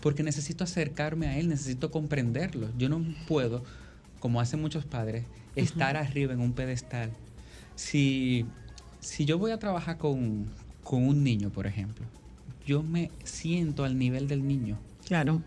porque 0.00 0.22
necesito 0.22 0.62
acercarme 0.64 1.26
a 1.26 1.38
él, 1.38 1.48
necesito 1.48 1.90
comprenderlo. 1.90 2.68
Yo 2.78 2.88
no 2.88 3.02
puedo, 3.26 3.64
como 4.20 4.40
hacen 4.40 4.60
muchos 4.60 4.84
padres, 4.84 5.24
estar 5.56 5.96
arriba 5.96 6.34
en 6.34 6.40
un 6.40 6.52
pedestal. 6.52 7.10
Si, 7.74 8.44
si 9.00 9.24
yo 9.24 9.38
voy 9.38 9.50
a 9.50 9.58
trabajar 9.58 9.98
con, 9.98 10.46
con 10.84 11.02
un 11.08 11.24
niño, 11.24 11.50
por 11.50 11.66
ejemplo, 11.66 12.04
yo 12.66 12.82
me 12.82 13.10
siento 13.24 13.84
al 13.84 13.98
nivel 13.98 14.28
del 14.28 14.46
niño. 14.46 14.78
Claro. 15.04 15.42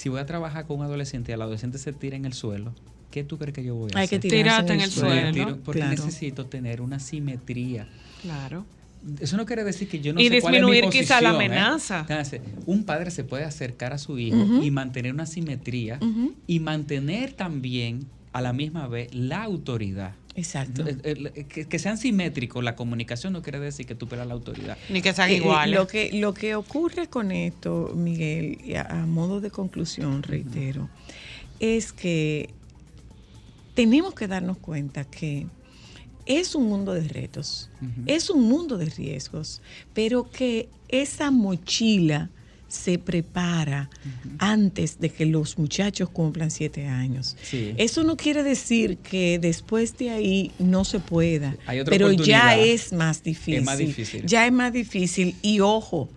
Si 0.00 0.08
voy 0.08 0.18
a 0.20 0.24
trabajar 0.24 0.64
con 0.66 0.78
un 0.78 0.84
adolescente 0.86 1.30
y 1.30 1.34
el 1.34 1.42
adolescente 1.42 1.76
se 1.76 1.92
tira 1.92 2.16
en 2.16 2.24
el 2.24 2.32
suelo, 2.32 2.72
¿qué 3.10 3.22
tú 3.22 3.36
crees 3.36 3.52
que 3.54 3.62
yo 3.62 3.74
voy 3.74 3.90
a 3.94 3.98
Hay 3.98 4.08
que 4.08 4.16
hacer? 4.16 4.30
Tírate 4.30 4.72
en 4.72 4.80
el 4.80 4.88
Me 4.88 4.94
suelo. 4.94 5.32
tiro 5.32 5.58
porque 5.62 5.80
Claro. 5.80 5.94
necesito 6.06 6.46
tener 6.46 6.80
una 6.80 6.98
simetría. 6.98 7.86
Claro. 8.22 8.64
Eso 9.20 9.36
no 9.36 9.44
quiere 9.44 9.62
decir 9.62 9.88
que 9.90 10.00
yo 10.00 10.14
no 10.14 10.20
Y 10.22 10.30
sé 10.30 10.40
cuál 10.40 10.54
es 10.54 10.62
mi 10.62 10.70
disminuir 10.70 10.90
quizá 10.90 11.20
la 11.20 11.32
posición, 11.32 11.52
¿eh? 11.52 11.58
amenaza. 11.58 12.06
Un 12.64 12.84
padre 12.84 13.10
se 13.10 13.24
puede 13.24 13.44
acercar 13.44 13.92
a 13.92 13.98
su 13.98 14.18
hijo 14.18 14.62
y 14.62 14.70
mantener 14.70 15.12
una 15.12 15.26
simetría 15.26 15.98
y 16.46 16.60
mantener 16.60 17.34
también 17.34 18.06
a 18.32 18.40
la 18.40 18.54
misma 18.54 18.88
vez 18.88 19.14
la 19.14 19.42
autoridad. 19.42 20.14
Exacto. 20.36 20.86
El- 20.86 21.00
el- 21.04 21.32
Que, 21.48 21.66
que 21.66 21.78
sean 21.78 21.98
simétricos, 21.98 22.62
la 22.62 22.76
comunicación 22.76 23.32
no 23.32 23.42
quiere 23.42 23.58
decir 23.60 23.84
que 23.86 23.94
tú 23.94 24.06
pierdas 24.08 24.28
la 24.28 24.34
autoridad. 24.34 24.78
Ni 24.88 25.02
que 25.02 25.12
sean 25.12 25.28
Eh, 25.30 25.34
eh, 25.34 25.36
iguales. 25.38 25.74
Lo 25.78 25.86
que, 25.86 26.10
lo 26.14 26.32
que 26.34 26.54
ocurre 26.54 27.08
con 27.08 27.32
esto, 27.32 27.92
Miguel, 27.96 28.58
y 28.64 28.74
a, 28.74 28.82
a 28.82 29.06
modo 29.06 29.40
de 29.40 29.50
conclusión, 29.50 30.22
reitero, 30.22 30.88
es 31.58 31.92
que 31.92 32.50
tenemos 33.74 34.14
que 34.14 34.28
darnos 34.28 34.58
cuenta 34.58 35.04
que 35.04 35.46
es 36.26 36.54
un 36.54 36.66
mundo 36.68 36.92
de 36.94 37.08
retos, 37.08 37.70
es 38.06 38.30
un 38.30 38.42
mundo 38.44 38.78
de 38.78 38.86
riesgos, 38.86 39.62
pero 39.94 40.30
que 40.30 40.68
esa 40.88 41.30
mochila 41.30 42.30
se 42.70 42.98
prepara 42.98 43.90
antes 44.38 45.00
de 45.00 45.10
que 45.10 45.26
los 45.26 45.58
muchachos 45.58 46.08
cumplan 46.08 46.50
siete 46.50 46.86
años. 46.86 47.36
Sí. 47.42 47.74
Eso 47.76 48.04
no 48.04 48.16
quiere 48.16 48.42
decir 48.42 48.98
que 48.98 49.38
después 49.38 49.98
de 49.98 50.10
ahí 50.10 50.52
no 50.58 50.84
se 50.84 51.00
pueda, 51.00 51.56
Hay 51.66 51.80
otra 51.80 51.90
pero 51.90 52.12
ya 52.12 52.56
es 52.56 52.92
más 52.92 53.22
difícil. 53.22 53.56
Es 53.56 53.64
más 53.64 53.78
difícil. 53.78 54.24
Ya 54.24 54.46
es 54.46 54.52
más 54.52 54.72
difícil. 54.72 55.34
Y 55.42 55.60
ojo, 55.60 56.08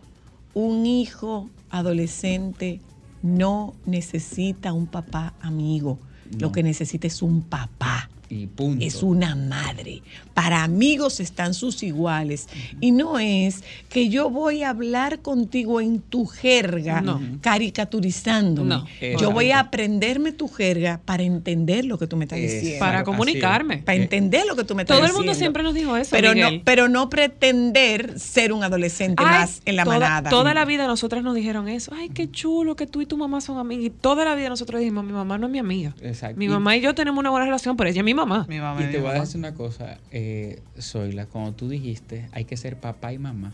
un 0.54 0.86
hijo 0.86 1.50
adolescente 1.70 2.80
no 3.24 3.74
necesita 3.86 4.74
un 4.74 4.86
papá 4.86 5.34
amigo. 5.42 5.98
Lo 6.40 6.52
que 6.52 6.64
necesita 6.64 7.08
es 7.08 7.22
un 7.22 7.42
papá. 7.42 8.10
Y 8.30 8.48
punto. 8.48 8.84
Es 8.84 9.04
una 9.04 9.36
madre. 9.36 10.02
Para 10.34 10.64
amigos 10.64 11.20
están 11.20 11.54
sus 11.54 11.84
iguales. 11.84 12.48
Y 12.82 12.92
no 12.92 13.20
es 13.20 13.64
que 13.90 14.10
yo 14.10 14.30
voy 14.32 14.64
a 14.64 14.70
hablar 14.70 15.20
contigo 15.20 15.80
en 15.82 16.00
tu 16.00 16.26
jerga, 16.26 17.02
No. 17.02 17.22
caricaturizándome. 17.42 18.70
No. 18.70 18.86
Yo 19.20 19.32
voy 19.32 19.52
a 19.52 19.60
aprenderme 19.60 20.32
tu 20.32 20.48
jerga 20.48 21.00
para 21.06 21.24
entender 21.24 21.86
lo 21.86 21.98
que 21.98 22.08
tú 22.08 22.18
me 22.18 22.26
estás 22.26 22.40
diciendo. 22.40 22.80
Para 22.80 23.04
comunicarme. 23.04 23.78
Para 23.80 23.96
entender 23.98 24.46
lo 24.48 24.56
que 24.56 24.64
tú 24.64 24.76
me 24.76 24.84
estás 24.84 24.96
Todo 24.98 25.06
el 25.06 25.12
diciendo. 25.12 25.20
mundo 25.32 25.38
siempre 25.40 25.64
nos 25.64 25.74
dijo 25.74 25.96
eso, 25.98 26.10
Pero 26.12 26.34
Miguel. 26.34 26.58
no, 26.58 26.62
pero 26.64 26.90
no 26.90 27.10
pretender 27.10 28.20
ser 28.20 28.52
un 28.54 28.64
adolescente 28.64 29.22
Ay, 29.26 29.40
más 29.40 29.62
en 29.66 29.76
la 29.76 29.84
toda, 29.84 30.00
manada. 30.00 30.30
Toda 30.30 30.54
la 30.54 30.66
vida 30.66 30.88
nosotras 30.88 31.24
nos 31.24 31.36
dijeron 31.36 31.68
eso. 31.68 31.92
Ay, 31.96 32.10
qué 32.10 32.30
chulo 32.32 32.76
que 32.76 32.88
tú 32.88 33.02
y 33.02 33.06
tu 33.06 33.18
mamá 33.18 33.42
son 33.42 33.58
amigas. 33.58 33.86
Y 33.86 33.90
toda 33.90 34.26
la 34.26 34.36
vida 34.36 34.50
nosotros 34.50 34.80
dijimos, 34.80 35.04
mi 35.06 35.14
mamá 35.14 35.38
no 35.38 35.48
es 35.48 35.52
mi 35.52 35.60
amiga. 35.60 35.94
Exacto. 36.02 36.38
Mi 36.38 36.48
mamá 36.48 36.76
y 36.78 36.82
yo 36.82 36.96
tenemos 36.96 37.20
una 37.20 37.30
buena 37.30 37.46
relación, 37.46 37.78
pero 37.78 37.90
ella 37.90 38.00
es 38.02 38.06
mi 38.06 38.13
mamá. 38.14 38.46
Mi 38.50 38.60
mamá 38.60 38.82
Y 38.82 38.92
te 38.92 39.00
voy 39.00 39.12
a 39.12 39.14
decir 39.22 39.38
una 39.40 39.54
cosa, 39.54 40.00
eh, 40.12 40.62
Zoila, 40.80 41.26
cuando 41.26 41.54
tú 41.54 41.70
dijiste 41.70 42.28
hay 42.32 42.46
que 42.46 42.58
ser 42.58 42.78
papá 42.80 43.14
y 43.14 43.20
mamá, 43.20 43.54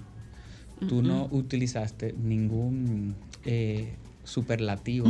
tú 0.87 1.01
no 1.01 1.27
utilizaste 1.31 2.13
ningún 2.21 3.15
eh, 3.45 3.93
superlativo 4.23 5.07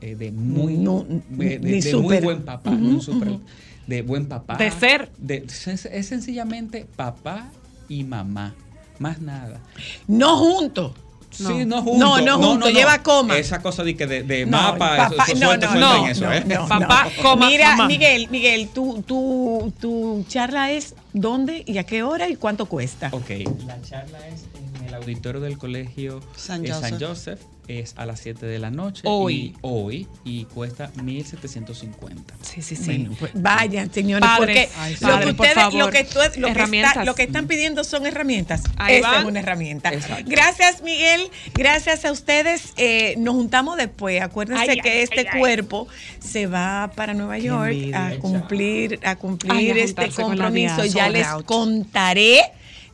eh, 0.00 0.14
de 0.14 0.30
muy, 0.32 0.76
No, 0.76 1.04
de, 1.08 1.58
de- 1.58 1.58
ni 1.58 1.80
de 1.80 1.96
muy 1.96 2.18
buen 2.20 2.44
papá, 2.44 2.70
no 2.70 2.88
un 2.90 3.00
super- 3.00 3.38
de 3.86 4.02
buen 4.02 4.26
papá. 4.26 4.56
De 4.56 4.70
ser. 4.70 5.10
De- 5.18 5.44
es, 5.46 5.66
es 5.86 6.06
sencillamente 6.06 6.86
papá 6.96 7.50
y 7.88 8.04
mamá, 8.04 8.54
más 8.98 9.20
nada. 9.20 9.60
No 10.06 10.36
juntos. 10.38 10.92
No. 11.38 11.48
Sí, 11.50 11.64
no 11.66 11.82
juntos. 11.82 11.98
No, 11.98 12.20
no 12.20 12.38
juntos, 12.38 12.72
lleva 12.72 13.02
coma. 13.02 13.36
Esa 13.38 13.60
cosa 13.60 13.82
de 13.84 13.96
que 13.96 14.06
de, 14.06 14.22
de 14.22 14.46
No, 14.46 14.56
mapa, 14.56 14.96
papá, 14.96 15.24
eso, 15.24 15.32
eso 15.32 15.34
no, 15.40 15.46
suelta, 15.46 15.66
no, 15.66 15.72
suelta 15.72 15.88
no, 15.98 16.04
en 16.04 16.10
eso, 16.10 16.24
no, 16.24 16.32
¿eh? 16.32 16.44
no, 16.46 16.68
Papá, 16.68 17.10
no. 17.16 17.22
coma, 17.22 17.46
Mira, 17.48 17.70
mamá. 17.72 17.86
Miguel, 17.88 18.28
Miguel, 18.30 18.68
tu, 18.68 19.02
tu, 19.02 19.72
tu 19.80 20.24
charla 20.28 20.70
es 20.72 20.94
dónde 21.12 21.62
y 21.66 21.78
a 21.78 21.84
qué 21.84 22.02
hora 22.02 22.28
y 22.28 22.36
cuánto 22.36 22.66
cuesta. 22.66 23.08
Ok, 23.12 23.30
la 23.66 23.80
charla 23.82 24.18
es 24.28 24.44
en 24.80 24.88
el 24.88 24.94
auditorio 24.94 25.40
del 25.40 25.58
colegio 25.58 26.20
San 26.36 26.66
Joseph. 26.66 26.96
Joseph. 27.00 27.40
Es 27.68 27.94
a 27.96 28.06
las 28.06 28.20
7 28.20 28.46
de 28.46 28.58
la 28.60 28.70
noche. 28.70 29.02
Hoy. 29.04 29.34
Y, 29.34 29.54
hoy. 29.62 30.06
Y 30.24 30.44
cuesta 30.44 30.90
1.750. 30.96 32.22
Sí, 32.42 32.62
sí, 32.62 32.76
sí. 32.76 32.84
Bueno, 32.86 33.16
pues 33.18 33.32
vayan, 33.34 33.92
señores, 33.92 34.26
Padres, 34.28 34.68
porque 34.68 34.80
ay, 34.80 34.94
lo, 34.94 35.00
padres, 35.08 35.26
que 35.26 35.34
por 35.34 35.46
ustedes, 35.46 35.54
favor. 35.64 35.78
lo, 35.84 35.90
que 35.90 36.04
tú- 36.04 36.18
lo, 36.40 36.46
que 36.46 36.52
Herramientas. 36.52 36.92
está- 36.92 37.04
lo 37.04 37.14
que 37.14 37.22
están 37.24 37.46
pidiendo 37.46 37.82
son 37.84 38.06
herramientas. 38.06 38.62
Ahí 38.76 38.96
Esa 38.96 39.10
van. 39.10 39.20
es 39.22 39.26
una 39.26 39.40
herramienta. 39.40 39.92
Exacto. 39.92 40.24
Gracias, 40.28 40.82
Miguel. 40.82 41.28
Gracias 41.54 42.04
a 42.04 42.12
ustedes. 42.12 42.72
Eh, 42.76 43.14
nos 43.18 43.34
juntamos 43.34 43.76
después. 43.76 44.22
Acuérdense 44.22 44.70
Ay, 44.70 44.80
que 44.80 44.90
ay, 44.90 44.98
este 45.00 45.20
ay, 45.20 45.26
ay. 45.32 45.38
cuerpo 45.40 45.88
se 46.20 46.46
va 46.46 46.92
para 46.94 47.14
Nueva 47.14 47.38
York 47.38 47.72
envidia. 47.72 48.06
a 48.08 48.18
cumplir, 48.18 49.00
a 49.04 49.16
cumplir 49.16 49.78
este 49.78 50.10
compromiso. 50.10 50.84
Ya 50.84 51.08
les 51.08 51.26
out. 51.26 51.44
contaré. 51.46 52.40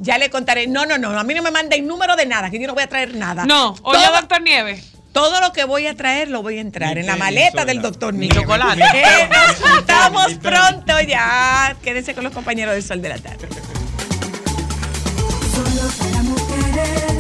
Ya 0.03 0.19
le 0.19 0.31
contaré. 0.31 0.67
No, 0.67 0.85
no, 0.85 0.99
no, 0.99 1.17
a 1.19 1.23
mí 1.23 1.33
no 1.33 1.43
me 1.43 1.53
mandéis 1.53 1.85
número 1.85 2.17
de 2.17 2.27
nada, 2.27 2.51
que 2.51 2.59
yo 2.61 2.67
no 2.67 2.75
voy 2.75 2.83
a 2.83 2.89
traer 2.89 3.15
nada. 3.15 3.47
No, 3.47 3.77
oye, 3.83 4.05
doctor 4.13 4.43
Nieves. 4.43 4.93
Todo 5.13 5.41
lo 5.41 5.53
que 5.53 5.65
voy 5.65 5.87
a 5.87 5.95
traer 5.95 6.29
lo 6.29 6.43
voy 6.43 6.59
a 6.59 6.61
entrar 6.61 6.99
en 6.99 7.07
la 7.07 7.17
maleta 7.17 7.65
del 7.65 7.81
doctor 7.81 8.13
Nieves. 8.13 8.37
Mi 8.37 8.43
chocolate. 8.43 8.83
Estamos 9.79 10.35
pronto 10.35 11.01
ya. 11.07 11.77
Quédense 11.83 12.15
con 12.15 12.25
los 12.25 12.33
compañeros 12.33 12.75
del 12.75 12.83
Sol 12.83 13.01
de 13.01 13.09
la 13.11 13.19
Tarde. 13.19 13.49
Solo 15.55 15.89
para 15.99 16.23
mujeres. 16.23 17.12